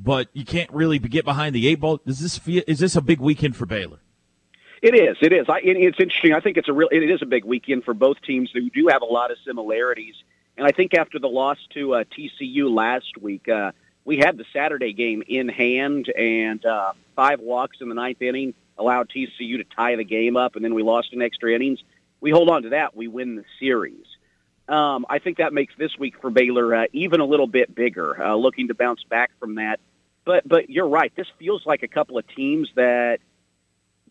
but 0.00 0.28
you 0.32 0.44
can't 0.44 0.70
really 0.72 0.98
get 0.98 1.24
behind 1.24 1.54
the 1.54 1.66
eight 1.66 1.80
ball. 1.80 2.00
Does 2.06 2.20
this 2.20 2.40
is 2.46 2.78
this 2.78 2.96
a 2.96 3.02
big 3.02 3.20
weekend 3.20 3.56
for 3.56 3.66
Baylor? 3.66 3.98
It 4.80 4.94
is. 4.94 5.16
It 5.20 5.32
is. 5.32 5.46
I, 5.48 5.58
it's 5.62 5.98
interesting. 5.98 6.34
I 6.34 6.40
think 6.40 6.56
it's 6.56 6.68
a 6.68 6.72
real. 6.72 6.88
It 6.92 7.10
is 7.10 7.20
a 7.20 7.26
big 7.26 7.44
weekend 7.44 7.84
for 7.84 7.94
both 7.94 8.20
teams 8.22 8.50
who 8.52 8.70
do 8.70 8.86
have 8.88 9.02
a 9.02 9.06
lot 9.06 9.30
of 9.30 9.38
similarities. 9.44 10.14
And 10.56 10.66
I 10.66 10.72
think 10.72 10.94
after 10.94 11.18
the 11.18 11.28
loss 11.28 11.58
to 11.74 11.94
uh, 11.94 12.04
TCU 12.04 12.72
last 12.72 13.16
week, 13.20 13.48
uh, 13.48 13.72
we 14.04 14.18
had 14.18 14.36
the 14.36 14.44
Saturday 14.52 14.92
game 14.92 15.22
in 15.26 15.48
hand, 15.48 16.08
and 16.16 16.64
uh, 16.64 16.92
five 17.16 17.40
walks 17.40 17.78
in 17.80 17.88
the 17.88 17.94
ninth 17.94 18.22
inning 18.22 18.54
allowed 18.76 19.08
TCU 19.08 19.58
to 19.58 19.64
tie 19.64 19.96
the 19.96 20.04
game 20.04 20.36
up, 20.36 20.54
and 20.54 20.64
then 20.64 20.74
we 20.74 20.82
lost 20.82 21.12
in 21.12 21.20
extra 21.22 21.52
innings. 21.52 21.80
We 22.20 22.30
hold 22.30 22.48
on 22.48 22.62
to 22.62 22.68
that. 22.70 22.96
We 22.96 23.08
win 23.08 23.36
the 23.36 23.44
series. 23.58 24.06
Um, 24.68 25.06
I 25.08 25.18
think 25.18 25.38
that 25.38 25.52
makes 25.52 25.74
this 25.78 25.98
week 25.98 26.20
for 26.20 26.30
Baylor 26.30 26.74
uh, 26.74 26.84
even 26.92 27.20
a 27.20 27.24
little 27.24 27.46
bit 27.46 27.74
bigger, 27.74 28.22
uh, 28.22 28.34
looking 28.34 28.68
to 28.68 28.74
bounce 28.74 29.02
back 29.02 29.30
from 29.40 29.56
that. 29.56 29.80
But 30.28 30.46
but 30.46 30.68
you're 30.68 30.90
right. 30.90 31.10
This 31.16 31.26
feels 31.38 31.64
like 31.64 31.82
a 31.82 31.88
couple 31.88 32.18
of 32.18 32.28
teams 32.36 32.68
that 32.74 33.20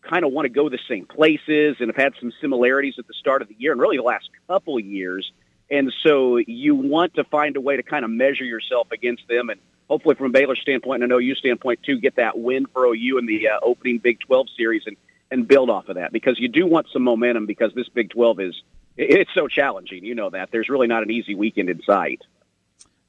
kind 0.02 0.24
of 0.24 0.32
want 0.32 0.46
to 0.46 0.48
go 0.48 0.68
the 0.68 0.80
same 0.88 1.06
places 1.06 1.76
and 1.78 1.88
have 1.90 1.94
had 1.94 2.12
some 2.18 2.32
similarities 2.40 2.96
at 2.98 3.06
the 3.06 3.14
start 3.14 3.40
of 3.40 3.46
the 3.46 3.54
year 3.56 3.70
and 3.70 3.80
really 3.80 3.98
the 3.98 4.02
last 4.02 4.28
couple 4.48 4.76
of 4.76 4.84
years. 4.84 5.30
And 5.70 5.94
so 6.02 6.38
you 6.38 6.74
want 6.74 7.14
to 7.14 7.24
find 7.24 7.56
a 7.56 7.60
way 7.60 7.76
to 7.76 7.84
kind 7.84 8.04
of 8.04 8.10
measure 8.10 8.42
yourself 8.42 8.88
against 8.90 9.28
them 9.28 9.48
and 9.48 9.60
hopefully 9.88 10.16
from 10.16 10.26
a 10.26 10.30
Baylor 10.30 10.56
standpoint 10.56 11.04
and 11.04 11.12
an 11.12 11.16
OU 11.16 11.36
standpoint 11.36 11.84
too, 11.84 12.00
get 12.00 12.16
that 12.16 12.36
win 12.36 12.66
for 12.66 12.86
OU 12.86 13.18
in 13.18 13.26
the 13.26 13.50
uh, 13.50 13.60
opening 13.62 13.98
Big 13.98 14.18
12 14.18 14.48
series 14.56 14.82
and, 14.86 14.96
and 15.30 15.46
build 15.46 15.70
off 15.70 15.88
of 15.88 15.94
that 15.94 16.10
because 16.10 16.40
you 16.40 16.48
do 16.48 16.66
want 16.66 16.88
some 16.92 17.04
momentum 17.04 17.46
because 17.46 17.72
this 17.74 17.88
Big 17.88 18.10
12 18.10 18.40
is, 18.40 18.62
it's 18.96 19.32
so 19.34 19.46
challenging. 19.46 20.04
You 20.04 20.16
know 20.16 20.30
that. 20.30 20.48
There's 20.50 20.68
really 20.68 20.88
not 20.88 21.04
an 21.04 21.12
easy 21.12 21.36
weekend 21.36 21.70
in 21.70 21.80
sight. 21.82 22.22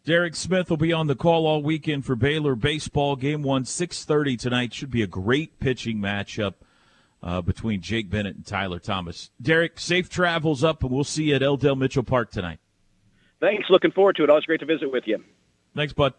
Derek 0.09 0.35
Smith 0.35 0.71
will 0.71 0.77
be 0.77 0.91
on 0.91 1.05
the 1.05 1.13
call 1.13 1.45
all 1.45 1.61
weekend 1.61 2.03
for 2.03 2.15
Baylor 2.15 2.55
baseball. 2.55 3.15
Game 3.15 3.43
one, 3.43 3.63
six 3.63 4.03
thirty 4.05 4.35
tonight. 4.37 4.73
Should 4.73 4.89
be 4.89 5.03
a 5.03 5.07
great 5.07 5.59
pitching 5.59 5.99
matchup 5.99 6.55
uh, 7.21 7.41
between 7.41 7.81
Jake 7.81 8.09
Bennett 8.09 8.35
and 8.35 8.43
Tyler 8.43 8.79
Thomas. 8.79 9.29
Derek, 9.39 9.79
safe 9.79 10.09
travels 10.09 10.63
up, 10.63 10.81
and 10.81 10.91
we'll 10.91 11.03
see 11.03 11.25
you 11.25 11.35
at 11.35 11.43
L. 11.43 11.57
Dale 11.57 11.75
Mitchell 11.75 12.01
Park 12.01 12.31
tonight. 12.31 12.57
Thanks. 13.39 13.69
Looking 13.69 13.91
forward 13.91 14.15
to 14.15 14.23
it. 14.23 14.31
Always 14.31 14.45
great 14.45 14.61
to 14.61 14.65
visit 14.65 14.91
with 14.91 15.03
you. 15.05 15.23
Thanks, 15.75 15.93
bud. 15.93 16.15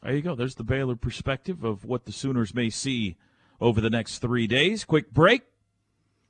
There 0.00 0.14
you 0.14 0.22
go. 0.22 0.36
There's 0.36 0.54
the 0.54 0.62
Baylor 0.62 0.94
perspective 0.94 1.64
of 1.64 1.84
what 1.84 2.04
the 2.04 2.12
Sooners 2.12 2.54
may 2.54 2.70
see 2.70 3.16
over 3.60 3.80
the 3.80 3.90
next 3.90 4.20
three 4.20 4.46
days. 4.46 4.84
Quick 4.84 5.12
break. 5.12 5.42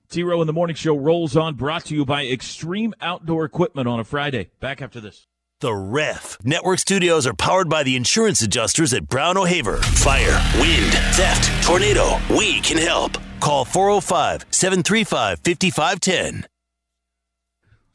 T 0.08 0.22
Row 0.22 0.40
in 0.40 0.46
the 0.46 0.54
Morning 0.54 0.76
Show 0.76 0.96
rolls 0.96 1.36
on, 1.36 1.54
brought 1.54 1.84
to 1.84 1.94
you 1.94 2.06
by 2.06 2.24
Extreme 2.24 2.94
Outdoor 3.02 3.44
Equipment 3.44 3.88
on 3.88 4.00
a 4.00 4.04
Friday. 4.04 4.48
Back 4.58 4.80
after 4.80 5.00
this. 5.02 5.26
The 5.62 5.72
Ref. 5.72 6.38
Network 6.42 6.80
studios 6.80 7.24
are 7.24 7.34
powered 7.34 7.68
by 7.68 7.84
the 7.84 7.94
insurance 7.94 8.42
adjusters 8.42 8.92
at 8.92 9.08
Brown 9.08 9.38
O'Haver. 9.38 9.76
Fire, 9.76 10.42
wind, 10.60 10.92
theft, 11.14 11.64
tornado. 11.64 12.18
We 12.28 12.60
can 12.62 12.78
help. 12.78 13.16
Call 13.38 13.64
405 13.64 14.44
735 14.50 15.38
5510. 15.44 16.48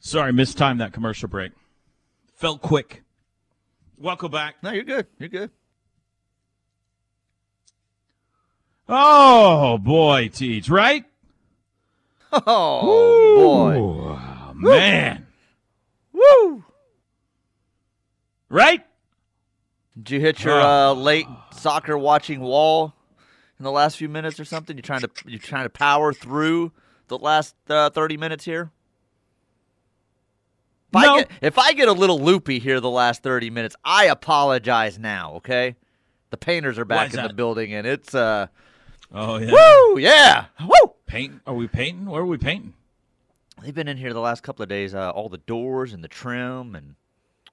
Sorry, 0.00 0.32
mistimed 0.32 0.80
that 0.80 0.94
commercial 0.94 1.28
break. 1.28 1.52
Felt 2.36 2.62
quick. 2.62 3.02
Welcome 3.98 4.30
back. 4.30 4.54
No, 4.62 4.70
you're 4.70 4.84
good. 4.84 5.06
You're 5.18 5.28
good. 5.28 5.50
Oh, 8.88 9.76
boy, 9.76 10.30
Teach, 10.32 10.70
right? 10.70 11.04
Oh, 12.32 12.80
boy. 13.36 13.74
Oh, 13.76 14.52
man. 14.54 15.26
Woo! 16.14 16.64
Right? 18.48 18.84
Did 19.96 20.10
you 20.10 20.20
hit 20.20 20.42
your 20.44 20.60
uh, 20.60 20.92
late 20.92 21.26
soccer 21.52 21.98
watching 21.98 22.40
wall 22.40 22.94
in 23.58 23.64
the 23.64 23.72
last 23.72 23.96
few 23.96 24.08
minutes 24.08 24.38
or 24.38 24.44
something? 24.44 24.76
You 24.76 24.82
trying 24.82 25.00
to 25.00 25.10
you 25.26 25.38
trying 25.38 25.64
to 25.64 25.70
power 25.70 26.12
through 26.12 26.72
the 27.08 27.18
last 27.18 27.54
uh, 27.68 27.90
thirty 27.90 28.16
minutes 28.16 28.44
here? 28.44 28.70
If 30.90 30.96
I 30.96 31.04
No. 31.06 31.16
get 31.18 31.30
if 31.42 31.58
I 31.58 31.72
get 31.72 31.88
a 31.88 31.92
little 31.92 32.20
loopy 32.20 32.58
here 32.60 32.80
the 32.80 32.88
last 32.90 33.22
thirty 33.22 33.50
minutes, 33.50 33.76
I 33.84 34.04
apologize 34.06 34.98
now. 34.98 35.34
Okay, 35.34 35.76
the 36.30 36.36
painters 36.36 36.78
are 36.78 36.84
back 36.84 37.12
in 37.12 37.22
the 37.22 37.34
building, 37.34 37.74
and 37.74 37.86
it's 37.86 38.14
uh, 38.14 38.46
Oh 39.12 39.38
yeah. 39.38 39.50
woo, 39.52 39.98
yeah, 39.98 40.44
woo. 40.64 40.92
Paint? 41.06 41.40
Are 41.46 41.54
we 41.54 41.66
painting? 41.66 42.06
Where 42.06 42.22
are 42.22 42.26
we 42.26 42.38
painting? 42.38 42.74
They've 43.62 43.74
been 43.74 43.88
in 43.88 43.96
here 43.96 44.12
the 44.12 44.20
last 44.20 44.42
couple 44.42 44.62
of 44.62 44.68
days. 44.68 44.94
Uh, 44.94 45.10
all 45.10 45.28
the 45.28 45.38
doors 45.38 45.92
and 45.92 46.04
the 46.04 46.08
trim, 46.08 46.74
and 46.76 46.94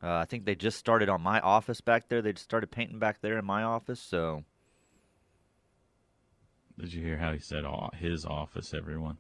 uh, 0.04 0.14
I 0.14 0.26
think 0.26 0.46
they 0.46 0.56
just 0.56 0.78
started 0.78 1.10
on 1.10 1.22
my 1.22 1.40
office 1.40 1.82
back 1.82 2.10
there. 2.10 2.22
They 2.22 2.34
just 2.34 2.44
started 2.44 2.72
painting 2.72 3.00
back 3.00 3.22
there 3.22 3.38
in 3.38 3.46
my 3.46 3.64
office. 3.64 4.00
So 4.00 4.44
Did 6.80 6.94
you 6.94 7.04
hear 7.04 7.18
how 7.18 7.32
he 7.34 7.40
said 7.40 7.66
"Aw, 7.66 7.90
his 7.98 8.26
office? 8.26 8.74
Everyone 8.74 9.18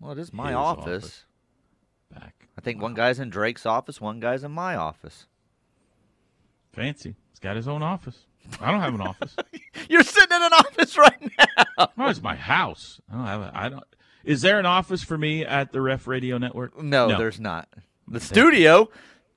well, 0.00 0.12
it 0.12 0.18
is 0.18 0.32
my 0.32 0.54
office. 0.54 1.04
office. 1.04 1.24
back. 2.14 2.48
I 2.56 2.60
think 2.60 2.80
one 2.80 2.94
guy's 2.94 3.18
in 3.18 3.30
Drake's 3.30 3.66
office, 3.66 4.00
one 4.00 4.20
guy's 4.20 4.44
in 4.44 4.52
my 4.52 4.76
office. 4.76 5.26
Fancy. 6.72 7.16
He's 7.30 7.40
got 7.40 7.56
his 7.56 7.66
own 7.66 7.82
office. 7.82 8.26
I 8.60 8.70
don't 8.70 8.80
have 8.80 8.94
an 8.94 9.00
office. 9.00 9.34
You're 9.88 10.04
sitting 10.04 10.36
in 10.36 10.42
an 10.42 10.52
office 10.52 10.96
right 10.96 11.20
now. 11.20 11.88
No, 11.96 12.08
it's 12.08 12.22
my 12.22 12.34
house. 12.34 13.00
I 13.08 13.14
don't 13.16 13.26
have. 13.26 13.40
A, 13.40 13.50
I 13.54 13.68
don't. 13.68 13.84
Is 14.24 14.42
there 14.42 14.58
an 14.58 14.66
office 14.66 15.02
for 15.04 15.16
me 15.16 15.44
at 15.44 15.70
the 15.70 15.80
Ref 15.80 16.08
Radio 16.08 16.36
Network? 16.38 16.80
No, 16.80 17.16
there's 17.16 17.38
not. 17.38 17.68
The 18.08 18.18
studio, 18.18 18.88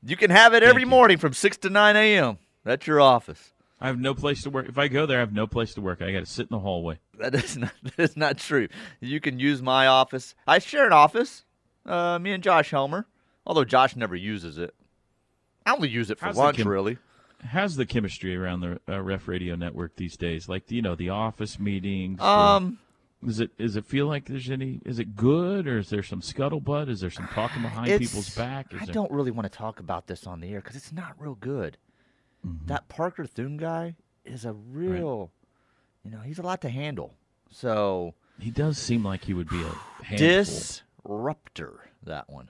you 0.03 0.15
can 0.15 0.29
have 0.31 0.53
it 0.53 0.63
every 0.63 0.85
morning 0.85 1.17
from 1.17 1.33
six 1.33 1.57
to 1.57 1.69
nine 1.69 1.95
a.m. 1.95 2.37
That's 2.63 2.85
your 2.87 3.01
office. 3.01 3.51
I 3.79 3.87
have 3.87 3.99
no 3.99 4.13
place 4.13 4.43
to 4.43 4.49
work. 4.51 4.69
If 4.69 4.77
I 4.77 4.87
go 4.87 5.05
there, 5.07 5.17
I 5.17 5.21
have 5.21 5.33
no 5.33 5.47
place 5.47 5.73
to 5.73 5.81
work. 5.81 6.01
I 6.01 6.11
got 6.11 6.19
to 6.19 6.25
sit 6.27 6.43
in 6.43 6.49
the 6.51 6.59
hallway. 6.59 6.99
That 7.17 7.33
is 7.33 7.57
not 7.57 7.71
that 7.83 7.99
is 7.99 8.17
not 8.17 8.37
true. 8.37 8.67
You 8.99 9.19
can 9.19 9.39
use 9.39 9.61
my 9.61 9.87
office. 9.87 10.35
I 10.45 10.59
share 10.59 10.85
an 10.85 10.93
office. 10.93 11.45
Uh, 11.85 12.19
me 12.19 12.31
and 12.31 12.43
Josh 12.43 12.69
Helmer. 12.71 13.07
Although 13.45 13.65
Josh 13.65 13.95
never 13.95 14.15
uses 14.15 14.57
it. 14.59 14.75
I 15.65 15.73
only 15.73 15.89
use 15.89 16.11
it 16.11 16.19
for 16.19 16.25
How's 16.25 16.37
lunch, 16.37 16.57
chem- 16.57 16.67
really. 16.67 16.97
How's 17.43 17.75
the 17.75 17.87
chemistry 17.87 18.35
around 18.35 18.59
the 18.61 18.79
uh, 18.87 19.01
Ref 19.01 19.27
Radio 19.27 19.55
Network 19.55 19.95
these 19.95 20.15
days? 20.15 20.47
Like, 20.47 20.69
you 20.69 20.83
know, 20.83 20.93
the 20.93 21.09
office 21.09 21.59
meetings. 21.59 22.21
Um, 22.21 22.77
Does 23.23 23.39
it 23.39 23.57
does 23.57 23.75
it 23.75 23.85
feel 23.85 24.07
like 24.07 24.25
there's 24.25 24.49
any? 24.49 24.81
Is 24.85 24.97
it 24.99 25.15
good 25.15 25.67
or 25.67 25.77
is 25.77 25.89
there 25.89 26.01
some 26.03 26.21
scuttlebutt? 26.21 26.89
Is 26.89 27.01
there 27.01 27.11
some 27.11 27.27
talking 27.27 27.61
behind 27.61 27.87
it's- 27.89 28.09
people's 28.09 28.29
back? 28.35 28.73
Is 28.73 28.81
I 28.81 28.85
there, 28.85 28.93
don't 28.93 29.11
really 29.11 29.31
want 29.31 29.51
to 29.51 29.55
talk 29.55 29.79
about 29.79 30.07
this 30.07 30.25
on 30.25 30.39
the 30.41 30.51
air 30.53 30.59
because 30.61 30.75
it's 30.75 30.91
not 30.91 31.13
real 31.19 31.35
good. 31.35 31.77
Mm-hmm. 32.45 32.65
That 32.67 32.87
Parker 32.89 33.25
Thune 33.25 33.57
guy 33.57 33.95
is 34.25 34.45
a 34.45 34.53
real, 34.53 35.31
you 36.03 36.09
know, 36.09 36.19
he's 36.21 36.39
a 36.39 36.43
lot 36.43 36.61
to 36.61 36.69
handle. 36.69 37.13
So 37.51 38.15
He 38.39 38.49
does 38.49 38.77
seem 38.79 39.03
like 39.03 39.25
he 39.25 39.33
would 39.35 39.49
be 39.49 39.61
a 39.61 40.03
handful. 40.03 40.81
disruptor. 41.05 41.91
That 42.03 42.29
one. 42.29 42.49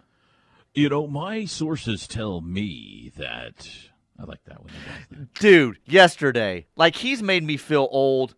You 0.73 0.87
know, 0.87 1.07
my 1.07 1.43
sources 1.43 2.07
tell 2.07 2.39
me 2.39 3.11
that 3.17 3.67
I 4.17 4.23
like 4.23 4.43
that 4.45 4.61
one. 4.61 5.29
dude 5.39 5.79
yesterday 5.85 6.67
like 6.77 6.95
he's 6.95 7.21
made 7.21 7.43
me 7.43 7.57
feel 7.57 7.87
old 7.91 8.35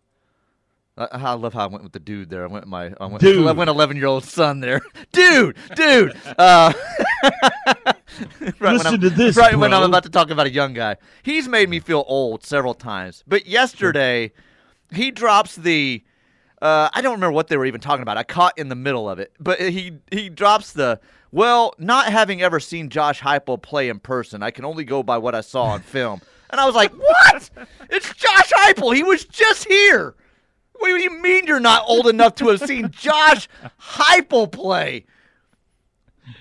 I, 0.98 1.08
I 1.12 1.34
love 1.34 1.54
how 1.54 1.64
I 1.64 1.68
went 1.68 1.84
with 1.84 1.94
the 1.94 2.00
dude 2.00 2.30
there. 2.30 2.44
I 2.44 2.48
went 2.48 2.66
with 2.66 2.70
my 2.70 2.94
I 3.00 3.06
went, 3.08 3.20
Dude. 3.22 3.48
I 3.48 3.52
went 3.52 3.70
eleven 3.70 3.98
year 3.98 4.06
old 4.06 4.24
son 4.24 4.60
there. 4.60 4.82
Dude, 5.12 5.58
dude. 5.76 6.14
Uh, 6.38 6.74
right 8.60 8.74
Listen 8.74 9.00
to 9.00 9.10
this, 9.10 9.36
Right 9.36 9.56
when 9.56 9.74
I'm 9.74 9.84
about 9.84 10.04
to 10.04 10.10
talk 10.10 10.30
about 10.30 10.48
a 10.48 10.52
young 10.52 10.74
guy. 10.74 10.98
He's 11.24 11.48
made 11.48 11.70
me 11.70 11.80
feel 11.80 12.04
old 12.08 12.44
several 12.44 12.74
times. 12.74 13.24
But 13.28 13.46
yesterday, 13.46 14.32
he 14.92 15.12
drops 15.12 15.56
the. 15.56 16.04
Uh, 16.62 16.90
I 16.94 17.02
don't 17.02 17.14
remember 17.14 17.34
what 17.34 17.48
they 17.48 17.58
were 17.58 17.66
even 17.66 17.82
talking 17.82 18.04
about. 18.04 18.18
I 18.18 18.24
caught 18.24 18.58
in 18.58 18.70
the 18.70 18.76
middle 18.76 19.10
of 19.10 19.20
it, 19.20 19.34
but 19.40 19.60
he 19.60 20.00
he 20.12 20.30
drops 20.30 20.74
the. 20.74 21.00
Well, 21.32 21.74
not 21.80 22.06
having 22.12 22.44
ever 22.44 22.60
seen 22.60 22.90
Josh 22.90 23.20
Heupel 23.20 23.60
play 23.60 23.90
in 23.90 24.00
person, 24.00 24.44
I 24.44 24.52
can 24.52 24.66
only 24.66 24.84
go 24.84 25.02
by 25.02 25.18
what 25.18 25.34
I 25.34 25.42
saw 25.42 25.64
on 25.64 25.82
film. 25.82 26.22
And 26.52 26.62
I 26.62 26.66
was 26.66 26.76
like, 26.76 26.92
"What? 26.94 27.50
It's 27.90 28.14
Josh 28.14 28.52
Heupel. 28.52 28.96
He 28.96 29.02
was 29.02 29.26
just 29.26 29.66
here. 29.66 30.16
What 30.84 30.98
do 30.98 31.02
you 31.02 31.22
mean 31.22 31.48
you're 31.48 31.62
not 31.62 31.86
old 31.88 32.08
enough 32.10 32.36
to 32.36 32.50
have 32.50 32.60
seen 32.60 32.92
Josh 32.92 33.48
Heupel 33.80 34.52
play?" 34.52 35.06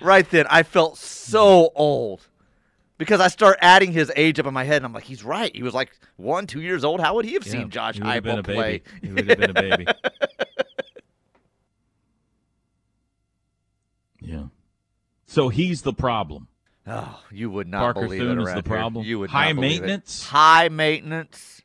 Right 0.01 0.29
then, 0.29 0.45
I 0.49 0.63
felt 0.63 0.97
so 0.97 1.71
old 1.75 2.27
because 2.97 3.21
I 3.21 3.29
start 3.29 3.57
adding 3.61 3.93
his 3.93 4.11
age 4.17 4.39
up 4.41 4.45
in 4.45 4.53
my 4.53 4.65
head, 4.65 4.77
and 4.77 4.85
I'm 4.85 4.91
like, 4.91 5.05
"He's 5.05 5.23
right. 5.23 5.55
He 5.55 5.63
was 5.63 5.73
like 5.73 5.91
one, 6.17 6.45
two 6.45 6.59
years 6.59 6.83
old. 6.83 6.99
How 6.99 7.15
would 7.15 7.23
he 7.23 7.35
have 7.35 7.45
Yeah, 7.45 7.51
seen 7.53 7.69
Josh 7.69 7.95
he 7.95 8.01
would 8.01 8.09
have 8.09 8.23
been 8.23 8.39
Heupel 8.39 8.43
play?" 8.43 8.81
He 9.01 9.11
would 9.13 9.29
have 9.29 9.37
been 9.37 9.49
a 9.49 9.53
baby. 9.53 9.87
yeah. 14.21 14.43
So 15.25 15.47
he's 15.47 15.83
the 15.83 15.93
problem. 15.93 16.49
Oh, 16.85 17.21
you 17.31 17.49
would 17.49 17.69
not 17.69 17.79
Parker 17.79 18.01
believe 18.01 18.19
Thune 18.19 18.39
it 18.39 18.41
is 18.41 18.47
the 18.49 18.53
here. 18.55 18.61
problem? 18.63 19.05
You 19.05 19.19
would 19.19 19.29
High 19.29 19.53
not 19.53 19.55
believe 19.61 19.77
it. 19.77 19.87
maintenance? 19.87 20.25
High 20.25 20.67
maintenance. 20.67 21.61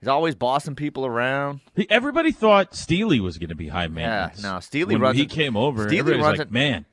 He's 0.00 0.08
always 0.08 0.34
bossing 0.36 0.76
people 0.76 1.04
around. 1.06 1.60
He- 1.74 1.90
Everybody 1.90 2.30
thought 2.32 2.74
Steely 2.74 3.18
was 3.20 3.36
going 3.38 3.48
to 3.48 3.54
be 3.56 3.68
high 3.68 3.88
maintenance. 3.88 4.42
Yeah, 4.42 4.52
no, 4.52 4.60
Steely 4.60 4.94
when 4.94 5.02
runs 5.02 5.16
he 5.16 5.24
it- 5.24 5.30
came 5.30 5.56
over. 5.56 5.82
Steely 5.88 5.98
everybody's 5.98 6.24
runs 6.24 6.38
like, 6.38 6.46
it- 6.48 6.52
"Man, 6.52 6.84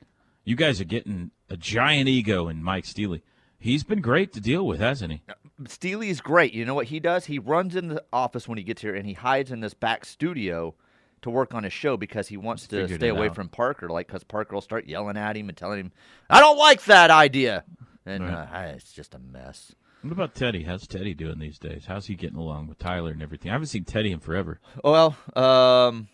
you 0.44 0.56
guys 0.56 0.80
are 0.80 0.84
getting 0.84 1.30
a 1.48 1.56
giant 1.56 2.08
ego 2.08 2.48
in 2.48 2.62
Mike 2.64 2.84
Steely. 2.84 3.22
He's 3.58 3.84
been 3.84 4.00
great 4.00 4.32
to 4.32 4.40
deal 4.40 4.66
with, 4.66 4.80
hasn't 4.80 5.12
he?" 5.12 5.22
Steely 5.68 6.08
is 6.10 6.20
great. 6.20 6.52
You 6.52 6.64
know 6.64 6.74
what 6.74 6.86
he 6.88 6.98
does? 7.00 7.26
He 7.26 7.38
runs 7.38 7.76
in 7.76 7.88
the 7.88 8.04
office 8.12 8.46
when 8.48 8.58
he 8.58 8.64
gets 8.64 8.82
here, 8.82 8.94
and 8.94 9.06
he 9.06 9.12
hides 9.14 9.50
in 9.52 9.60
this 9.60 9.72
back 9.74 10.04
studio 10.04 10.74
to 11.22 11.30
work 11.30 11.54
on 11.54 11.62
his 11.64 11.72
show 11.72 11.96
because 11.96 12.28
he 12.28 12.36
wants 12.36 12.66
to 12.66 12.82
Figured 12.82 13.00
stay 13.00 13.08
away 13.08 13.28
out. 13.28 13.34
from 13.34 13.48
Parker. 13.48 13.88
Like, 13.88 14.06
because 14.08 14.22
Parker 14.24 14.54
will 14.54 14.60
start 14.60 14.86
yelling 14.86 15.16
at 15.16 15.36
him 15.36 15.48
and 15.48 15.56
telling 15.56 15.78
him, 15.80 15.92
"I 16.28 16.40
don't 16.40 16.58
like 16.58 16.84
that 16.84 17.10
idea," 17.10 17.64
and 18.04 18.24
Right. 18.24 18.32
uh, 18.72 18.74
it's 18.76 18.92
just 18.92 19.14
a 19.14 19.18
mess. 19.18 19.74
What 20.06 20.12
about 20.12 20.34
Teddy? 20.36 20.62
How's 20.62 20.86
Teddy 20.86 21.14
doing 21.14 21.40
these 21.40 21.58
days? 21.58 21.84
How's 21.88 22.06
he 22.06 22.14
getting 22.14 22.38
along 22.38 22.68
with 22.68 22.78
Tyler 22.78 23.10
and 23.10 23.20
everything? 23.22 23.50
I 23.50 23.54
haven't 23.54 23.66
seen 23.66 23.82
Teddy 23.84 24.12
in 24.12 24.20
forever. 24.20 24.60
Well, 24.84 25.16
um, 25.34 26.06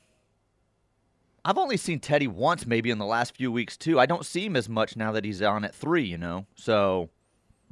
I've 1.45 1.59
only 1.59 1.77
seen 1.77 2.01
Teddy 2.01 2.27
once, 2.27 2.65
maybe 2.67 2.91
in 2.91 2.97
the 2.97 3.05
last 3.05 3.37
few 3.37 3.53
weeks 3.53 3.77
too. 3.77 4.01
I 4.01 4.07
don't 4.07 4.25
see 4.25 4.47
him 4.47 4.57
as 4.57 4.67
much 4.67 4.97
now 4.97 5.13
that 5.13 5.27
he's 5.27 5.43
on 5.43 5.63
at 5.65 5.75
three. 5.75 6.05
You 6.05 6.17
know, 6.19 6.47
so 6.55 7.11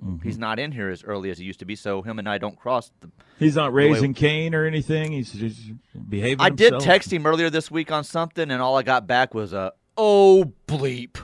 Mm-hmm. 0.04 0.26
he's 0.26 0.38
not 0.38 0.58
in 0.58 0.72
here 0.72 0.88
as 0.88 1.04
early 1.04 1.28
as 1.30 1.36
he 1.36 1.44
used 1.44 1.58
to 1.58 1.66
be. 1.66 1.76
So 1.76 2.00
him 2.00 2.18
and 2.18 2.26
I 2.26 2.38
don't 2.38 2.58
cross. 2.58 2.90
The, 3.00 3.10
He's 3.38 3.54
not 3.54 3.74
raising 3.74 4.14
Cain 4.14 4.54
or 4.54 4.64
anything. 4.64 5.12
He's 5.12 5.30
just 5.30 5.60
behaving. 6.08 6.40
I 6.40 6.48
did 6.48 6.80
text 6.80 7.12
him 7.12 7.26
earlier 7.26 7.50
this 7.50 7.70
week 7.70 7.92
on 7.92 8.04
something, 8.04 8.50
and 8.50 8.62
all 8.62 8.78
I 8.78 8.82
got 8.82 9.06
back 9.06 9.34
was 9.34 9.52
a 9.52 9.72
"oh 9.98 10.52
bleep." 10.66 11.18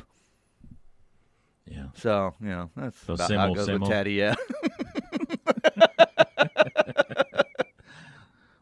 Yeah. 1.67 1.87
So 1.95 2.35
you 2.39 2.49
know 2.49 2.71
that's 2.77 2.99
So 3.07 3.15
about 3.15 3.29
same 3.29 3.39
how 3.39 3.51
it 3.53 3.55
goes 3.55 3.69
with 3.71 3.81
old. 3.81 3.91
Teddy. 3.91 4.13
Yeah. 4.13 4.35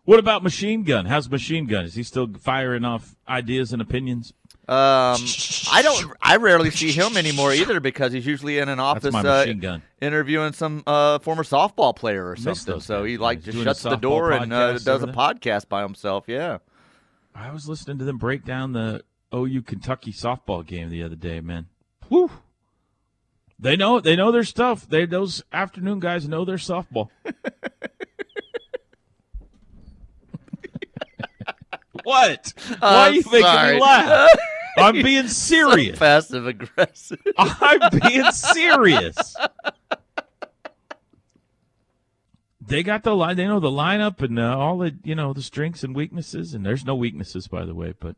What 0.05 0.19
about 0.19 0.43
Machine 0.43 0.85
Gun? 0.85 1.07
How's 1.07 1.31
Machine 1.31 1.67
Gun? 1.67 1.87
Is 1.87 1.95
he 1.95 2.03
still 2.03 2.29
firing 2.39 2.85
off 2.85 3.17
ideas 3.27 3.73
and 3.73 3.81
opinions? 3.81 4.35
Um, 4.69 5.19
I 5.73 5.81
don't. 5.83 6.13
I 6.21 6.37
rarely 6.37 6.71
see 6.71 6.91
him 6.93 7.17
anymore 7.17 7.53
either 7.55 7.81
because 7.81 8.13
he's 8.13 8.27
usually 8.27 8.59
in 8.59 8.69
an 8.69 8.81
office 8.81 9.15
uh, 9.15 9.79
interviewing 10.01 10.53
some 10.53 10.83
uh, 10.87 11.19
former 11.21 11.43
softball 11.43 11.97
player 11.97 12.31
or 12.31 12.37
something. 12.37 12.81
So 12.81 13.05
he 13.05 13.17
like 13.17 13.43
just 13.43 13.63
shuts 13.63 13.83
the 13.83 13.97
door 13.97 14.33
and 14.33 14.53
uh, 14.53 14.79
does 14.79 15.03
a 15.03 15.07
podcast 15.09 15.69
by 15.69 15.83
himself. 15.83 16.25
Yeah. 16.27 16.59
I 17.35 17.51
was 17.51 17.69
listening 17.69 17.99
to 17.99 18.05
them 18.05 18.17
break 18.19 18.45
down 18.45 18.73
the 18.73 19.03
OU 19.35 19.63
Kentucky 19.63 20.13
softball 20.13 20.65
game 20.65 20.89
the 20.89 21.03
other 21.03 21.17
day, 21.17 21.41
man. 21.41 21.67
Whew. 22.09 22.31
They 23.65 23.77
know 23.77 23.99
they 23.99 24.15
know 24.15 24.31
their 24.31 24.45
stuff. 24.45 24.87
They 24.87 25.07
those 25.07 25.43
afternoon 25.51 25.99
guys 25.99 26.29
know 26.29 26.45
their 26.45 26.59
softball. 26.59 27.09
what? 32.03 32.53
Why 32.79 33.09
are 33.09 33.11
you 33.11 33.23
making 33.25 33.41
me 33.41 33.81
laugh? 33.81 34.29
I'm 34.77 35.03
being 35.03 35.29
serious. 35.49 35.99
Passive 35.99 36.47
aggressive. 36.47 37.23
I'm 37.39 37.81
being 38.03 38.31
serious. 38.33 39.35
They 42.61 42.83
got 42.83 43.03
the 43.03 43.17
line. 43.17 43.39
They 43.39 43.47
know 43.47 43.61
the 43.61 43.71
lineup 43.71 44.21
and 44.21 44.39
uh, 44.39 44.59
all 44.59 44.77
the 44.77 44.95
you 45.05 45.15
know 45.15 45.33
the 45.33 45.41
strengths 45.41 45.83
and 45.83 45.97
weaknesses. 45.97 46.53
And 46.53 46.67
there's 46.67 46.85
no 46.85 46.95
weaknesses, 46.95 47.49
by 47.49 47.65
the 47.65 47.75
way. 47.75 47.95
But 47.99 48.17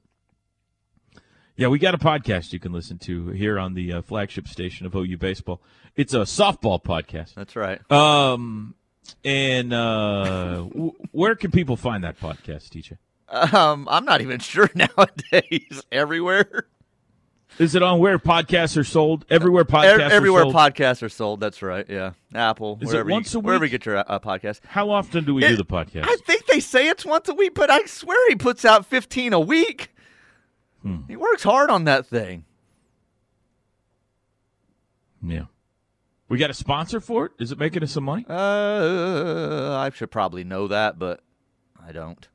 yeah, 1.57 1.69
we 1.69 1.79
got 1.79 1.95
a 1.95 1.99
podcast 1.99 2.53
you 2.53 2.59
can 2.61 2.73
listen 2.73 2.99
to 2.99 3.29
here 3.29 3.59
on 3.59 3.75
the 3.75 3.95
uh, 3.95 4.03
flagship 4.03 4.49
station 4.49 4.87
of 4.87 4.95
OU 4.95 5.17
baseball. 5.19 5.61
It's 5.97 6.13
a 6.15 6.19
softball 6.21 6.83
podcast. 6.83 7.35
That's 7.35 7.57
right. 7.57 7.81
Um, 7.91 8.75
and 9.25 9.73
uh, 9.73 10.55
w- 10.73 10.93
where 11.13 11.35
can 11.35 11.51
people 11.51 11.77
find 11.77 12.05
that 12.05 12.21
podcast, 12.21 12.71
TJ? 12.71 12.99
Um, 13.55 13.89
I'm 13.91 14.05
not 14.05 14.21
even 14.21 14.39
sure 14.39 14.71
nowadays. 14.75 15.83
Everywhere. 15.91 16.67
Is 17.59 17.75
it 17.75 17.83
on 17.83 18.01
where 18.01 18.19
podcasts 18.19 18.77
are 18.77 18.85
sold? 18.85 19.25
Everywhere 19.31 19.65
podcasts 19.65 20.01
Ev- 20.01 20.13
everywhere 20.13 20.43
are 20.43 20.53
sold. 20.53 20.55
podcasts 20.55 21.03
are 21.03 21.09
sold. 21.09 21.41
That's 21.41 21.63
right. 21.63 21.87
Yeah, 21.89 22.13
Apple. 22.35 22.79
Is 22.83 22.91
it 22.91 22.93
wherever 22.93 23.11
once 23.11 23.33
you, 23.33 23.41
a 23.41 23.43
Wherever 23.43 23.63
week? 23.63 23.73
you 23.73 23.79
get 23.79 23.87
your 23.87 23.97
uh, 23.99 24.19
podcast. 24.21 24.61
How 24.67 24.91
often 24.91 25.25
do 25.25 25.33
we 25.35 25.43
It- 25.45 25.49
do 25.49 25.57
the 25.57 25.65
podcast? 25.65 26.05
I 26.07 26.17
think 26.27 26.45
they 26.47 26.61
say 26.61 26.87
it's 26.89 27.07
once 27.07 27.29
a 27.31 27.35
week, 27.35 27.55
but 27.55 27.71
I 27.71 27.85
swear 27.87 28.19
he 28.29 28.35
puts 28.37 28.67
out 28.67 28.85
15 28.85 29.33
a 29.33 29.41
week. 29.41 29.91
Hmm. 30.87 30.99
He 31.09 31.17
works 31.17 31.43
hard 31.43 31.69
on 31.71 31.85
that 31.85 32.07
thing. 32.07 32.45
yeah. 35.23 35.47
We 36.29 36.39
got 36.39 36.51
a 36.51 36.55
sponsor 36.55 37.01
for 37.01 37.27
it? 37.27 37.33
Is 37.39 37.53
it 37.53 37.59
making 37.59 37.83
us 37.85 37.93
some 37.93 38.05
money? 38.05 38.25
Uh, 38.29 39.77
I 39.79 39.91
should 39.95 40.11
probably 40.11 40.43
know 40.45 40.67
that, 40.69 40.99
but 40.99 41.21
I 41.85 41.93
don't. 41.93 42.27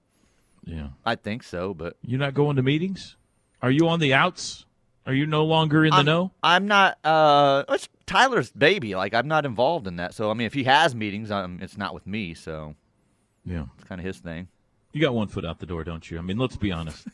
Yeah. 0.65 0.89
I 1.05 1.15
think 1.15 1.43
so, 1.43 1.73
but 1.73 1.97
You're 2.01 2.19
not 2.19 2.33
going 2.33 2.55
to 2.55 2.61
meetings? 2.63 3.15
Are 3.61 3.71
you 3.71 3.87
on 3.89 3.99
the 3.99 4.13
outs? 4.13 4.65
Are 5.05 5.13
you 5.13 5.25
no 5.25 5.43
longer 5.45 5.83
in 5.83 5.91
the 5.91 5.97
I'm, 5.97 6.05
know? 6.05 6.31
I'm 6.43 6.67
not. 6.67 6.97
Uh, 7.03 7.63
it's 7.69 7.89
Tyler's 8.05 8.51
baby. 8.51 8.95
Like 8.95 9.13
I'm 9.13 9.27
not 9.27 9.45
involved 9.45 9.87
in 9.87 9.95
that. 9.97 10.13
So 10.13 10.29
I 10.31 10.35
mean, 10.35 10.45
if 10.47 10.53
he 10.53 10.63
has 10.65 10.93
meetings, 10.95 11.31
um, 11.31 11.59
it's 11.61 11.77
not 11.77 11.93
with 11.93 12.05
me. 12.07 12.33
So 12.33 12.75
Yeah. 13.45 13.65
it's 13.77 13.87
kind 13.87 13.99
of 13.99 14.05
his 14.05 14.19
thing. 14.19 14.47
You 14.93 15.01
got 15.01 15.13
one 15.13 15.27
foot 15.27 15.45
out 15.45 15.59
the 15.59 15.65
door, 15.65 15.83
don't 15.83 16.09
you? 16.09 16.17
I 16.17 16.21
mean, 16.21 16.37
let's 16.37 16.55
be 16.57 16.71
honest. 16.71 17.07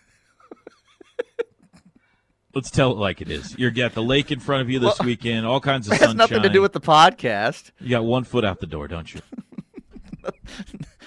Let's 2.58 2.72
tell 2.72 2.92
it 2.92 2.98
like 2.98 3.22
it 3.22 3.30
is. 3.30 3.56
You're 3.58 3.70
got 3.70 3.94
the 3.94 4.02
lake 4.02 4.32
in 4.32 4.40
front 4.40 4.64
of 4.64 4.70
you 4.72 4.80
this 4.80 4.98
Well, 5.00 5.06
weekend, 5.06 5.46
all 5.46 5.60
kinds 5.60 5.88
of 5.88 5.94
It 5.94 5.98
has 6.00 6.10
sunshine. 6.10 6.18
nothing 6.18 6.42
to 6.42 6.50
do 6.50 6.60
with 6.62 6.74
the 6.74 6.82
podcast. 6.82 7.72
You 7.80 7.90
got 7.90 8.04
one 8.04 8.24
foot 8.24 8.44
out 8.44 8.60
the 8.60 8.66
door, 8.66 8.88
don't 8.88 9.14
you? 9.14 9.22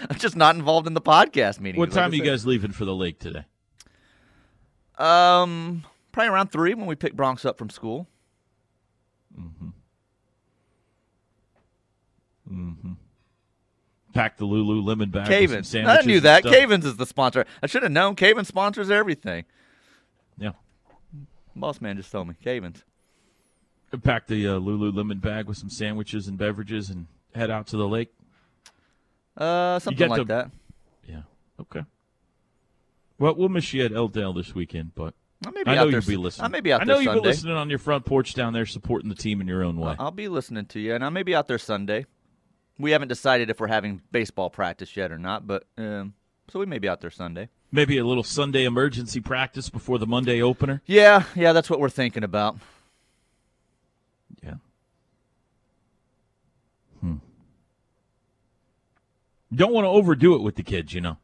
I'm 0.09 0.17
just 0.17 0.37
not 0.37 0.55
involved 0.55 0.87
in 0.87 0.95
the 0.95 1.01
podcast 1.01 1.59
meeting. 1.59 1.79
What 1.81 1.89
like 1.91 1.95
time 1.95 2.13
are 2.13 2.15
you 2.15 2.23
guys 2.23 2.47
leaving 2.47 2.71
for 2.71 2.85
the 2.85 2.95
lake 2.95 3.19
today? 3.19 3.45
Um, 4.97 5.85
probably 6.13 6.29
around 6.29 6.53
three 6.53 6.75
when 6.75 6.87
we 6.87 6.95
pick 6.95 7.15
Bronx 7.15 7.45
up 7.45 7.59
from 7.59 7.69
school. 7.69 8.07
Mm-hmm. 9.39 9.69
Mm-hmm. 12.53 12.93
Pack 14.15 14.39
the 14.39 14.47
Lululemon 14.47 15.11
bag. 15.11 15.27
Cavens. 15.27 15.75
I 15.75 16.03
knew 16.03 16.21
that. 16.21 16.45
Cavens 16.45 16.85
is 16.85 16.97
the 16.97 17.07
sponsor. 17.07 17.45
I 17.63 17.67
should 17.67 17.83
have 17.83 17.93
known. 17.93 18.15
Cavens 18.17 18.49
sponsors 18.49 18.91
everything. 18.91 19.45
Boss 21.57 21.81
man 21.81 21.97
just 21.97 22.11
told 22.13 22.29
me. 22.29 22.35
Cavens. 22.43 22.85
Pack 24.03 24.29
the 24.29 24.47
uh, 24.47 24.51
Lululemon 24.53 25.21
bag 25.21 25.47
with 25.47 25.57
some 25.59 25.71
sandwiches 25.71 26.29
and 26.29 26.39
beverages 26.39 26.91
and 26.91 27.07
head 27.35 27.51
out 27.51 27.67
to 27.69 27.77
the 27.77 27.89
lake. 27.89 28.13
Uh, 29.37 29.79
something 29.79 30.09
like 30.09 30.21
to- 30.21 30.25
that. 30.27 30.51
Yeah. 31.09 31.23
Okay. 31.61 31.85
Well, 33.19 33.35
we'll 33.35 33.49
miss 33.49 33.73
you 33.75 33.85
at 33.85 33.93
L. 33.93 34.09
Dale 34.09 34.33
this 34.33 34.55
weekend, 34.55 34.95
but 34.95 35.15
I 35.47 35.51
may 35.51 35.63
be 35.63 35.71
I 35.71 35.75
know 35.75 35.81
out 35.83 35.85
there 35.91 36.01
you'll 36.01 36.09
be 36.09 36.17
listening. 36.17 36.45
I 36.45 36.49
may 36.49 36.61
be 36.61 36.73
out 36.73 36.81
I 36.83 36.85
know 36.85 36.97
been 36.99 37.07
Sunday. 37.07 37.21
listening 37.23 37.57
on 37.57 37.69
your 37.69 37.79
front 37.79 38.05
porch 38.07 38.35
down 38.35 38.53
there, 38.53 38.65
supporting 38.65 39.09
the 39.09 39.15
team 39.15 39.41
in 39.41 39.47
your 39.47 39.63
own 39.65 39.79
way. 39.79 39.95
I'll 39.99 40.11
be 40.11 40.29
listening 40.29 40.67
to 40.67 40.81
you, 40.81 40.95
and 40.95 41.05
I 41.05 41.09
may 41.11 41.23
be 41.23 41.35
out 41.35 41.49
there 41.49 41.59
Sunday. 41.59 42.07
We 42.79 42.93
haven't 42.93 43.09
decided 43.09 43.51
if 43.51 43.61
we're 43.61 43.67
having 43.67 44.01
baseball 44.11 44.49
practice 44.49 44.97
yet 44.97 45.13
or 45.13 45.19
not, 45.19 45.47
but 45.47 45.65
um, 45.77 46.15
so 46.49 46.61
we 46.61 46.67
may 46.67 46.79
be 46.79 46.89
out 46.89 47.01
there 47.03 47.11
Sunday. 47.11 47.49
Maybe 47.72 47.98
a 47.98 48.04
little 48.04 48.24
Sunday 48.24 48.64
emergency 48.64 49.20
practice 49.20 49.70
before 49.70 49.98
the 49.98 50.06
Monday 50.06 50.42
opener. 50.42 50.83
Yeah, 50.87 51.24
yeah, 51.37 51.52
that's 51.52 51.70
what 51.70 51.78
we're 51.78 51.88
thinking 51.88 52.24
about. 52.24 52.56
Yeah. 54.42 54.54
Hmm. 57.00 57.16
You 59.50 59.56
don't 59.56 59.72
want 59.72 59.85
to 59.85 59.88
overdo 59.88 60.35
it 60.35 60.42
with 60.42 60.56
the 60.56 60.62
kids, 60.62 60.92
you 60.92 61.00
know. 61.00 61.18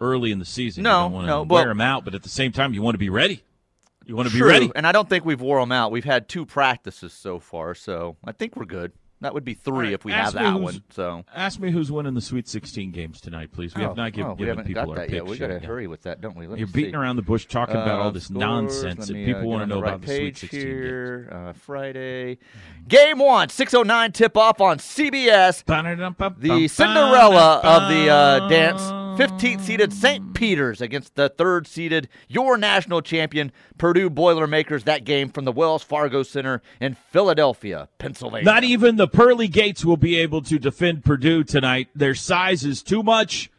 Early 0.00 0.32
in 0.32 0.38
the 0.38 0.44
season, 0.44 0.82
No, 0.82 0.90
you 0.90 1.04
don't 1.04 1.12
want 1.12 1.24
to 1.24 1.28
no, 1.28 1.42
wear 1.44 1.66
them 1.68 1.80
out, 1.80 2.04
but 2.04 2.14
at 2.14 2.22
the 2.22 2.28
same 2.28 2.50
time, 2.52 2.74
you 2.74 2.82
want 2.82 2.94
to 2.94 2.98
be 2.98 3.10
ready. 3.10 3.42
You 4.06 4.16
want 4.16 4.28
to 4.28 4.34
be 4.34 4.42
ready. 4.42 4.70
and 4.74 4.86
I 4.86 4.92
don't 4.92 5.08
think 5.08 5.24
we've 5.24 5.40
wore 5.40 5.60
them 5.60 5.72
out. 5.72 5.90
We've 5.92 6.04
had 6.04 6.28
two 6.28 6.44
practices 6.44 7.12
so 7.12 7.38
far, 7.38 7.74
so 7.74 8.16
I 8.24 8.32
think 8.32 8.56
we're 8.56 8.64
good. 8.66 8.92
That 9.24 9.34
would 9.34 9.44
be 9.44 9.54
three 9.54 9.86
right, 9.86 9.92
if 9.94 10.04
we 10.04 10.12
have 10.12 10.34
that 10.34 10.60
one. 10.60 10.82
So 10.90 11.24
Ask 11.34 11.58
me 11.58 11.70
who's 11.70 11.90
winning 11.90 12.14
the 12.14 12.20
Sweet 12.20 12.46
16 12.48 12.90
games 12.92 13.20
tonight, 13.20 13.50
please. 13.52 13.74
We 13.74 13.82
Oh, 13.82 13.88
have 13.88 13.96
not 13.96 14.12
given, 14.12 14.30
oh, 14.30 14.34
we 14.34 14.38
given 14.46 14.58
haven't 14.58 14.66
people 14.66 14.84
got 14.86 14.90
our 14.90 15.06
that 15.06 15.10
yet. 15.12 15.26
We 15.26 15.38
got 15.38 15.46
to 15.48 15.58
hurry 15.58 15.86
with 15.86 16.02
that, 16.02 16.20
don't 16.20 16.36
we? 16.36 16.46
Let 16.46 16.58
You're 16.58 16.68
me 16.68 16.72
beating 16.72 16.92
see. 16.92 16.96
around 16.96 17.16
the 17.16 17.22
bush 17.22 17.46
talking 17.46 17.74
about 17.76 18.00
all 18.00 18.08
Uh, 18.08 18.10
this 18.10 18.24
scores, 18.24 18.38
nonsense 18.40 18.98
let 19.00 19.08
that 19.08 19.14
people 19.26 19.40
uh, 19.42 19.44
want 19.44 19.62
to 19.62 19.66
know 19.66 19.80
right 19.80 19.94
about 19.94 20.00
the 20.02 20.06
Sweet 20.08 20.18
page 20.18 20.38
16 20.40 20.60
games. 20.60 20.72
here. 20.74 21.28
Uh, 21.32 21.52
Friday, 21.54 22.38
game 22.86 23.18
one, 23.18 23.48
6:09 23.48 24.12
tip 24.12 24.36
off 24.36 24.60
on 24.60 24.78
CBS. 24.78 25.64
The 26.38 26.68
Cinderella 26.68 27.60
of 27.64 27.88
the 27.90 28.08
uh, 28.10 28.48
dance, 28.48 28.82
15th 29.16 29.60
seeded 29.60 29.92
St. 29.92 30.34
Peter's 30.34 30.80
against 30.80 31.14
the 31.14 31.28
third 31.28 31.68
seeded 31.68 32.08
your 32.26 32.58
national 32.58 33.00
champion 33.00 33.52
Purdue 33.78 34.10
Boilermakers. 34.10 34.82
That 34.82 35.04
game 35.04 35.28
from 35.28 35.44
the 35.44 35.52
Wells 35.52 35.84
Fargo 35.84 36.24
Center 36.24 36.62
in 36.80 36.96
Philadelphia, 36.96 37.88
Pennsylvania. 37.98 38.44
Not 38.44 38.64
even 38.64 38.96
the 38.96 39.06
Pearly 39.06 39.46
Gates 39.46 39.84
will 39.84 39.96
be 39.96 40.18
able 40.18 40.42
to 40.42 40.58
defend 40.58 41.04
Purdue 41.04 41.44
tonight. 41.44 41.90
Their 41.94 42.16
size 42.16 42.64
is 42.64 42.82
too 42.82 43.04
much. 43.04 43.52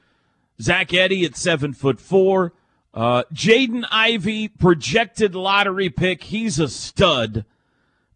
Zach 0.62 0.90
Edey 0.90 1.24
at 1.24 1.38
seven 1.38 1.72
foot 1.72 2.02
four. 2.02 2.52
Uh, 2.94 3.24
Jaden 3.34 3.86
Ivey, 3.90 4.50
projected 4.50 5.36
lottery 5.36 5.90
pick. 5.90 6.24
He's 6.24 6.60
a 6.60 6.68
stud. 6.68 7.46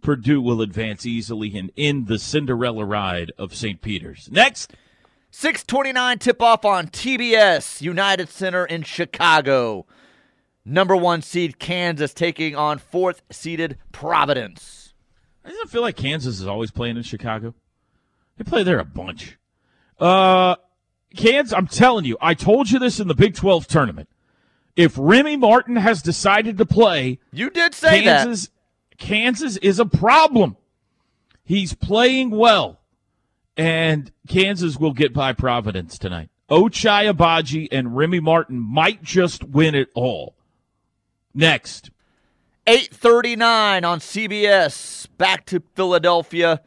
Purdue 0.02 0.42
will 0.42 0.62
advance 0.62 1.06
easily 1.06 1.58
and 1.58 1.72
end 1.78 2.08
the 2.08 2.20
Cinderella 2.20 2.84
ride 2.84 3.32
of 3.38 3.56
St. 3.56 3.82
Peter's. 3.82 4.28
Next. 4.30 4.74
629 5.32 6.20
tip 6.20 6.42
off 6.42 6.66
on 6.66 6.88
TBS, 6.88 7.82
United 7.82 8.30
Center 8.30 8.66
in 8.66 8.84
Chicago. 8.84 9.86
Number 10.66 10.96
one 10.96 11.22
seed 11.22 11.60
Kansas 11.60 12.14
taking 12.14 12.56
on 12.56 12.78
fourth 12.80 13.22
seeded 13.32 13.78
Providence. 13.92 14.94
I 15.46 15.50
doesn't 15.50 15.70
feel 15.70 15.82
like 15.82 15.96
Kansas 15.96 16.40
is 16.40 16.48
always 16.48 16.72
playing 16.72 16.98
in 16.98 17.04
Chicago? 17.04 17.54
They 18.38 18.44
play 18.44 18.64
there 18.64 18.80
a 18.80 18.86
bunch. 18.86 19.38
Uh, 20.00 20.56
Kansas, 21.16 21.54
I'm 21.54 21.68
telling 21.68 22.06
you, 22.06 22.18
I 22.22 22.34
told 22.34 22.70
you 22.70 22.80
this 22.80 23.00
in 23.00 23.08
the 23.08 23.16
Big 23.16 23.36
12 23.36 23.68
tournament. 23.68 24.10
If 24.76 24.94
Remy 24.98 25.38
Martin 25.38 25.76
has 25.76 26.02
decided 26.02 26.58
to 26.58 26.66
play, 26.66 27.20
You 27.32 27.50
did 27.50 27.74
say 27.74 28.04
Kansas, 28.04 28.50
Kansas 28.98 29.58
is 29.58 29.80
a 29.80 29.86
problem. 29.86 30.56
He's 31.44 31.74
playing 31.74 32.30
well, 32.30 32.79
and 33.60 34.10
Kansas 34.30 34.78
will 34.78 34.94
get 34.94 35.14
by 35.14 35.34
Providence 35.34 35.98
tonight. 35.98 36.30
Ochai 36.50 37.14
Agbaji 37.14 37.68
and 37.74 37.94
Remy 37.94 38.22
Martin 38.22 38.58
might 38.58 39.04
just 39.04 39.44
win 39.44 39.76
it 39.76 39.90
all. 39.94 40.38
Next. 41.34 41.92
839 42.66 43.84
on 43.84 44.00
CBS. 44.00 45.10
Back 45.18 45.46
to 45.48 45.62
Philadelphia. 45.76 46.62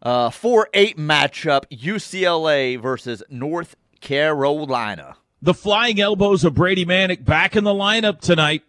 Uh, 0.00 0.30
4 0.30 0.68
8 0.72 0.96
matchup 0.96 1.64
UCLA 1.68 2.80
versus 2.80 3.24
North 3.28 3.74
Carolina. 4.00 5.16
The 5.42 5.52
flying 5.52 6.00
elbows 6.00 6.44
of 6.44 6.54
Brady 6.54 6.86
Manek 6.86 7.24
back 7.24 7.56
in 7.56 7.64
the 7.64 7.74
lineup 7.74 8.20
tonight. 8.20 8.62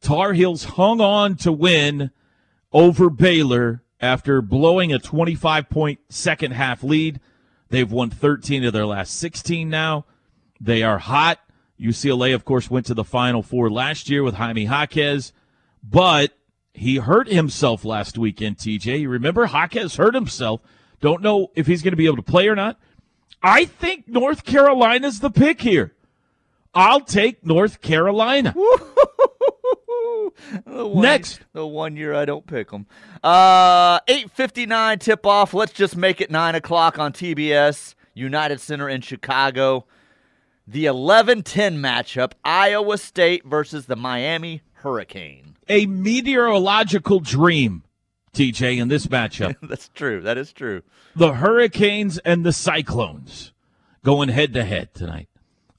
Tar 0.00 0.34
Heels 0.34 0.64
hung 0.64 1.00
on 1.00 1.34
to 1.38 1.50
win 1.50 2.12
over 2.72 3.10
Baylor 3.10 3.81
after 4.02 4.42
blowing 4.42 4.92
a 4.92 4.98
25 4.98 5.70
point 5.70 6.00
second 6.10 6.50
half 6.50 6.82
lead. 6.82 7.20
They've 7.70 7.90
won 7.90 8.10
13 8.10 8.64
of 8.64 8.72
their 8.72 8.84
last 8.84 9.16
16 9.18 9.70
now. 9.70 10.04
They 10.60 10.82
are 10.82 10.98
hot. 10.98 11.38
UCLA, 11.80 12.34
of 12.34 12.44
course, 12.44 12.70
went 12.70 12.86
to 12.86 12.94
the 12.94 13.04
Final 13.04 13.42
Four 13.42 13.70
last 13.70 14.10
year 14.10 14.22
with 14.22 14.34
Jaime 14.34 14.64
Jaquez, 14.64 15.32
but 15.82 16.32
he 16.74 16.96
hurt 16.96 17.28
himself 17.28 17.84
last 17.84 18.18
weekend, 18.18 18.58
TJ. 18.58 19.00
You 19.00 19.08
remember 19.08 19.46
Jaquez 19.46 19.96
hurt 19.96 20.14
himself. 20.14 20.60
Don't 21.00 21.22
know 21.22 21.50
if 21.54 21.66
he's 21.66 21.82
going 21.82 21.92
to 21.92 21.96
be 21.96 22.06
able 22.06 22.16
to 22.16 22.22
play 22.22 22.48
or 22.48 22.54
not. 22.54 22.78
I 23.42 23.64
think 23.64 24.06
North 24.06 24.44
Carolina's 24.44 25.20
the 25.20 25.30
pick 25.30 25.62
here. 25.62 25.94
I'll 26.74 27.00
take 27.00 27.44
North 27.44 27.80
Carolina. 27.80 28.54
The 30.66 30.86
one- 30.86 31.02
Next. 31.02 31.40
The 31.52 31.66
one 31.66 31.96
year 31.96 32.14
I 32.14 32.24
don't 32.24 32.46
pick 32.46 32.70
them. 32.70 32.86
Uh, 33.22 34.00
859 34.08 34.98
tip 34.98 35.26
off. 35.26 35.52
Let's 35.54 35.72
just 35.72 35.96
make 35.96 36.20
it 36.20 36.30
9 36.30 36.54
o'clock 36.54 36.98
on 36.98 37.12
TBS. 37.12 37.94
United 38.14 38.60
Center 38.60 38.88
in 38.88 39.00
Chicago. 39.00 39.86
The 40.66 40.86
11 40.86 41.42
10 41.42 41.78
matchup 41.78 42.32
Iowa 42.44 42.98
State 42.98 43.44
versus 43.44 43.86
the 43.86 43.96
Miami 43.96 44.62
Hurricane. 44.74 45.56
A 45.68 45.86
meteorological 45.86 47.20
dream, 47.20 47.84
TJ, 48.34 48.78
in 48.80 48.88
this 48.88 49.06
matchup. 49.06 49.56
That's 49.62 49.88
true. 49.88 50.20
That 50.22 50.38
is 50.38 50.52
true. 50.52 50.82
the 51.16 51.34
Hurricanes 51.34 52.18
and 52.18 52.44
the 52.44 52.52
Cyclones 52.52 53.52
going 54.04 54.28
head 54.28 54.54
to 54.54 54.64
head 54.64 54.94
tonight. 54.94 55.28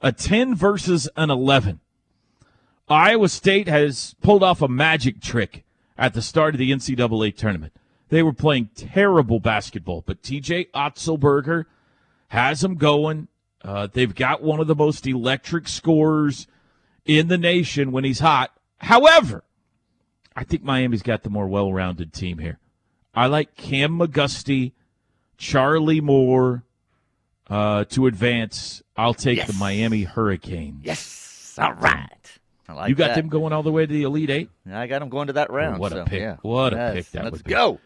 A 0.02 0.12
10 0.12 0.56
versus 0.56 1.10
an 1.16 1.30
11. 1.30 1.80
Iowa 2.90 3.30
State 3.30 3.68
has 3.68 4.16
pulled 4.22 4.44
off 4.44 4.62
a 4.62 4.68
magic 4.68 5.22
trick 5.22 5.64
at 5.98 6.14
the 6.14 6.22
start 6.22 6.56
of 6.56 6.60
the 6.60 6.72
NCAA 6.72 7.36
tournament. 7.36 7.74
They 8.10 8.22
were 8.24 8.34
playing 8.34 8.70
terrible 8.76 9.40
basketball, 9.40 10.04
but 10.06 10.22
TJ 10.22 10.70
Otzelberger 10.72 11.66
has 12.30 12.62
them 12.62 12.76
going. 12.76 13.28
Uh, 13.64 13.88
they've 13.92 14.14
got 14.14 14.44
one 14.44 14.60
of 14.60 14.68
the 14.68 14.76
most 14.76 15.08
electric 15.08 15.68
scorers 15.68 16.48
in 17.06 17.28
the 17.30 17.38
nation 17.38 17.92
when 17.92 18.04
he's 18.04 18.20
hot. 18.20 18.52
However, 18.80 19.44
I 20.36 20.44
think 20.44 20.64
Miami's 20.64 21.02
got 21.04 21.24
the 21.24 21.30
more 21.30 21.48
well-rounded 21.48 22.12
team 22.14 22.40
here. 22.40 22.60
I 23.16 23.28
like 23.28 23.56
Kam 23.56 23.98
McGusty, 24.00 24.74
Charlie 25.38 26.02
Moore 26.02 26.64
uh, 27.50 27.86
to 27.86 28.08
advance. 28.08 28.82
I'll 28.98 29.14
take 29.14 29.38
Yes. 29.38 29.48
the 29.48 29.54
Miami 29.54 30.04
Hurricanes. 30.04 30.82
Yes. 30.84 31.56
All 31.58 31.74
right. 31.74 32.23
I 32.74 32.82
like 32.82 32.90
you 32.90 32.96
got 32.96 33.08
that. 33.10 33.16
them 33.16 33.30
going 33.30 33.54
all 33.54 33.64
the 33.64 33.72
way 33.72 33.86
to 33.86 33.92
the 33.92 34.04
Elite 34.04 34.30
Eight. 34.30 34.50
I 34.72 34.88
got 34.88 35.00
them 35.00 35.10
going 35.10 35.28
to 35.28 35.34
that 35.34 35.50
round. 35.52 35.80
what 35.80 35.94
a 35.94 36.06
pick. 36.06 36.20
Yeah. 36.22 36.38
What 36.42 36.74
a 36.74 36.78
Yes, 36.78 36.94
pick 36.96 37.12
that 37.12 37.24
Let's 37.26 37.34
would 37.38 37.44
be. 37.46 37.52
go. 37.52 37.80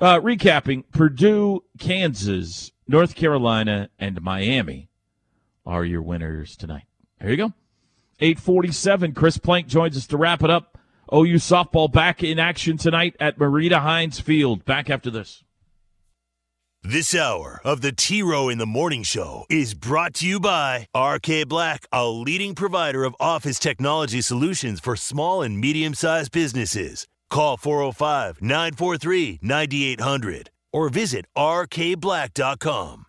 Uh, 0.00 0.18
recapping: 0.20 0.84
Purdue, 0.92 1.62
Kansas, 1.78 2.72
North 2.88 3.14
Carolina, 3.14 3.90
and 3.98 4.20
Miami 4.22 4.88
are 5.66 5.84
your 5.84 6.02
winners 6.02 6.56
tonight. 6.56 6.84
There 7.20 7.30
you 7.30 7.36
go. 7.36 7.52
Eight 8.20 8.38
forty-seven. 8.40 9.12
Chris 9.12 9.36
Plank 9.38 9.66
joins 9.66 9.96
us 9.96 10.06
to 10.08 10.16
wrap 10.16 10.42
it 10.42 10.50
up. 10.50 10.78
OU 11.12 11.34
softball 11.36 11.90
back 11.90 12.22
in 12.22 12.38
action 12.38 12.76
tonight 12.76 13.16
at 13.18 13.38
Marita 13.38 13.80
Hynes 13.82 14.20
Field. 14.20 14.64
Back 14.64 14.88
after 14.88 15.10
this. 15.10 15.42
This 16.82 17.14
hour 17.14 17.60
of 17.62 17.82
the 17.82 17.92
T 17.92 18.22
Row 18.22 18.48
in 18.48 18.56
the 18.56 18.64
Morning 18.64 19.02
Show 19.02 19.44
is 19.50 19.74
brought 19.74 20.14
to 20.14 20.26
you 20.26 20.40
by 20.40 20.86
RK 20.96 21.46
Black, 21.46 21.86
a 21.92 22.08
leading 22.08 22.54
provider 22.54 23.04
of 23.04 23.14
office 23.20 23.58
technology 23.58 24.22
solutions 24.22 24.80
for 24.80 24.96
small 24.96 25.42
and 25.42 25.60
medium 25.60 25.92
sized 25.92 26.32
businesses. 26.32 27.06
Call 27.28 27.58
405 27.58 28.40
943 28.40 29.40
9800 29.42 30.48
or 30.72 30.88
visit 30.88 31.26
rkblack.com. 31.36 33.04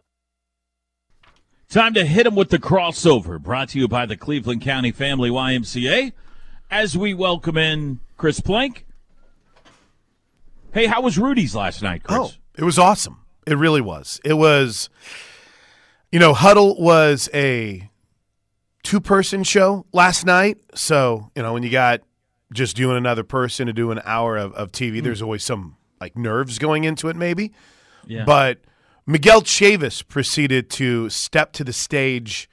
Time 1.70 1.94
to 1.94 2.06
hit 2.06 2.28
him 2.28 2.36
with 2.36 2.50
the 2.50 2.60
crossover. 2.60 3.42
Brought 3.42 3.70
to 3.70 3.80
you 3.80 3.88
by 3.88 4.06
the 4.06 4.18
Cleveland 4.18 4.62
County 4.62 4.92
Family 4.92 5.30
YMCA. 5.30 6.12
As 6.70 6.98
we 6.98 7.14
welcome 7.14 7.58
in 7.58 8.02
Chris 8.18 8.42
Plank. 8.42 8.86
Hey, 10.74 10.88
how 10.88 11.02
was 11.02 11.18
Rudy's 11.18 11.56
last 11.56 11.82
night, 11.82 12.04
Chris? 12.04 12.20
Oh, 12.20 12.32
it 12.58 12.66
was 12.66 12.78
awesome. 12.78 13.21
It 13.48 13.58
really 13.58 13.82
was. 13.82 14.20
It 14.24 14.34
was, 14.34 14.90
you 16.12 16.20
know, 16.20 16.34
Huddle 16.34 16.80
was 16.82 17.30
a 17.34 17.90
two 18.84 19.00
person 19.00 19.44
show 19.44 19.86
last 19.92 20.26
night. 20.26 20.58
So, 20.76 21.32
you 21.36 21.42
know, 21.42 21.54
when 21.54 21.64
you 21.64 21.70
got 21.70 22.02
just 22.54 22.78
and 22.78 22.92
another 22.92 23.24
person 23.24 23.68
to 23.68 23.74
do 23.74 23.92
an 23.92 24.02
hour 24.04 24.38
of, 24.38 24.54
of 24.54 24.72
TV, 24.72 25.02
there's 25.02 25.22
always 25.22 25.44
some 25.44 25.78
like 26.00 26.18
nerves 26.18 26.60
going 26.60 26.84
into 26.84 27.08
it, 27.08 27.16
maybe. 27.16 27.52
Yeah. 28.06 28.26
But 28.26 28.60
Miguel 29.06 29.42
Chavis 29.42 30.06
proceeded 30.08 30.70
to 30.72 31.10
step 31.10 31.54
to 31.54 31.64
the 31.64 31.74
stage 31.74 32.50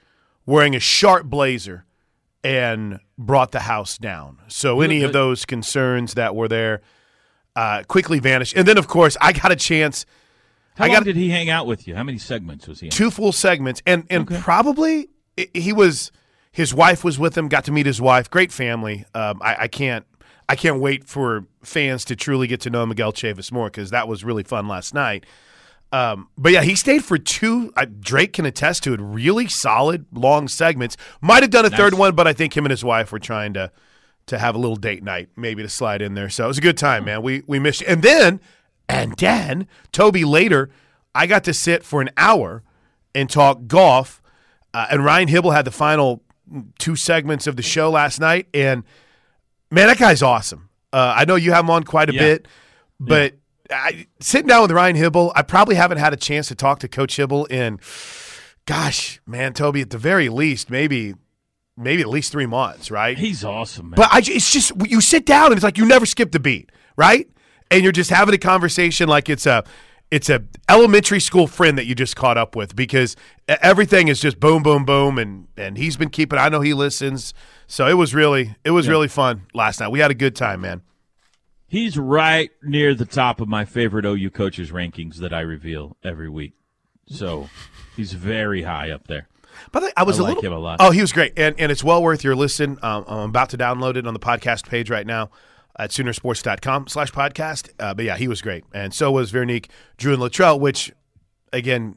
wearing 0.46 0.74
a 0.74 0.80
sharp 0.80 1.26
blazer 1.26 1.84
and 2.44 3.00
brought 3.18 3.52
the 3.52 3.60
house 3.60 3.98
down. 3.98 4.38
So 4.48 4.80
any 4.80 5.02
of 5.02 5.12
those 5.12 5.44
concerns 5.44 6.14
that 6.14 6.34
were 6.34 6.48
there 6.48 6.80
uh, 7.56 7.82
quickly 7.88 8.20
vanished. 8.20 8.56
And 8.56 8.66
then, 8.68 8.78
of 8.78 8.86
course, 8.86 9.16
I 9.20 9.32
got 9.32 9.50
a 9.50 9.56
chance. 9.56 10.06
How 10.78 10.84
I 10.84 10.88
long 10.88 10.96
got 10.98 11.04
did 11.04 11.16
he 11.16 11.28
hang 11.28 11.50
out 11.50 11.66
with 11.66 11.86
you? 11.88 11.96
How 11.96 12.04
many 12.04 12.18
segments 12.18 12.66
was 12.68 12.80
he 12.80 12.86
in? 12.86 12.90
two 12.90 13.10
full 13.10 13.32
segments, 13.32 13.82
and 13.84 14.04
and 14.08 14.26
probably 14.40 15.08
he 15.52 15.72
was 15.72 16.12
his 16.52 16.72
wife 16.72 17.02
was 17.04 17.18
with 17.18 17.36
him. 17.36 17.48
Got 17.48 17.64
to 17.64 17.72
meet 17.72 17.84
his 17.86 18.00
wife. 18.00 18.30
Great 18.30 18.52
family. 18.52 19.04
Um, 19.14 19.42
I, 19.42 19.56
I 19.62 19.68
can't 19.68 20.06
I 20.48 20.56
can't 20.56 20.80
wait 20.80 21.04
for 21.04 21.46
fans 21.62 22.04
to 22.06 22.16
truly 22.16 22.46
get 22.46 22.60
to 22.62 22.70
know 22.70 22.86
Miguel 22.86 23.12
Chavis 23.12 23.50
more 23.52 23.66
because 23.66 23.90
that 23.90 24.08
was 24.08 24.24
really 24.24 24.44
fun 24.44 24.68
last 24.68 24.94
night. 24.94 25.26
Um, 25.90 26.28
but 26.36 26.52
yeah, 26.52 26.62
he 26.62 26.74
stayed 26.74 27.02
for 27.02 27.18
two. 27.18 27.72
Uh, 27.74 27.86
Drake 27.98 28.34
can 28.34 28.44
attest 28.46 28.82
to 28.84 28.92
it. 28.94 29.00
Really 29.02 29.48
solid 29.48 30.06
long 30.12 30.46
segments. 30.46 30.96
Might 31.20 31.42
have 31.42 31.50
done 31.50 31.64
a 31.64 31.70
third 31.70 31.94
one, 31.94 32.14
but 32.14 32.26
I 32.28 32.34
think 32.34 32.56
him 32.56 32.64
and 32.66 32.70
his 32.70 32.84
wife 32.84 33.10
were 33.10 33.18
trying 33.18 33.54
to 33.54 33.72
to 34.26 34.38
have 34.38 34.54
a 34.54 34.58
little 34.58 34.76
date 34.76 35.02
night, 35.02 35.30
maybe 35.36 35.62
to 35.62 35.68
slide 35.68 36.02
in 36.02 36.12
there. 36.14 36.28
So 36.28 36.44
it 36.44 36.48
was 36.48 36.58
a 36.58 36.60
good 36.60 36.76
time, 36.76 37.04
man. 37.06 37.22
We 37.22 37.42
we 37.46 37.58
missed, 37.58 37.80
You. 37.80 37.86
and 37.88 38.02
then 38.02 38.40
and 38.88 39.14
then 39.18 39.66
Toby 39.92 40.24
later, 40.24 40.70
I 41.14 41.26
got 41.26 41.44
to 41.44 41.54
sit 41.54 41.84
for 41.84 42.00
an 42.00 42.10
hour 42.16 42.62
and 43.14 43.28
talk 43.28 43.66
golf, 43.66 44.22
uh, 44.74 44.86
and 44.90 45.04
Ryan 45.04 45.28
Hybl 45.28 45.54
had 45.54 45.64
the 45.64 45.70
final 45.70 46.22
two 46.78 46.96
segments 46.96 47.46
of 47.46 47.56
the 47.56 47.62
show 47.62 47.90
last 47.90 48.20
night, 48.20 48.46
and 48.54 48.84
man, 49.70 49.88
that 49.88 49.98
guy's 49.98 50.22
awesome. 50.22 50.68
Uh, 50.92 51.14
I 51.16 51.24
know 51.26 51.34
you 51.36 51.52
have 51.52 51.64
him 51.64 51.70
on 51.70 51.84
quite 51.84 52.08
a 52.08 52.14
Yeah. 52.14 52.20
bit, 52.20 52.48
but 52.98 53.34
I, 53.70 54.06
sitting 54.20 54.46
down 54.48 54.62
with 54.62 54.70
Ryan 54.70 54.96
Hybl, 54.96 55.32
I 55.36 55.42
probably 55.42 55.74
haven't 55.74 55.98
had 55.98 56.12
a 56.14 56.16
chance 56.16 56.48
to 56.48 56.54
talk 56.54 56.78
to 56.80 56.88
Coach 56.88 57.16
Hybl 57.18 57.50
in, 57.50 57.78
gosh, 58.66 59.20
man, 59.26 59.52
Toby, 59.52 59.82
at 59.82 59.90
the 59.90 59.98
very 59.98 60.28
least, 60.28 60.70
maybe, 60.70 61.14
maybe 61.76 62.00
at 62.02 62.08
least 62.08 62.32
three 62.32 62.46
months, 62.46 62.90
right? 62.90 63.18
He's 63.18 63.44
awesome, 63.44 63.90
man. 63.90 63.96
But 63.96 64.08
I, 64.12 64.18
it's 64.18 64.50
just 64.52 64.72
you 64.86 65.00
sit 65.02 65.26
down 65.26 65.46
and 65.46 65.54
it's 65.54 65.64
like 65.64 65.76
you 65.78 65.86
never 65.86 66.06
skip 66.06 66.32
the 66.32 66.40
beat, 66.40 66.70
right? 66.96 67.28
And 67.70 67.82
you're 67.82 67.92
just 67.92 68.10
having 68.10 68.34
a 68.34 68.38
conversation 68.38 69.08
like 69.08 69.28
it's 69.28 69.46
a 69.46 69.64
it's 70.10 70.30
a 70.30 70.42
elementary 70.68 71.20
school 71.20 71.46
friend 71.46 71.76
that 71.76 71.86
you 71.86 71.94
just 71.94 72.16
caught 72.16 72.38
up 72.38 72.56
with 72.56 72.74
because 72.74 73.14
everything 73.46 74.08
is 74.08 74.20
just 74.20 74.40
boom, 74.40 74.62
boom, 74.62 74.84
boom, 74.84 75.18
and 75.18 75.48
and 75.56 75.76
he's 75.76 75.96
been 75.96 76.08
keeping. 76.08 76.38
I 76.38 76.48
know 76.48 76.60
he 76.60 76.74
listens, 76.74 77.34
so 77.66 77.86
it 77.86 77.94
was 77.94 78.14
really 78.14 78.56
it 78.64 78.70
was 78.70 78.88
really 78.88 79.08
fun 79.08 79.42
last 79.52 79.80
night. 79.80 79.90
We 79.90 80.00
had 80.00 80.10
a 80.10 80.14
good 80.14 80.34
time, 80.34 80.62
man. 80.62 80.82
He's 81.66 81.98
right 81.98 82.50
near 82.62 82.94
the 82.94 83.04
top 83.04 83.42
of 83.42 83.48
my 83.48 83.66
favorite 83.66 84.06
OU 84.06 84.30
coaches 84.30 84.70
rankings 84.70 85.16
that 85.16 85.34
I 85.34 85.40
reveal 85.40 85.98
every 86.02 86.30
week. 86.30 86.54
So 87.06 87.50
he's 87.94 88.14
very 88.14 88.62
high 88.62 88.90
up 88.90 89.06
there. 89.06 89.28
But 89.72 89.84
I, 89.84 89.92
I 89.98 90.02
was 90.04 90.18
I 90.18 90.22
a 90.22 90.24
like 90.24 90.36
little. 90.36 90.52
him 90.52 90.56
a 90.56 90.60
lot. 90.60 90.78
Oh, 90.80 90.90
he 90.90 91.02
was 91.02 91.12
great, 91.12 91.34
and 91.36 91.54
and 91.58 91.70
it's 91.70 91.84
well 91.84 92.02
worth 92.02 92.24
your 92.24 92.34
listen. 92.34 92.78
Um, 92.80 93.04
I'm 93.06 93.28
about 93.30 93.50
to 93.50 93.58
download 93.58 93.96
it 93.96 94.06
on 94.06 94.14
the 94.14 94.20
podcast 94.20 94.66
page 94.68 94.88
right 94.88 95.06
now 95.06 95.30
at 95.78 95.90
Soonersports.com 95.90 96.88
slash 96.88 97.12
podcast. 97.12 97.70
Uh, 97.78 97.94
but 97.94 98.04
yeah, 98.04 98.16
he 98.16 98.28
was 98.28 98.42
great, 98.42 98.64
and 98.74 98.92
so 98.92 99.12
was 99.12 99.30
Veronique 99.30 99.70
Drouin-Luttrell, 99.98 100.58
which 100.58 100.92
again 101.52 101.96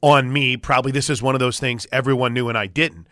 on 0.00 0.30
me 0.30 0.56
probably 0.56 0.92
this 0.92 1.08
is 1.08 1.22
one 1.22 1.34
of 1.34 1.38
those 1.38 1.58
things 1.58 1.86
everyone 1.90 2.34
knew 2.34 2.48
and 2.48 2.58
I 2.58 2.66
didn't. 2.66 3.06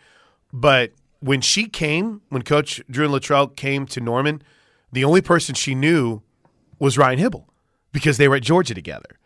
But 0.53 0.91
when 1.21 1.41
she 1.41 1.67
came, 1.67 2.21
when 2.29 2.43
Coach 2.43 2.81
Drouin-Luttrell 2.91 3.47
came 3.47 3.87
to 3.87 3.99
Norman, 3.99 4.43
the 4.91 5.03
only 5.03 5.21
person 5.21 5.55
she 5.55 5.73
knew 5.73 6.21
was 6.77 6.97
Ryan 6.97 7.17
Hybl 7.17 7.45
because 7.91 8.17
they 8.17 8.27
were 8.27 8.35
at 8.35 8.43
Georgia 8.43 8.75
together. 8.75 9.17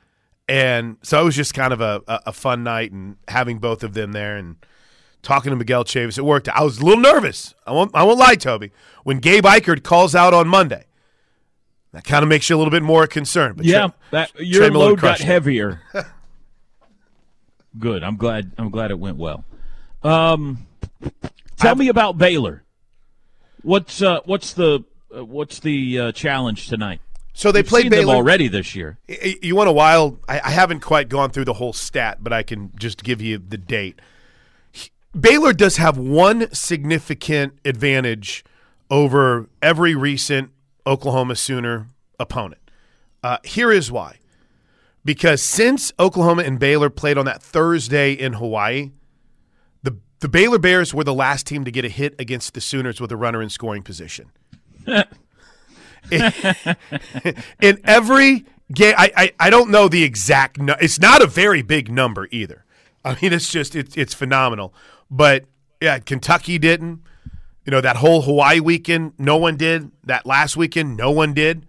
And 0.47 0.95
so 1.03 1.19
it 1.19 1.25
was 1.25 1.35
just 1.35 1.53
kind 1.53 1.73
of 1.73 1.81
a, 1.81 2.01
a, 2.07 2.19
a 2.27 2.31
fun 2.33 2.63
night 2.63 2.93
and 2.93 3.17
having 3.27 3.59
both 3.59 3.83
of 3.83 3.93
them 3.93 4.13
there 4.13 4.37
and 4.37 4.55
talking 5.27 5.49
to 5.49 5.57
Miguel 5.57 5.83
Chavis. 5.83 6.17
It 6.17 6.23
worked. 6.23 6.47
I 6.47 6.63
was 6.63 6.79
a 6.79 6.85
little 6.85 7.01
nervous. 7.01 7.53
I 7.65 7.71
won't, 7.73 7.91
I 7.93 8.03
won't 8.03 8.17
lie, 8.17 8.35
Toby. 8.35 8.71
When 9.03 9.19
Gabe 9.19 9.43
Ikard 9.43 9.83
calls 9.83 10.15
out 10.15 10.33
on 10.33 10.47
Monday, 10.47 10.85
that 11.91 12.05
kind 12.05 12.23
of 12.23 12.29
makes 12.29 12.49
you 12.49 12.55
a 12.55 12.57
little 12.57 12.71
bit 12.71 12.81
more 12.81 13.07
concerned. 13.07 13.57
But 13.57 13.65
yeah, 13.65 13.87
Trey- 13.87 13.91
that 14.11 14.35
Trey 14.35 14.45
your 14.45 14.71
Miller 14.71 14.85
load 14.85 15.01
got 15.01 15.19
it. 15.19 15.25
heavier. 15.25 15.81
Good. 17.77 18.03
I'm 18.03 18.15
glad. 18.15 18.53
I'm 18.57 18.69
glad 18.71 18.89
it 18.89 18.97
went 18.97 19.17
well. 19.17 19.43
Um, 20.01 20.65
tell 21.57 21.75
me 21.75 21.89
about 21.89 22.17
Baylor. 22.17 22.63
What's 23.63 24.01
uh, 24.01 24.21
what's 24.23 24.53
the 24.53 24.85
uh, 25.15 25.25
what's 25.25 25.59
the 25.59 25.99
uh, 25.99 26.11
challenge 26.13 26.69
tonight? 26.69 27.01
So 27.33 27.51
they 27.51 27.59
We've 27.59 27.67
played 27.67 27.89
Baylor 27.91 28.15
already 28.15 28.47
this 28.47 28.75
year. 28.75 28.97
You 29.43 29.55
want 29.55 29.69
a 29.69 29.73
while? 29.73 30.19
I, 30.27 30.39
I 30.39 30.49
haven't 30.51 30.79
quite 30.79 31.09
gone 31.09 31.29
through 31.29 31.45
the 31.45 31.53
whole 31.53 31.73
stat, 31.73 32.19
but 32.23 32.33
I 32.33 32.41
can 32.41 32.71
just 32.79 33.03
give 33.03 33.21
you 33.21 33.37
the 33.37 33.57
date. 33.57 33.99
Baylor 35.19 35.53
does 35.53 35.77
have 35.77 35.97
one 35.97 36.53
significant 36.53 37.57
advantage 37.65 38.43
over 38.89 39.49
every 39.61 39.95
recent 39.95 40.51
Oklahoma 40.85 41.35
Sooner 41.35 41.87
opponent. 42.19 42.61
Uh, 43.23 43.37
here 43.43 43.71
is 43.71 43.91
why. 43.91 44.19
Because 45.03 45.41
since 45.41 45.91
Oklahoma 45.99 46.43
and 46.43 46.59
Baylor 46.59 46.89
played 46.89 47.17
on 47.17 47.25
that 47.25 47.41
Thursday 47.41 48.11
in 48.11 48.33
Hawaii, 48.33 48.91
the 49.83 49.97
the 50.19 50.27
Baylor 50.27 50.59
Bears 50.59 50.93
were 50.93 51.03
the 51.03 51.13
last 51.13 51.47
team 51.47 51.63
to 51.63 51.71
get 51.71 51.85
a 51.85 51.89
hit 51.89 52.15
against 52.19 52.53
the 52.53 52.61
Sooners 52.61 52.99
with 52.99 53.11
a 53.11 53.17
runner 53.17 53.41
in 53.41 53.49
scoring 53.49 53.83
position. 53.83 54.31
in 56.11 57.79
every 57.83 58.45
game, 58.73 58.95
I, 58.97 59.11
I, 59.15 59.33
I 59.39 59.49
don't 59.49 59.69
know 59.69 59.87
the 59.87 60.03
exact. 60.03 60.59
No, 60.59 60.75
it's 60.79 60.99
not 60.99 61.21
a 61.21 61.27
very 61.27 61.61
big 61.61 61.89
number 61.91 62.27
either. 62.31 62.65
I 63.05 63.17
mean, 63.21 63.31
it's 63.33 63.49
just 63.49 63.75
it's 63.75 63.95
it's 63.95 64.13
phenomenal. 64.13 64.73
But 65.09 65.45
yeah, 65.81 65.99
Kentucky 65.99 66.57
didn't. 66.57 67.01
You 67.65 67.71
know 67.71 67.81
that 67.81 67.97
whole 67.97 68.21
Hawaii 68.21 68.59
weekend, 68.59 69.13
no 69.17 69.37
one 69.37 69.57
did. 69.57 69.91
That 70.03 70.25
last 70.25 70.55
weekend, 70.55 70.95
no 70.95 71.11
one 71.11 71.33
did. 71.33 71.65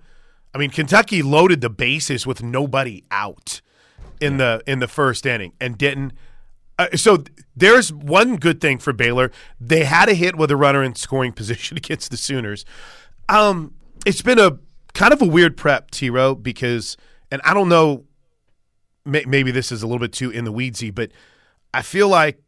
I 0.55 0.59
mean, 0.59 0.71
Kentucky 0.71 1.23
loaded 1.23 1.61
the 1.61 1.71
bases 1.71 2.27
with 2.27 2.43
nobody 2.43 3.05
out 3.11 3.61
in 4.21 4.37
the 4.37 4.63
in 4.67 4.79
the 4.79 4.89
first 4.89 5.27
inning 5.27 5.53
and 5.61 5.77
didn't. 5.77 6.13
Uh, 6.79 6.89
so 6.95 7.25
there's 7.57 7.93
one 7.93 8.37
good 8.37 8.61
thing 8.61 8.79
for 8.79 8.93
Baylor. 8.93 9.33
They 9.61 9.85
had 9.85 10.09
a 10.09 10.15
hit 10.15 10.37
with 10.37 10.51
a 10.51 10.57
runner 10.57 10.83
in 10.83 10.95
scoring 10.95 11.33
position 11.35 11.77
against 11.77 12.11
the 12.11 12.17
Sooners. 12.17 12.65
Um, 13.29 13.75
it's 14.07 14.23
been 14.23 14.39
a 14.39 14.59
kind 14.95 15.13
of 15.13 15.21
a 15.21 15.27
weird 15.27 15.57
prep, 15.57 15.91
T. 15.91 16.11
Row, 16.11 16.35
because, 16.35 16.97
and 17.31 17.43
I 17.45 17.53
don't 17.55 17.69
know, 17.69 18.05
may, 19.05 19.25
maybe 19.27 19.51
this 19.51 19.71
is 19.73 19.83
a 19.83 19.87
little 19.87 19.99
bit 19.99 20.13
too 20.13 20.31
in 20.31 20.45
the 20.45 20.53
weedsy, 20.53 20.95
but 20.95 21.11
I 21.75 21.83
feel 21.83 22.09
like 22.09 22.41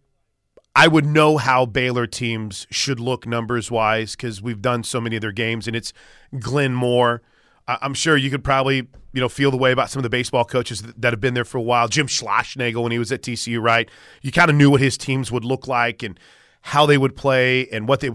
I 0.74 0.86
would 0.88 1.04
know 1.04 1.36
how 1.36 1.66
Baylor 1.66 2.06
teams 2.06 2.66
should 2.70 3.00
look 3.00 3.26
numbers 3.26 3.70
wise 3.70 4.12
because 4.12 4.40
we've 4.40 4.62
done 4.62 4.84
so 4.84 5.00
many 5.00 5.16
of 5.16 5.22
their 5.22 5.32
games, 5.32 5.66
and 5.66 5.74
it's 5.74 5.92
Glenn 6.38 6.74
Moore. 6.74 7.22
I'm 7.66 7.94
sure 7.94 8.16
you 8.16 8.30
could 8.30 8.44
probably 8.44 8.88
you 9.12 9.20
know 9.20 9.28
feel 9.28 9.50
the 9.50 9.56
way 9.56 9.72
about 9.72 9.90
some 9.90 10.00
of 10.00 10.04
the 10.04 10.10
baseball 10.10 10.44
coaches 10.44 10.82
that, 10.82 11.00
that 11.00 11.12
have 11.12 11.20
been 11.20 11.34
there 11.34 11.44
for 11.44 11.58
a 11.58 11.62
while. 11.62 11.88
Jim 11.88 12.06
Schlossnagle 12.06 12.82
when 12.82 12.92
he 12.92 12.98
was 12.98 13.12
at 13.12 13.22
TCU, 13.22 13.60
right? 13.60 13.88
You 14.22 14.32
kind 14.32 14.50
of 14.50 14.56
knew 14.56 14.70
what 14.70 14.80
his 14.80 14.96
teams 14.96 15.32
would 15.32 15.44
look 15.44 15.66
like 15.66 16.02
and 16.02 16.18
how 16.62 16.86
they 16.86 16.98
would 16.98 17.16
play 17.16 17.66
and 17.68 17.88
what 17.88 18.00
they. 18.00 18.10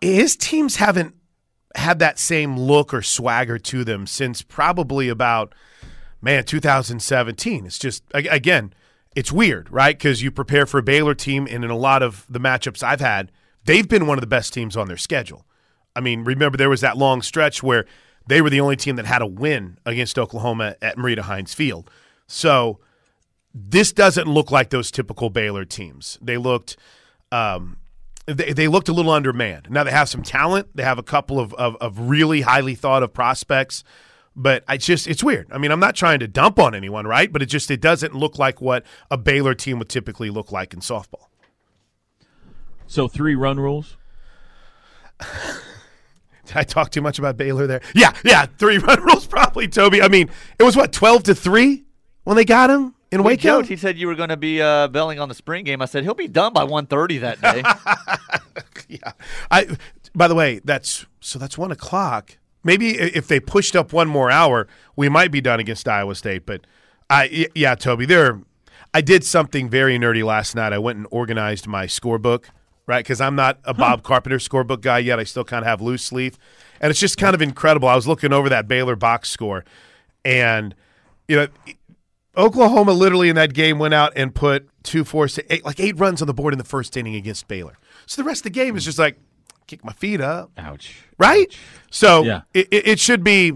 His 0.00 0.36
teams 0.36 0.76
haven't 0.76 1.14
had 1.74 1.98
that 2.00 2.18
same 2.18 2.58
look 2.58 2.92
or 2.92 3.02
swagger 3.02 3.58
to 3.58 3.84
them 3.84 4.06
since 4.06 4.42
probably 4.42 5.08
about 5.08 5.54
man 6.20 6.44
2017. 6.44 7.66
It's 7.66 7.78
just 7.78 8.02
again 8.12 8.74
it's 9.14 9.32
weird, 9.32 9.70
right? 9.70 9.96
Because 9.96 10.22
you 10.22 10.30
prepare 10.30 10.66
for 10.66 10.78
a 10.78 10.82
Baylor 10.82 11.14
team, 11.14 11.46
and 11.50 11.64
in 11.64 11.70
a 11.70 11.76
lot 11.76 12.02
of 12.02 12.26
the 12.28 12.40
matchups 12.40 12.82
I've 12.82 13.00
had, 13.00 13.30
they've 13.64 13.88
been 13.88 14.06
one 14.06 14.18
of 14.18 14.22
the 14.22 14.26
best 14.26 14.52
teams 14.52 14.76
on 14.76 14.88
their 14.88 14.96
schedule. 14.96 15.46
I 15.94 16.00
mean, 16.00 16.24
remember 16.24 16.56
there 16.56 16.70
was 16.70 16.80
that 16.80 16.96
long 16.96 17.22
stretch 17.22 17.62
where 17.62 17.84
they 18.26 18.40
were 18.40 18.50
the 18.50 18.60
only 18.60 18.76
team 18.76 18.96
that 18.96 19.04
had 19.04 19.20
a 19.20 19.26
win 19.26 19.78
against 19.84 20.18
Oklahoma 20.18 20.76
at 20.80 20.96
Marita 20.96 21.20
Hynes 21.20 21.54
Field. 21.54 21.90
So 22.26 22.80
this 23.54 23.92
doesn't 23.92 24.26
look 24.26 24.50
like 24.50 24.70
those 24.70 24.90
typical 24.90 25.28
Baylor 25.28 25.64
teams. 25.64 26.18
They 26.22 26.38
looked. 26.38 26.76
Um, 27.30 27.78
they, 28.26 28.52
they 28.52 28.68
looked 28.68 28.88
a 28.88 28.92
little 28.92 29.10
undermanned. 29.10 29.68
Now 29.70 29.84
they 29.84 29.90
have 29.90 30.08
some 30.08 30.22
talent. 30.22 30.68
They 30.74 30.84
have 30.84 30.98
a 30.98 31.02
couple 31.02 31.40
of, 31.40 31.52
of, 31.54 31.76
of 31.76 31.98
really 31.98 32.42
highly 32.42 32.74
thought 32.76 33.02
of 33.02 33.12
prospects 33.12 33.82
but 34.34 34.64
I 34.68 34.76
just 34.76 35.06
it's 35.06 35.22
weird. 35.22 35.48
I 35.52 35.58
mean, 35.58 35.70
I'm 35.70 35.80
not 35.80 35.94
trying 35.94 36.20
to 36.20 36.28
dump 36.28 36.58
on 36.58 36.74
anyone, 36.74 37.06
right? 37.06 37.32
But 37.32 37.42
it 37.42 37.46
just 37.46 37.70
it 37.70 37.80
doesn't 37.80 38.14
look 38.14 38.38
like 38.38 38.60
what 38.60 38.84
a 39.10 39.16
Baylor 39.18 39.54
team 39.54 39.78
would 39.78 39.88
typically 39.88 40.30
look 40.30 40.52
like 40.52 40.72
in 40.72 40.80
softball. 40.80 41.26
So 42.86 43.08
three 43.08 43.34
run 43.34 43.58
rules. 43.58 43.96
Did 46.46 46.56
I 46.56 46.62
talk 46.64 46.90
too 46.90 47.00
much 47.00 47.18
about 47.18 47.36
Baylor 47.36 47.66
there? 47.66 47.80
Yeah, 47.94 48.12
yeah, 48.24 48.46
three 48.46 48.78
run 48.78 49.02
rules 49.02 49.26
probably, 49.26 49.68
Toby. 49.68 50.02
I 50.02 50.08
mean, 50.08 50.28
it 50.58 50.62
was 50.64 50.76
what 50.76 50.92
twelve 50.92 51.22
to 51.24 51.34
three 51.34 51.84
when 52.24 52.36
they 52.36 52.44
got 52.44 52.70
him 52.70 52.94
in 53.10 53.22
We 53.22 53.32
Waco. 53.32 53.42
joked. 53.42 53.68
He 53.68 53.76
said 53.76 53.96
you 53.98 54.06
were 54.06 54.14
going 54.14 54.30
to 54.30 54.36
be 54.36 54.60
uh, 54.60 54.88
belling 54.88 55.20
on 55.20 55.28
the 55.28 55.34
spring 55.34 55.64
game. 55.64 55.82
I 55.82 55.84
said 55.84 56.02
he'll 56.02 56.14
be 56.14 56.28
done 56.28 56.52
by 56.52 56.64
1.30 56.64 57.20
that 57.20 57.40
day. 57.40 57.62
yeah. 58.88 59.12
I. 59.50 59.76
By 60.14 60.28
the 60.28 60.34
way, 60.34 60.60
that's 60.64 61.06
so 61.20 61.38
that's 61.38 61.56
one 61.56 61.72
o'clock. 61.72 62.36
Maybe 62.64 62.90
if 62.98 63.26
they 63.26 63.40
pushed 63.40 63.74
up 63.74 63.92
one 63.92 64.08
more 64.08 64.30
hour, 64.30 64.68
we 64.96 65.08
might 65.08 65.30
be 65.30 65.40
done 65.40 65.60
against 65.60 65.88
Iowa 65.88 66.14
State. 66.14 66.46
But 66.46 66.66
I, 67.10 67.48
yeah, 67.54 67.74
Toby, 67.74 68.06
there. 68.06 68.40
I 68.94 69.00
did 69.00 69.24
something 69.24 69.70
very 69.70 69.98
nerdy 69.98 70.24
last 70.24 70.54
night. 70.54 70.72
I 70.72 70.78
went 70.78 70.98
and 70.98 71.06
organized 71.10 71.66
my 71.66 71.86
scorebook, 71.86 72.44
right? 72.86 73.02
Because 73.02 73.20
I'm 73.20 73.34
not 73.34 73.58
a 73.64 73.72
Bob 73.72 74.02
Carpenter 74.02 74.36
scorebook 74.36 74.82
guy 74.82 74.98
yet. 74.98 75.18
I 75.18 75.24
still 75.24 75.44
kind 75.44 75.62
of 75.62 75.66
have 75.66 75.80
loose 75.80 76.04
sleeve, 76.04 76.38
and 76.80 76.90
it's 76.90 77.00
just 77.00 77.16
kind 77.16 77.34
of 77.34 77.40
incredible. 77.40 77.88
I 77.88 77.94
was 77.94 78.06
looking 78.06 78.32
over 78.32 78.48
that 78.50 78.68
Baylor 78.68 78.96
box 78.96 79.30
score, 79.30 79.64
and 80.24 80.74
you 81.28 81.36
know. 81.36 81.48
Oklahoma 82.34 82.92
literally 82.92 83.28
in 83.28 83.36
that 83.36 83.52
game 83.52 83.78
went 83.78 83.92
out 83.92 84.10
and 84.16 84.34
put 84.34 84.66
two, 84.82 85.04
four, 85.04 85.28
six, 85.28 85.46
eight, 85.50 85.66
like 85.66 85.78
eight 85.78 85.98
runs 85.98 86.22
on 86.22 86.26
the 86.26 86.32
board 86.32 86.54
in 86.54 86.58
the 86.58 86.64
first 86.64 86.96
inning 86.96 87.14
against 87.14 87.46
Baylor. 87.46 87.76
So 88.06 88.22
the 88.22 88.26
rest 88.26 88.40
of 88.40 88.44
the 88.44 88.50
game 88.58 88.74
is 88.74 88.84
hmm. 88.84 88.88
just 88.88 88.98
like 88.98 89.18
kick 89.66 89.84
my 89.84 89.92
feet 89.92 90.20
up, 90.20 90.50
Ouch. 90.56 90.94
right? 91.18 91.54
So 91.90 92.22
Yeah. 92.24 92.42
it, 92.54 92.68
it, 92.70 93.00
should 93.00 93.24
be 93.24 93.52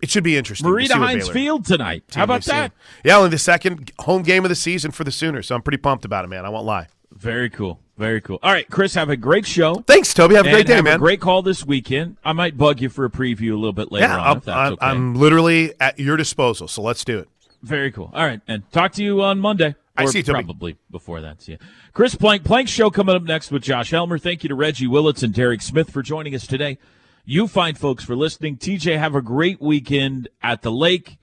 it 0.00 0.10
should 0.10 0.24
be 0.24 0.36
interesting. 0.36 0.68
Marita 0.68 0.90
Hynes 0.90 1.30
Field 1.30 1.64
tonight. 1.64 2.04
How 2.14 2.24
about 2.24 2.44
that? 2.44 2.72
Yeah, 3.04 3.16
only 3.16 3.30
the 3.30 3.38
second 3.38 3.92
home 4.00 4.22
game 4.22 4.44
of 4.44 4.48
the 4.48 4.54
season 4.54 4.90
for 4.90 5.04
the 5.04 5.10
Sooners, 5.10 5.46
so 5.46 5.54
I'm 5.54 5.62
pretty 5.62 5.78
pumped 5.78 6.04
about 6.04 6.24
it, 6.24 6.28
man. 6.28 6.44
I 6.44 6.48
won't 6.48 6.66
lie. 6.66 6.88
Very 7.12 7.48
cool. 7.50 7.80
Very 7.96 8.20
cool. 8.20 8.38
All 8.42 8.52
right, 8.52 8.68
Chris, 8.68 8.92
have 8.94 9.08
a 9.08 9.16
great 9.16 9.46
show. 9.46 9.76
Thanks, 9.86 10.12
Toby. 10.12 10.34
Have 10.34 10.46
a 10.46 10.50
great 10.50 10.66
day, 10.66 10.74
have 10.74 10.84
man. 10.84 10.96
A 10.96 10.98
great 10.98 11.20
call 11.20 11.40
this 11.40 11.64
weekend. 11.64 12.18
I 12.22 12.32
might 12.32 12.58
bug 12.58 12.82
you 12.82 12.90
for 12.90 13.06
a 13.06 13.10
preview 13.10 13.52
a 13.52 13.56
little 13.56 13.72
bit 13.72 13.90
later 13.90 14.06
yeah, 14.06 14.18
on. 14.18 14.26
I'm, 14.26 14.36
if 14.36 14.44
that's 14.44 14.56
I'm, 14.56 14.72
okay. 14.74 14.86
I'm 14.86 15.14
literally 15.14 15.72
at 15.80 15.98
your 15.98 16.18
disposal, 16.18 16.68
so 16.68 16.82
let's 16.82 17.04
do 17.04 17.18
it. 17.18 17.28
Very 17.62 17.90
cool. 17.90 18.10
All 18.12 18.24
right, 18.24 18.40
and 18.46 18.70
talk 18.70 18.92
to 18.92 19.02
you 19.02 19.22
on 19.22 19.38
Monday. 19.40 19.74
I 19.96 20.06
see. 20.06 20.22
Probably 20.22 20.76
before 20.90 21.20
that. 21.22 21.46
Yeah. 21.48 21.56
Chris 21.92 22.14
Plank. 22.14 22.44
Plank 22.44 22.68
Show 22.68 22.90
coming 22.90 23.14
up 23.14 23.22
next 23.22 23.50
with 23.50 23.62
Josh 23.62 23.90
Helmer. 23.90 24.18
Thank 24.18 24.42
you 24.42 24.48
to 24.48 24.54
Reggie 24.54 24.86
Willits 24.86 25.22
and 25.22 25.32
Derek 25.32 25.62
Smith 25.62 25.90
for 25.90 26.02
joining 26.02 26.34
us 26.34 26.46
today. 26.46 26.78
You 27.24 27.48
fine 27.48 27.74
folks 27.74 28.04
for 28.04 28.14
listening. 28.14 28.56
TJ, 28.56 28.98
have 28.98 29.14
a 29.14 29.22
great 29.22 29.60
weekend 29.60 30.28
at 30.42 30.62
the 30.62 30.70
lake. 30.70 31.18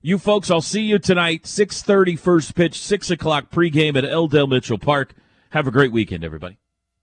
You 0.00 0.18
folks, 0.18 0.50
I'll 0.50 0.60
see 0.60 0.82
you 0.82 1.00
tonight, 1.00 1.42
6.30 1.42 2.16
first 2.16 2.54
pitch, 2.54 2.80
6 2.80 3.10
o'clock 3.10 3.50
pregame 3.50 3.96
at 3.96 4.04
L. 4.04 4.28
Dale 4.28 4.46
Mitchell 4.46 4.78
Park. 4.78 5.14
Have 5.50 5.66
a 5.66 5.72
great 5.72 5.90
weekend, 5.90 6.22
everybody. 6.22 6.58